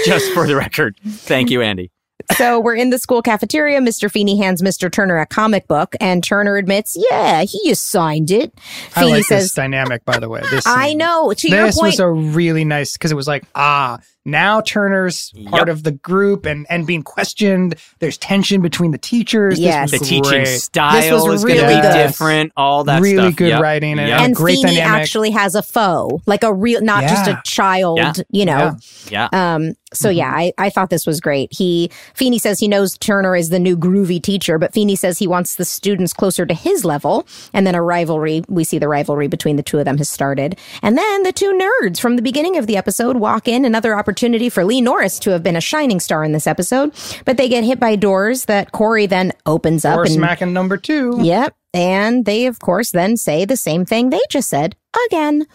[0.04, 1.90] just for the record, thank you, Andy.
[2.36, 3.80] so we're in the school cafeteria.
[3.80, 4.10] Mr.
[4.10, 4.90] Feeney hands Mr.
[4.90, 8.52] Turner a comic book, and Turner admits, "Yeah, he signed it."
[8.96, 10.40] I Feeney like says, this dynamic, by the way.
[10.50, 10.98] This "I scene.
[10.98, 13.98] know." To your This point, was a really nice because it was like, ah,
[14.28, 17.74] now Turner's part of the group and and being questioned.
[17.98, 19.58] There's tension between the teachers.
[19.58, 19.90] Yes.
[19.90, 20.46] The this teaching great.
[20.46, 22.52] style was is going to really be different.
[22.56, 23.36] All that Really stuff.
[23.36, 23.62] good Yep.
[23.62, 24.20] writing and- Yep.
[24.20, 25.00] and great Feeney dynamic.
[25.02, 27.98] actually has a foe, like a real, not just a child.
[27.98, 28.12] Yeah.
[28.30, 28.76] You know.
[29.10, 29.28] yeah.
[29.32, 30.18] Um, so Mm-hmm.
[30.18, 31.50] yeah, I, I thought this was great.
[31.52, 35.26] He Feeney says he knows Turner is the new groovy teacher, but Feeney says he
[35.26, 37.26] wants the students closer to his level.
[37.54, 40.58] And then a rivalry, we see the rivalry between the two of them has started.
[40.82, 44.17] And then the two nerds from the beginning of the episode walk in, another opportunity
[44.50, 46.94] for Lee Norris to have been a shining star in this episode.
[47.24, 50.76] But they get hit by doors that Corey then opens up Or and smacking number
[50.76, 51.18] two.
[51.20, 51.54] Yep.
[51.74, 54.76] And they, of course, then say the same thing they just said
[55.06, 55.46] again.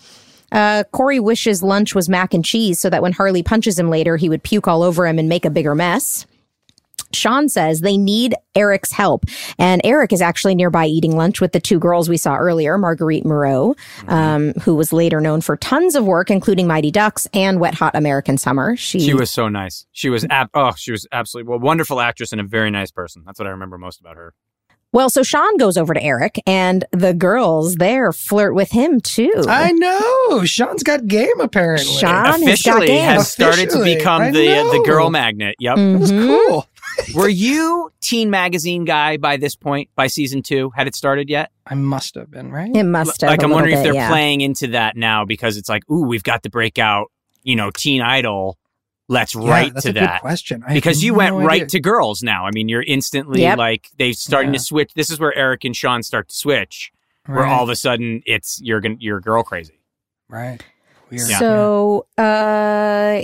[0.52, 4.18] Uh, Corey wishes lunch was mac and cheese so that when Harley punches him later,
[4.18, 6.28] he would puke all over him and make a bigger mess.
[7.16, 9.26] Sean says they need Eric's help.
[9.58, 13.26] And Eric is actually nearby eating lunch with the two girls we saw earlier, Marguerite
[13.26, 13.76] Moreau,
[14.08, 17.96] um, who was later known for tons of work, including Mighty Ducks and Wet Hot
[17.96, 18.76] American Summer.
[18.76, 19.86] She, She was so nice.
[19.92, 23.24] She was ab- oh, she was absolutely well, wonderful actress and a very nice person.
[23.26, 24.34] That's what I remember most about her.
[24.92, 29.34] well, so Sean goes over to Eric and the girls there flirt with him too.
[29.48, 30.46] I know.
[30.46, 31.86] Sean's got game apparently.
[31.86, 33.04] Sean has got Officially game.
[33.06, 35.56] has started to become I the the girl magnet.
[35.60, 35.78] Yep.
[35.80, 36.28] It was Mhm.
[36.48, 36.68] cool.
[37.16, 39.90] Were you Teen Magazine guy by this point?
[39.96, 41.52] By season two, had it started yet?
[41.68, 42.76] I must have been right.
[42.76, 43.30] It must have.
[43.30, 44.10] like I'm little wondering if they're yeah.
[44.10, 47.12] playing into that now because it's like, ooh, we've got the breakout,
[47.44, 48.58] you know, teen idol.
[49.10, 50.22] Let's Yeah, write that's to a good that.
[50.22, 50.64] question.
[50.66, 52.46] I Because you no went right to girls now.
[52.46, 53.58] I mean, you're instantly Yep.
[53.58, 54.60] like they starting Yeah.
[54.60, 54.94] to switch.
[54.96, 56.92] This is where Eric and Sean start to switch,
[57.26, 59.80] where all of a sudden it's you're gonna you're girl crazy.
[60.30, 60.64] right.
[61.10, 61.30] Weird.
[61.30, 61.38] Yeah.
[61.40, 63.22] So, uh,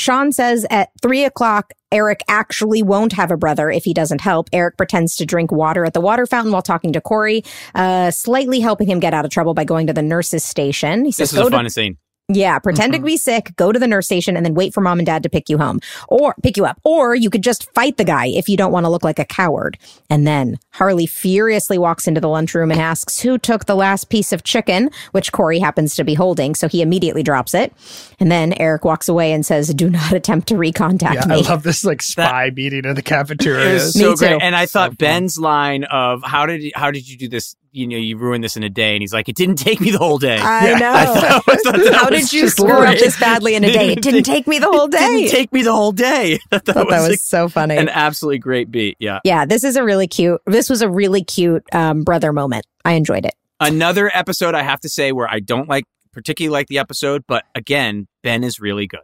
[0.00, 4.48] Sean says at three o'clock, Eric actually won't have a brother if he doesn't help.
[4.52, 7.42] Eric pretends to drink water at the water fountain while talking to Corey,
[7.74, 11.04] uh, slightly helping him get out of trouble by going to the nurse's station.
[11.04, 11.96] He says, This is a "Go to scene.
[12.30, 13.06] Yeah, pretend to mm-hmm.
[13.06, 15.30] be sick, go to the nurse station, and then wait for mom and dad to
[15.30, 16.78] pick you home or pick you up.
[16.84, 19.24] Or you could just fight the guy if you don't want to look like a
[19.24, 19.78] coward.
[20.10, 24.30] And then Harley furiously walks into the lunchroom and asks who took the last piece
[24.30, 26.54] of chicken, which Corey happens to be holding.
[26.54, 27.72] So he immediately drops it.
[28.20, 31.36] And then Eric walks away and says, Do not attempt to recontact Yeah, me.
[31.36, 33.70] I love this like spy meeting in the cafeteria.
[33.70, 34.32] It was Me so great.
[34.32, 34.38] too.
[34.42, 34.96] And I thought fun.
[34.96, 37.56] Ben's line of how did you, how did you do this?
[37.78, 38.94] You know, you ruined this in a day.
[38.94, 40.38] And he's like, it didn't take me the whole day.
[40.38, 40.92] I know.
[40.92, 43.92] I thought that How was did you just screw up this badly in a day?
[43.92, 44.98] It didn't take me the whole day.
[45.08, 46.38] It didn't take me the whole day.
[46.50, 47.76] That, thought that was, was so funny.
[47.76, 48.96] an absolutely great beat.
[48.98, 49.20] Yeah.
[49.24, 50.40] yeah, this is a really cute.
[50.46, 52.66] This was a really cute um, brother moment.
[52.84, 53.34] I enjoyed it.
[53.60, 57.44] Another episode I have to say where I don't like particularly like the episode, but
[57.54, 59.00] again, Ben is really good.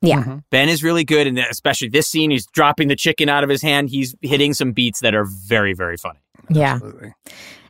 [0.00, 0.24] Yeah.
[0.24, 0.42] Mhm.
[0.50, 3.62] Ben is really good, and especially this scene, he's dropping the chicken out of his
[3.62, 3.88] hand.
[3.88, 6.20] He's hitting some beats that are very, very funny.
[6.50, 6.74] Yeah.
[6.74, 7.14] Absolutely.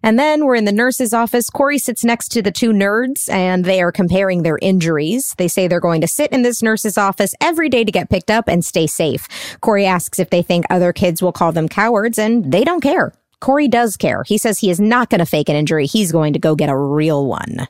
[0.03, 1.49] And then we're in the nurse's office.
[1.49, 5.35] Corey sits next to the two nerds and they are comparing their injuries.
[5.39, 8.31] They say they're going to sit in this nurse's office every day to get picked
[8.31, 9.29] up and stay safe.
[9.61, 13.13] Corey asks if they think other kids will call them cowards and they don't care.
[13.41, 14.23] Corey does care.
[14.25, 15.87] He says he is not going to fake an injury.
[15.87, 17.69] He's going to go get a real one.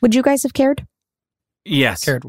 [0.00, 0.86] Would you guys have cared?
[1.64, 2.04] Yes.
[2.04, 2.24] Cared?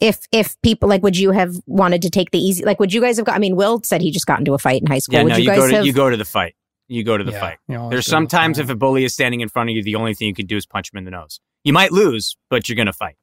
[0.00, 3.02] If if people like would you have wanted to take the easy like would you
[3.02, 4.98] guys have got I mean Will said he just got into a fight in high
[4.98, 5.16] school.
[5.16, 6.54] Yeah, would no, you you, guys go to have you go to the fight.
[6.90, 7.58] You go to the Yeah, fight.
[7.68, 9.82] you always There's go the sometimes if a bully is standing in front of you,
[9.82, 11.38] the only thing you can do is punch him in the nose.
[11.64, 13.16] You might lose, but you're gonna fight.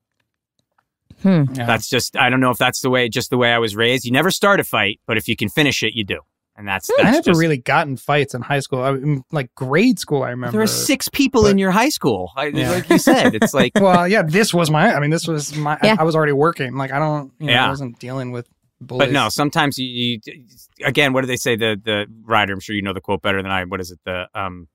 [1.21, 1.43] Hmm.
[1.53, 1.65] Yeah.
[1.65, 4.05] That's just I don't know if that's the way just the way I was raised.
[4.05, 6.19] You never start a fight, but if you can finish it, you do.
[6.55, 8.81] And that's I that's never just, really gotten fights in high school.
[8.81, 10.51] I mean, like grade school, I remember.
[10.53, 12.31] there were six people but- in your high school.
[12.35, 12.71] I, Yeah.
[12.71, 14.93] Like you said, it's like well, yeah, this was my.
[14.93, 15.77] I mean, this was my.
[15.83, 15.95] Yeah.
[15.97, 16.75] I, I was already working.
[16.75, 17.31] Like, I don't.
[17.39, 17.65] You know, Yeah.
[17.67, 18.47] I wasn't dealing with
[18.81, 19.07] bullies.
[19.07, 20.43] But no, sometimes you, you
[20.83, 21.55] again, what do they say?
[21.55, 23.63] The the writer, I'm sure you know the quote better than I.
[23.65, 23.99] What is it?
[24.05, 24.67] The um,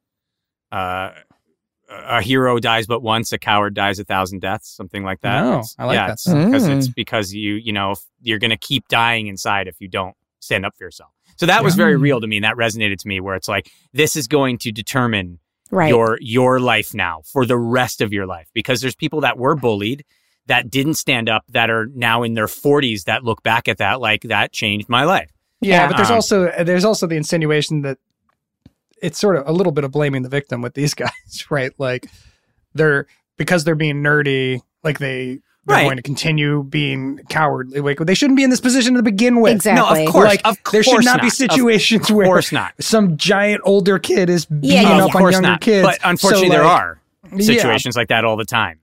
[0.70, 1.10] uh,
[1.90, 5.42] a hero dies but once, a coward dies a thousand deaths, something like that.
[5.42, 6.76] No, It's- I like yeah, that it's because Mm.
[6.78, 10.64] it's because you you know if you're gonna keep dying inside if you don't stand
[10.64, 11.10] up for yourself.
[11.36, 13.20] So that was very real to me, and that resonated to me.
[13.20, 15.38] Where it's like this is going to determine
[15.70, 15.88] right.
[15.88, 19.54] your your life now for the rest of your life because there's people that were
[19.56, 20.04] bullied
[20.47, 24.01] that didn't stand up that are now in their 40s that look back at that
[24.01, 25.31] like that changed my life.
[25.60, 27.98] Yeah, but there's Um, also there's also the insinuation that
[29.01, 31.73] it's sort of a little bit of blaming the victim with these guys, right?
[31.78, 32.06] Like
[32.74, 33.06] they're
[33.36, 35.85] because they're being nerdy, like they they're Right.
[35.85, 37.78] going to continue being cowardly.
[37.81, 39.52] Like they shouldn't be in this position to begin with.
[39.52, 40.01] Exactly.
[40.01, 42.51] No, of course, Like of course there should course not, be Of situations where course
[42.51, 42.73] not.
[42.81, 45.60] some giant older kid is beating Yeah, yeah, of up on course younger not.
[45.60, 45.86] kids.
[45.86, 47.01] But unfortunately, So, there like, are
[47.31, 48.81] yeah, situations like that all the time.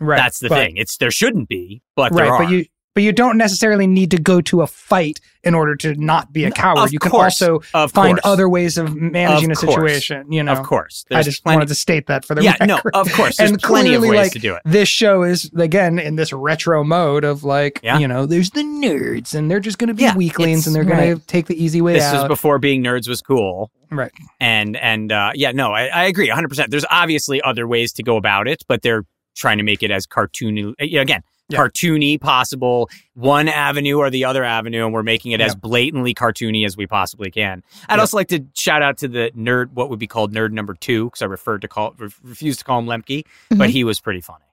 [0.00, 0.76] Right, That's the but- thing.
[0.76, 2.42] It's there shouldn't be, but right, there are.
[2.44, 5.94] but you but you don't necessarily need to go to a fight in order to
[5.94, 6.80] not be a coward.
[6.80, 7.40] of you can course.
[7.40, 8.32] also of find course.
[8.32, 10.32] other ways of managing Of a situation.
[10.32, 11.04] You know, of course.
[11.08, 11.58] I just plenty.
[11.58, 12.56] wanted to state that for the record.
[12.68, 12.90] yeah, record.
[12.92, 13.36] no, of course.
[13.36, 14.62] There's and plenty of clearly, ways like, to do it.
[14.64, 17.98] This show is again in this retro mode of like, Yeah.
[18.00, 20.84] you know, there's the nerds and they're just going to be Yeah, weaklings and they're
[20.84, 22.14] going to take the easy way This out.
[22.14, 23.70] was before being nerds was cool.
[23.92, 24.10] right.
[24.40, 26.48] And and uh, yeah, no, I, I agree 100.
[26.48, 29.90] percent There's obviously other ways to go about it, but they're trying to make it
[29.90, 31.22] as cartoony uh, again.
[31.48, 31.58] Yeah.
[31.58, 36.64] Cartoony possible, one avenue or the other avenue, and we're making it as blatantly cartoony
[36.64, 37.64] as we possibly can.
[37.88, 38.00] I'd Yeah.
[38.02, 41.06] also like to shout out to the nerd, what would be called nerd number two,
[41.06, 43.72] because I referred to call, refused to call him Lemke, but Mhm.
[43.72, 44.44] he was pretty funny.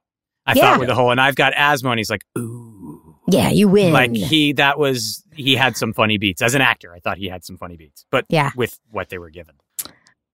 [0.47, 0.61] I Yeah.
[0.71, 3.93] thought with the whole, and I've got asthma, and he's like, ooh, Yeah, you win.
[3.93, 6.93] like he that was he had some funny beats as an actor.
[6.95, 8.49] I thought he had some funny beats, but Yeah.
[8.55, 9.53] with what they were given.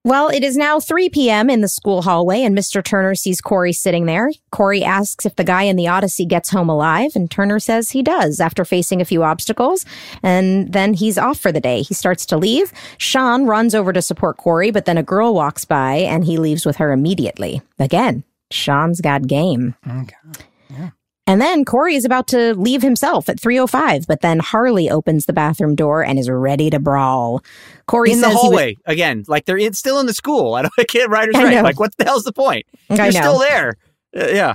[0.06, 1.48] Well, it is now 3 p.m.
[1.48, 2.84] in the school hallway, and Mr.
[2.84, 4.30] Turner sees Corey sitting there.
[4.50, 8.02] Corey asks if the guy in the Odyssey gets home alive, and Turner says he
[8.02, 9.86] does after facing a few obstacles.
[10.22, 11.80] And then he's off for the day.
[11.80, 12.70] He starts to leave.
[12.98, 16.66] Sean runs over to support Corey, but then a girl walks by, and he leaves
[16.66, 17.62] with her immediately.
[17.78, 19.74] Again, Sean's got game.
[19.88, 20.92] Okay.
[21.26, 25.32] And then Corey is about to leave himself at 305, but then Harley opens the
[25.32, 27.42] bathroom door and is ready to brawl.
[27.86, 30.54] Corey in says the hallway again, like they're in, still in the school.
[30.54, 30.72] I don't.
[30.78, 31.10] I can't.
[31.10, 31.62] Writers I right.
[31.62, 32.66] Like what the hell's the point?
[32.90, 33.10] I You're know.
[33.10, 33.76] still there.
[34.16, 34.54] Uh, yeah.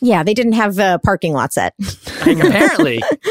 [0.00, 1.74] Yeah, they didn't have a parking lot set.
[2.26, 3.02] Like, apparently.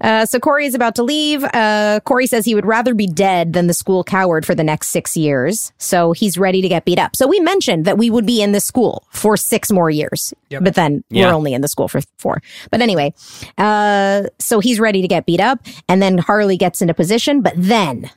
[0.00, 1.42] Uh, so Corey is about to leave.
[1.44, 4.88] Uh, Corey says he would rather be dead than the school coward for the next
[4.88, 5.72] six years.
[5.78, 7.16] So he's ready to get beat up.
[7.16, 10.64] So we mentioned that we would be in the school for six more years, Yep.
[10.64, 11.26] but then Yeah.
[11.26, 12.40] we're only in the school for four.
[12.70, 13.12] But anyway,
[13.56, 15.60] uh, so he's ready to get beat up.
[15.88, 18.10] And then Harley gets into position, but then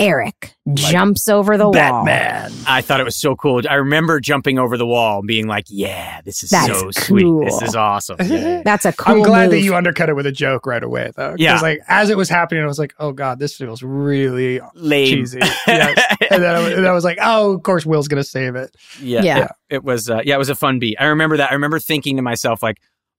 [0.00, 1.72] Eric jumps over the wall.
[1.72, 2.52] Batman.
[2.68, 3.62] I thought it was so cool.
[3.68, 7.44] I remember jumping over the wall and being like, "Yeah, this is That's so sweet.
[7.44, 8.62] This is awesome." Yeah, yeah.
[8.64, 9.50] That's a cool I'm glad move.
[9.52, 11.34] that you undercut it with a joke right away, though.
[11.36, 11.58] Yeah.
[11.60, 15.16] like as it was happening, I was like, "Oh God, this feels really Lame.
[15.16, 16.00] cheesy." Yes.
[16.30, 18.76] and, then I, was- and I was like, "Oh, of course, Will's gonna save it."
[19.00, 19.38] yeah, Yeah.
[19.38, 19.48] yeah.
[19.68, 20.08] It was.
[20.08, 20.96] Uh, yeah, it was a fun beat.
[21.00, 21.50] I remember that.
[21.50, 22.76] I remember thinking to myself, like,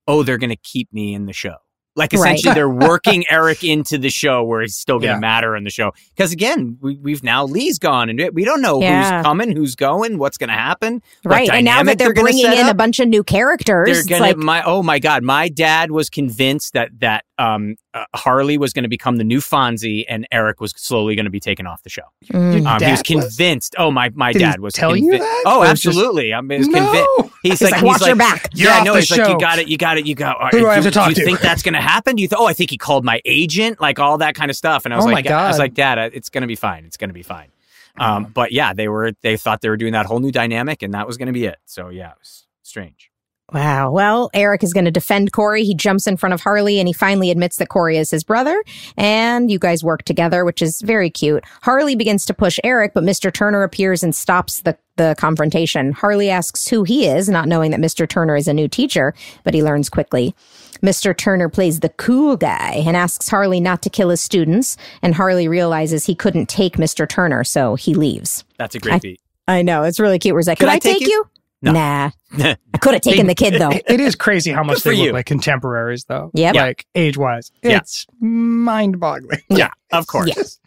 [0.07, 1.56] "Oh, they're gonna keep me in the show."
[1.99, 2.19] Like Right.
[2.34, 5.19] essentially, they're working Eric into the show where he's still going to Yeah.
[5.19, 5.91] matter in the show.
[6.15, 9.17] Because again, we, we've now Lee's gone, and we don't know Yeah.
[9.17, 11.01] who's coming, who's going, what's going to happen.
[11.26, 11.49] right.
[11.51, 12.71] And now that they're, gonna bringing in up.
[12.71, 15.91] a bunch of new characters, they're it's gonna like, my oh my god my dad
[15.91, 20.28] was convinced that that um uh, harley was going to become the new fonzie and
[20.32, 22.03] eric was slowly going to be taken off the show.
[22.32, 22.91] Mm, um, he Dad was?
[22.91, 23.02] was?
[23.02, 23.76] convinced.
[23.80, 25.44] Oh my my Did dad was tell you that?
[25.48, 26.34] oh Or just- absolutely.
[26.34, 26.80] I mean, he no.
[26.80, 28.49] convinced he's, like, like, he's "Watch your like, back.
[28.53, 30.52] You're yeah off no the he's like you got it you got it you got
[30.53, 32.16] Who do I have to talk you to?" think that's going to happen?
[32.18, 34.57] Do you th- oh i think he called my agent like all that kind of
[34.57, 34.86] stuff.
[34.86, 36.56] And i was Oh my like i was like dad uh, it's going to be
[36.56, 36.86] fine.
[36.86, 37.49] It's going to be fine.
[37.98, 40.94] Um, but yeah they were they thought they were doing that whole new dynamic and
[40.94, 41.57] that was going to be it.
[41.66, 43.09] So yeah it was strange
[43.53, 43.91] Wow.
[43.91, 45.63] Well, Eric is going to defend Corey.
[45.63, 48.63] He jumps in front of Harley and he finally admits that Corey is his brother.
[48.97, 51.43] And you guys work together, which is very cute.
[51.63, 53.34] Harley begins to push Eric, but Mr.
[53.34, 55.93] Turner appears and stops the, the confrontation.
[55.93, 58.07] Harley asks who he is, not knowing that Mr.
[58.07, 59.13] Turner is a new teacher,
[59.43, 60.35] but he learns quickly.
[60.84, 61.15] Mr.
[61.17, 64.77] Turner plays the cool guy and asks Harley not to kill his students.
[65.01, 67.07] And Harley realizes he couldn't take Mr.
[67.09, 68.43] Turner, so he leaves.
[68.57, 69.81] that's a great I- beat I know.
[69.81, 70.35] It's really cute.
[70.35, 71.26] Where he's like, could, Could I I take take you?
[71.61, 71.72] No.
[71.73, 72.11] Nah.
[72.73, 73.72] I could have taken the kid, though.
[73.72, 75.11] It- it is crazy how much Good for they look you.
[75.14, 76.31] like contemporaries, though.
[76.34, 76.56] Yep.
[76.56, 76.61] Yeah.
[76.64, 77.77] Like age wise, Yeah.
[77.77, 79.41] it's mind-boggling.
[79.49, 80.60] yeah of course Yes.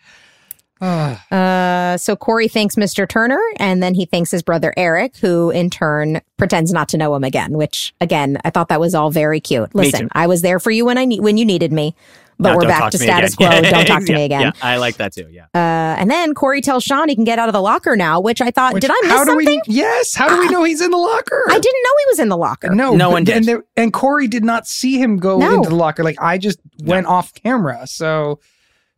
[0.85, 1.25] Ah.
[1.31, 3.09] Uh, so Corey thanks Mr.
[3.09, 7.15] Turner, and then he thanks his brother Eric, who in turn pretends not to know
[7.15, 7.53] him again.
[7.53, 9.73] Which, again, I thought that was all very cute.
[9.77, 10.09] Listen.
[10.11, 11.95] I was there for you when I need when you needed me,
[12.43, 13.63] but No, we're back talk to status again.
[13.63, 13.71] quo.
[13.71, 14.41] Don't talk to me again.
[14.43, 15.29] Yeah, I like that too.
[15.31, 15.45] Yeah.
[15.55, 18.41] Uh, and then Corey tells Sean he can get out of the locker now, which
[18.41, 19.61] I thought, Which- did I miss how do something?
[19.69, 19.75] we?
[19.75, 20.15] Yes.
[20.15, 21.45] How do we know he's in the locker?
[21.49, 22.71] I didn't know he was in the locker.
[22.75, 23.37] No, No but- one did.
[23.37, 25.55] And, there, and Corey did not see him go No.
[25.57, 26.03] into the locker.
[26.05, 27.87] Like I just went off camera.
[27.87, 28.41] So,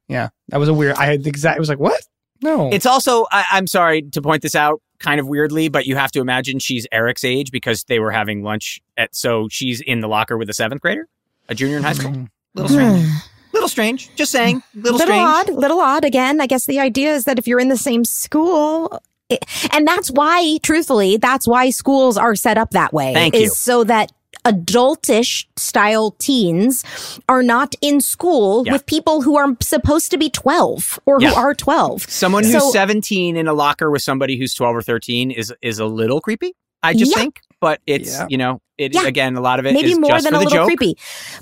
[0.09, 0.97] yeah, that was a weird.
[0.97, 1.57] I had the exact.
[1.57, 2.01] I was like, what?
[2.43, 2.71] No.
[2.71, 6.11] It's also, I, I'm sorry to point this out kind of weirdly, but you have
[6.13, 10.09] to imagine she's Eric's age because they were having lunch at, so she's in the
[10.09, 11.09] locker with a seventh grader,
[11.49, 12.11] a junior in high school.
[12.11, 12.29] Mm.
[12.55, 13.09] Little strange.
[13.65, 14.15] little strange.
[14.17, 14.63] Just saying.
[14.75, 15.23] Little, little strange.
[15.23, 16.05] odd, little odd.
[16.05, 19.87] Again, I guess the idea is that if you're in the same school, it- and
[19.87, 23.13] that's why, truthfully, that's why schools are set up that way.
[23.15, 23.49] Thank is you.
[23.51, 24.13] so that
[24.45, 26.85] adultish style teens
[27.29, 28.73] are not in school Yeah.
[28.73, 31.31] with people who are supposed to be 12 or Yeah.
[31.31, 32.07] who are 12.
[32.11, 35.79] Someone who's So- 17 in a locker with somebody who's 12 or 13 is is
[35.79, 36.53] a little creepy.
[36.83, 37.23] I just Yeah.
[37.23, 38.27] think, but it's Yeah.
[38.29, 39.07] you know, it Yeah.
[39.07, 40.67] again a lot of it Maybe is more just than for a little joke.
[40.67, 40.97] creepy.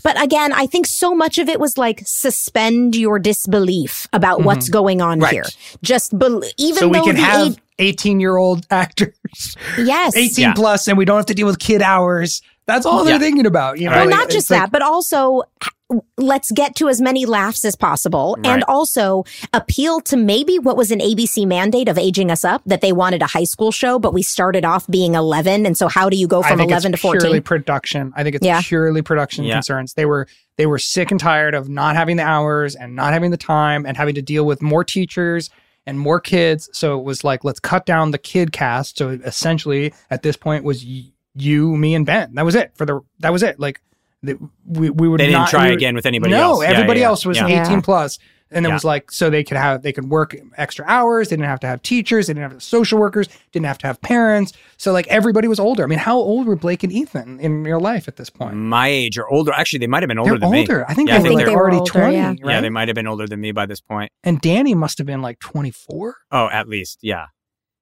[0.05, 4.47] But again, I think so much of it was like suspend your disbelief about mm-hmm.
[4.47, 5.33] what's going on Right.
[5.33, 5.45] here.
[5.83, 9.15] Just bel even so we though can the have age- 18 year old actors,
[9.79, 10.53] yes, 18 Yeah.
[10.55, 12.41] plus, and we don't have to deal with kid hours.
[12.67, 13.19] That's all they're Yeah.
[13.27, 13.81] thinking about.
[13.81, 15.71] You know, well, Like, not it's just like- that, but also h-
[16.17, 18.47] let's get to as many laughs as possible Right.
[18.53, 22.81] and also appeal to maybe what was an ABC mandate of aging us up that
[22.81, 25.67] they wanted a high school show, but we started off being 11.
[25.67, 27.43] And so how do you go from think 11 to it's purely 14?
[27.43, 28.13] production.
[28.17, 28.61] I think it's Yeah.
[28.63, 29.55] purely production Yeah.
[29.55, 29.95] concerns.
[29.95, 30.27] They were
[30.59, 33.87] they were sick and tired of not having the hours and not having the time
[33.87, 35.49] and having to deal with more teachers
[35.87, 36.69] and more kids.
[36.73, 38.99] So it was like let's cut down the kid cast.
[38.99, 41.05] So essentially, at this point, was y-
[41.35, 42.35] you, me, and Ben.
[42.35, 43.01] That was it for the.
[43.21, 43.59] That was it.
[43.59, 43.81] Like
[44.23, 46.63] the, we we would They didn't not, try we were- again with anybody no, else.
[46.63, 47.09] Yeah, everybody yeah, yeah.
[47.11, 47.47] else was Yeah.
[47.47, 47.81] 18 Yeah.
[47.81, 48.19] plus.
[48.55, 48.75] And it Yeah.
[48.75, 51.31] was like so they could have they could work extra hours.
[51.31, 52.27] They didn't have to have teachers.
[52.27, 53.29] They didn't have social workers.
[53.51, 54.53] Didn't have to have parents.
[54.77, 55.83] So like everybody was older.
[55.83, 58.55] I mean, how old were Blake and Ethan in real life at this point?
[58.57, 59.53] My age or older.
[59.55, 60.79] Actually, they might have been older They're than older.
[60.81, 60.85] me.
[60.87, 62.27] I think Yeah, they I were think like they were already older, twenty, yeah.
[62.29, 62.39] right?
[62.45, 64.13] Yeah, they might have been older than me by this point.
[64.23, 66.17] and Danny must have been like twenty four.
[66.31, 67.27] Oh, at least, yeah.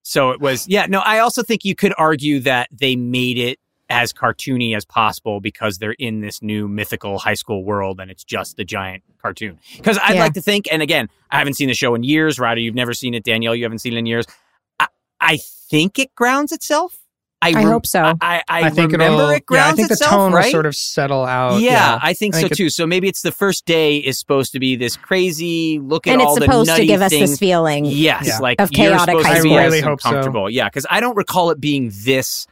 [0.03, 0.87] So it was, yeah.
[0.89, 3.59] No, I also think you could argue that they made it
[3.91, 8.25] as cartoony as possible because they're in this new mythical high school world and it's
[8.25, 9.59] just the giant cartoon.
[9.77, 10.21] Because I'd Yeah.
[10.21, 12.39] like to think, and again, I haven't seen the show in years.
[12.39, 13.25] Ryder, you've never seen it.
[13.25, 14.27] Danielle, you haven't seen it in years.
[14.79, 14.87] I,
[15.21, 15.39] I
[15.71, 16.97] think it grounds itself.
[17.43, 18.03] I rem- hope so.
[18.21, 19.41] I, I, I, think remember it'll.
[19.41, 20.45] grounds yeah, I think the itself, tone right?
[20.45, 21.59] will sort of settle out.
[21.63, 22.69] yeah, I think I so think it- too.
[22.69, 26.21] So maybe it's the first day is supposed to be this crazy look at and
[26.23, 27.31] all it's the supposed to nutty give us things.
[27.31, 27.87] this feeling.
[27.87, 28.39] Yes, Yeah.
[28.41, 29.59] like Of you're chaotic supposed high to be school.
[29.59, 30.47] I really hope so.
[30.49, 32.47] Yeah, because I don't recall it being this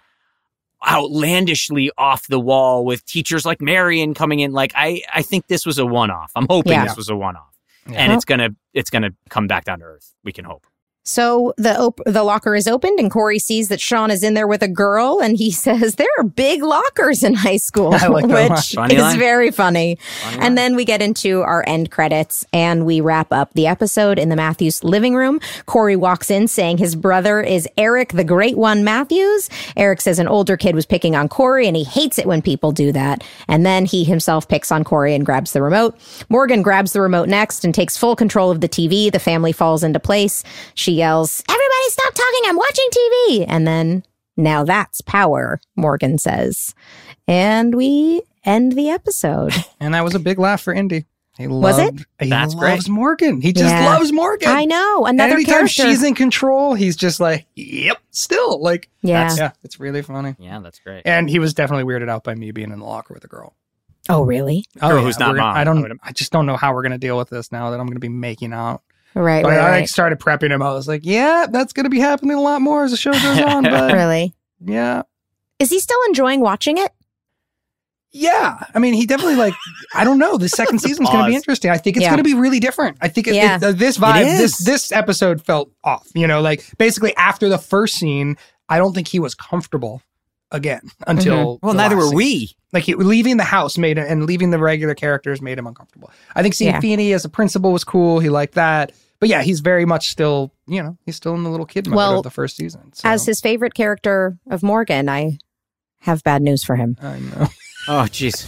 [0.86, 4.52] outlandishly off the wall with teachers like Marion coming in.
[4.52, 6.30] Like I, I think this was a one off.
[6.36, 6.84] I'm hoping Yeah.
[6.84, 7.56] this was a one off,
[7.88, 7.96] Yeah.
[7.98, 10.14] and it's gonna, it's gonna come back down to earth.
[10.24, 10.66] We can hope.
[11.08, 14.46] So the op- the locker is opened, and Corey sees that Sean is in there
[14.46, 18.26] with a girl, and he says there are big lockers in high school, I like
[18.26, 19.18] which Funny is line.
[19.18, 19.98] very funny.
[20.38, 24.28] and then we get into our end credits, and we wrap up the episode in
[24.28, 25.40] the Matthews living room.
[25.64, 29.48] Corey walks in saying his brother is Eric, the Great One Matthews.
[29.78, 32.70] Eric says an older kid was picking on Corey, and he hates it when people
[32.70, 33.24] do that.
[33.48, 35.96] And then he himself picks on Corey and grabs the remote.
[36.28, 39.10] Morgan grabs the remote next and takes full control of the TV.
[39.10, 40.44] The family falls into place.
[40.74, 42.40] She yells, Everybody stop talking.
[42.46, 43.44] I'm watching TV.
[43.48, 44.04] And then,
[44.36, 46.74] now that's power, Morgan says.
[47.26, 49.52] And we end the episode.
[49.80, 51.06] And that was a big laugh for Indy.
[51.38, 51.82] He Was it?
[51.84, 52.92] loved, He That's loves great.
[52.94, 53.40] Morgan.
[53.40, 53.86] He just Yeah.
[53.86, 54.48] loves Morgan.
[54.48, 55.06] I know.
[55.06, 55.82] And Another anytime character.
[55.84, 58.60] she's in control, he's just like, yep, still.
[58.60, 59.20] Like, yeah.
[59.20, 60.34] that's- yeah, it's really funny.
[60.40, 61.02] Yeah, that's great.
[61.04, 63.54] And he was definitely weirded out by me being in the locker with a girl.
[64.08, 64.64] Oh, really?
[64.82, 65.54] Oh, Girl who's not we're mom.
[65.56, 66.00] I I don't.
[66.02, 68.08] I just don't know how we're gonna deal with this now that I'm gonna be
[68.08, 68.82] making out.
[69.14, 69.88] Right, But right, I like right.
[69.88, 70.62] started prepping him.
[70.62, 73.40] I was like, yeah, that's gonna be happening a lot more as the show goes
[73.40, 73.62] on.
[73.70, 74.34] But Really?
[74.64, 75.02] yeah,
[75.58, 76.92] Is he still enjoying watching it?
[78.10, 78.58] yeah.
[78.74, 79.54] I mean, he definitely like.
[79.94, 80.38] I don't know.
[80.38, 81.70] The second season's gonna be interesting.
[81.70, 82.10] I think it's Yeah.
[82.10, 82.96] gonna be really different.
[83.00, 83.56] I think it, Yeah.
[83.56, 86.06] it- uh, this vibe, It this this episode felt off.
[86.14, 88.36] You know, like basically after the first scene,
[88.68, 90.02] I don't think he was comfortable
[90.50, 91.10] again mm-hmm.
[91.10, 91.58] until.
[91.62, 92.16] well, neither were scene.
[92.16, 92.56] we.
[92.72, 96.10] Like he, leaving the house made and leaving the regular characters made him uncomfortable.
[96.34, 96.80] I think seeing Yeah.
[96.80, 98.20] Feeney as a principal was cool.
[98.20, 98.92] He liked that.
[99.20, 101.96] But yeah, he's very much still, you know, he's still in the little kid mode
[101.96, 102.92] Well, of the first season.
[102.92, 105.38] So, As his favorite character of Morgan, I
[106.00, 106.96] have bad news for him.
[107.02, 107.48] I know.
[107.88, 108.44] Oh, jeez.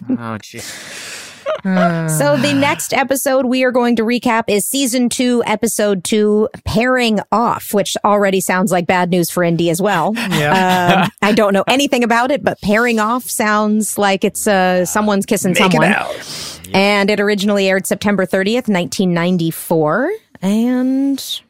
[0.10, 1.21] oh, jeez.
[1.64, 7.20] So the next episode we are going to recap is season two, episode two, pairing
[7.30, 10.12] off, which already sounds like bad news for Indy as well.
[10.16, 11.04] Yeah.
[11.04, 15.26] Um, I don't know anything about it, but pairing off sounds like it's uh, someone's
[15.26, 15.90] kissing Make someone.
[15.90, 16.60] it out.
[16.74, 20.10] And it originally aired September 30th, 1994.
[20.40, 21.40] And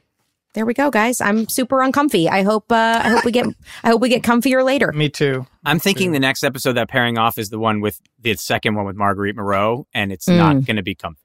[0.55, 1.21] there we go, guys.
[1.21, 2.29] I'm super uncomfy.
[2.29, 3.47] I hope uh, I hope we get
[3.83, 4.93] I hope we get comfier later.
[4.93, 5.47] Me too.
[5.65, 8.85] I'm thinking the next episode that pairing off is the one with the second one
[8.85, 10.37] with Marguerite Moreau, and it's Mm.
[10.37, 11.19] not going to be comfy.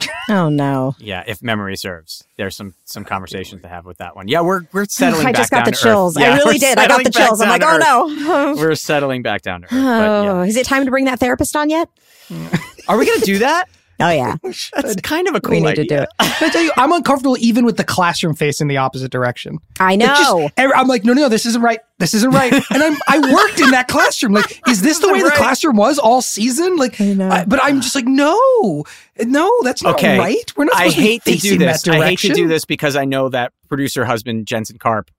[0.28, 0.96] Oh no.
[0.98, 4.26] Yeah, if memory serves, there's some some conversations to have with that one.
[4.26, 5.24] Yeah, we're we're settling.
[5.24, 6.18] I back just got down the chills.
[6.18, 6.78] Yeah, I really did.
[6.78, 7.40] I got the chills.
[7.40, 8.54] I'm like, oh no.
[8.60, 9.72] We're settling back down to Earth.
[9.72, 10.48] Oh, yeah.
[10.48, 11.88] is it time to bring that therapist on yet?
[12.88, 13.68] Are we going to do that?
[13.98, 14.36] Oh yeah.
[14.74, 15.84] That's kind of a cool we need idea.
[15.84, 16.08] to do it.
[16.18, 19.58] I tell you, I'm uncomfortable even with the classroom facing the opposite direction.
[19.80, 20.50] I It just- know.
[20.58, 21.80] I'm like, no, no, no, this isn't right.
[21.98, 22.52] This isn't right.
[22.70, 24.34] And I'm, I worked in that classroom.
[24.34, 26.76] Like, is this the way the classroom was all season?
[26.76, 27.30] Like, I know.
[27.30, 28.84] I- but I'm just like, no,
[29.24, 30.18] no, that's not Okay.
[30.18, 30.52] right.
[30.56, 30.76] We're not.
[30.76, 31.88] I hate to, to do this.
[31.88, 35.10] I hate to do this because I know that producer husband Jensen Karp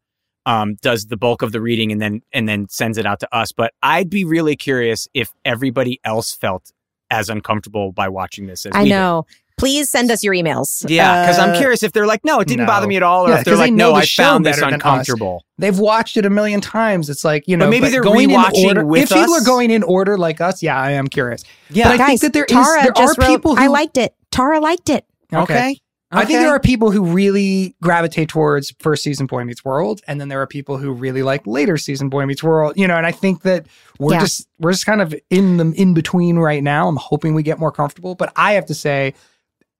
[0.45, 3.35] um, does the bulk of the reading and then and then sends it out to
[3.35, 3.51] us.
[3.51, 6.71] But I'd be really curious if everybody else felt
[7.11, 8.95] as uncomfortable by watching this as I we did.
[8.95, 9.25] know.
[9.57, 10.85] Please send us your emails.
[10.87, 12.67] Yeah, because I'm Uh, curious if they're like, no, it didn't no.
[12.67, 14.05] bother me at all, or Yeah, if they're 'cause they like, know no, the I
[14.05, 14.85] show found this better than us.
[14.85, 15.43] uncomfortable.
[15.57, 17.09] They've watched it a million times.
[17.09, 18.85] It's like you know, maybe they're going in rewatching order.
[18.85, 21.43] with if people are going in order like us, yeah, I am curious.
[21.71, 23.63] Yeah, but I Guys, think that there is Tara there are just wrote, people who
[23.63, 24.13] I liked it.
[24.29, 25.05] Tara liked it.
[25.33, 25.79] okay.
[26.11, 30.21] I think there are people who really gravitate towards first season Boy Meets World, and
[30.21, 32.73] then there are people who really like later season Boy Meets World.
[32.77, 33.67] You know, and I think that
[33.99, 34.21] we're Yeah.
[34.21, 36.87] just we're just kind of in the in between right now.
[36.87, 39.15] I'm hoping we get more comfortable, but I have to say,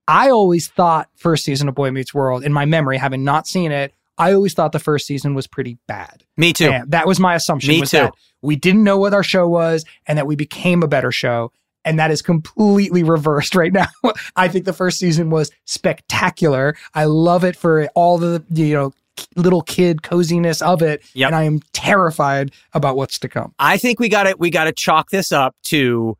[0.07, 3.71] I always thought first season of Boy Meets World, in my memory, having not seen
[3.71, 6.23] it, I always thought the first season was pretty bad.
[6.35, 6.69] Me too.
[6.71, 7.69] And that was my assumption.
[7.69, 7.97] Me was too.
[7.97, 11.51] That we didn't know what our show was, and that we became a better show.
[11.87, 13.87] And that is completely reversed right now.
[14.35, 16.75] I think the first season was spectacular.
[16.93, 18.93] I love it for all the you know
[19.35, 21.27] little kid coziness of it, Yep.
[21.27, 23.53] and I am terrified about what's to come.
[23.57, 26.17] I think we got to we got to chalk this up to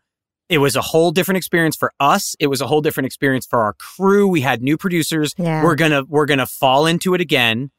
[0.49, 2.33] it was a whole different experience for us.
[2.39, 4.27] It was a whole different experience for our crew.
[4.27, 5.33] We had new producers.
[5.37, 5.63] Yeah.
[5.63, 7.69] We're gonna we're gonna fall into it again.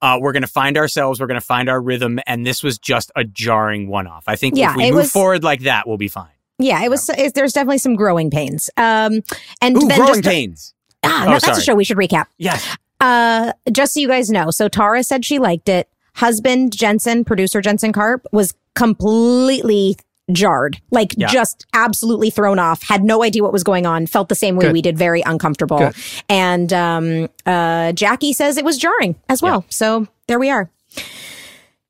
[0.00, 1.18] Uh, we're gonna find ourselves.
[1.20, 4.24] We're gonna find our rhythm, and this was just a jarring one off.
[4.28, 6.28] I think Yeah, if we move was- forward like that, we'll be fine.
[6.58, 7.08] Yeah, it was.
[7.10, 8.68] It, there's definitely some growing pains.
[8.76, 9.20] Um,
[9.62, 10.74] and Ooh, then growing just pains.
[11.04, 12.26] ah, Oh, no, that's a show we should recap.
[12.38, 12.76] Yes.
[13.00, 15.88] Uh, just so you guys know, so Tara said she liked it.
[16.16, 19.96] Husband Jensen, producer Jensen Karp, was completely
[20.32, 21.28] jarred, like Yeah.
[21.28, 22.82] just absolutely thrown off.
[22.82, 24.06] Had no idea what was going on.
[24.08, 24.72] Felt the same way Good.
[24.72, 25.78] we did, very uncomfortable.
[25.78, 25.94] Good.
[26.28, 29.64] And um, uh, Jackie says it was jarring as well.
[29.68, 30.68] So there we are.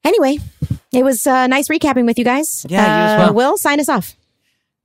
[0.05, 0.39] Anyway,
[0.93, 2.65] it was uh, nice recapping with you guys.
[2.69, 3.35] Yeah, you as Uh, well.
[3.35, 4.15] Will sign us off.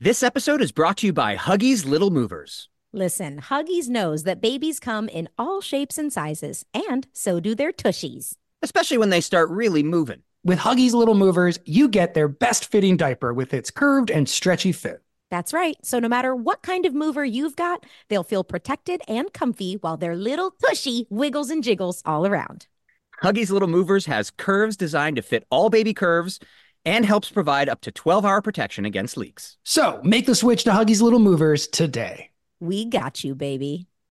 [0.00, 2.68] This episode is brought to you by Huggies Little Movers.
[2.92, 7.72] Listen, Huggies knows that babies come in all shapes and sizes, and so do their
[7.72, 8.34] tushies.
[8.62, 10.22] Especially when they start really moving.
[10.44, 14.70] With Huggies Little Movers, you get their best fitting diaper with its curved and stretchy
[14.70, 15.02] fit.
[15.32, 15.76] That's right.
[15.82, 19.96] So no matter what kind of mover you've got, they'll feel protected and comfy while
[19.96, 22.68] their little tushy wiggles and jiggles all around.
[23.20, 26.38] Huggies Little Movers has curves designed to fit all baby curves
[26.88, 29.58] and helps provide up to 12 hour protection against leaks.
[29.62, 32.30] So make the switch to Huggies Little Movers today.
[32.60, 33.86] We got you, baby.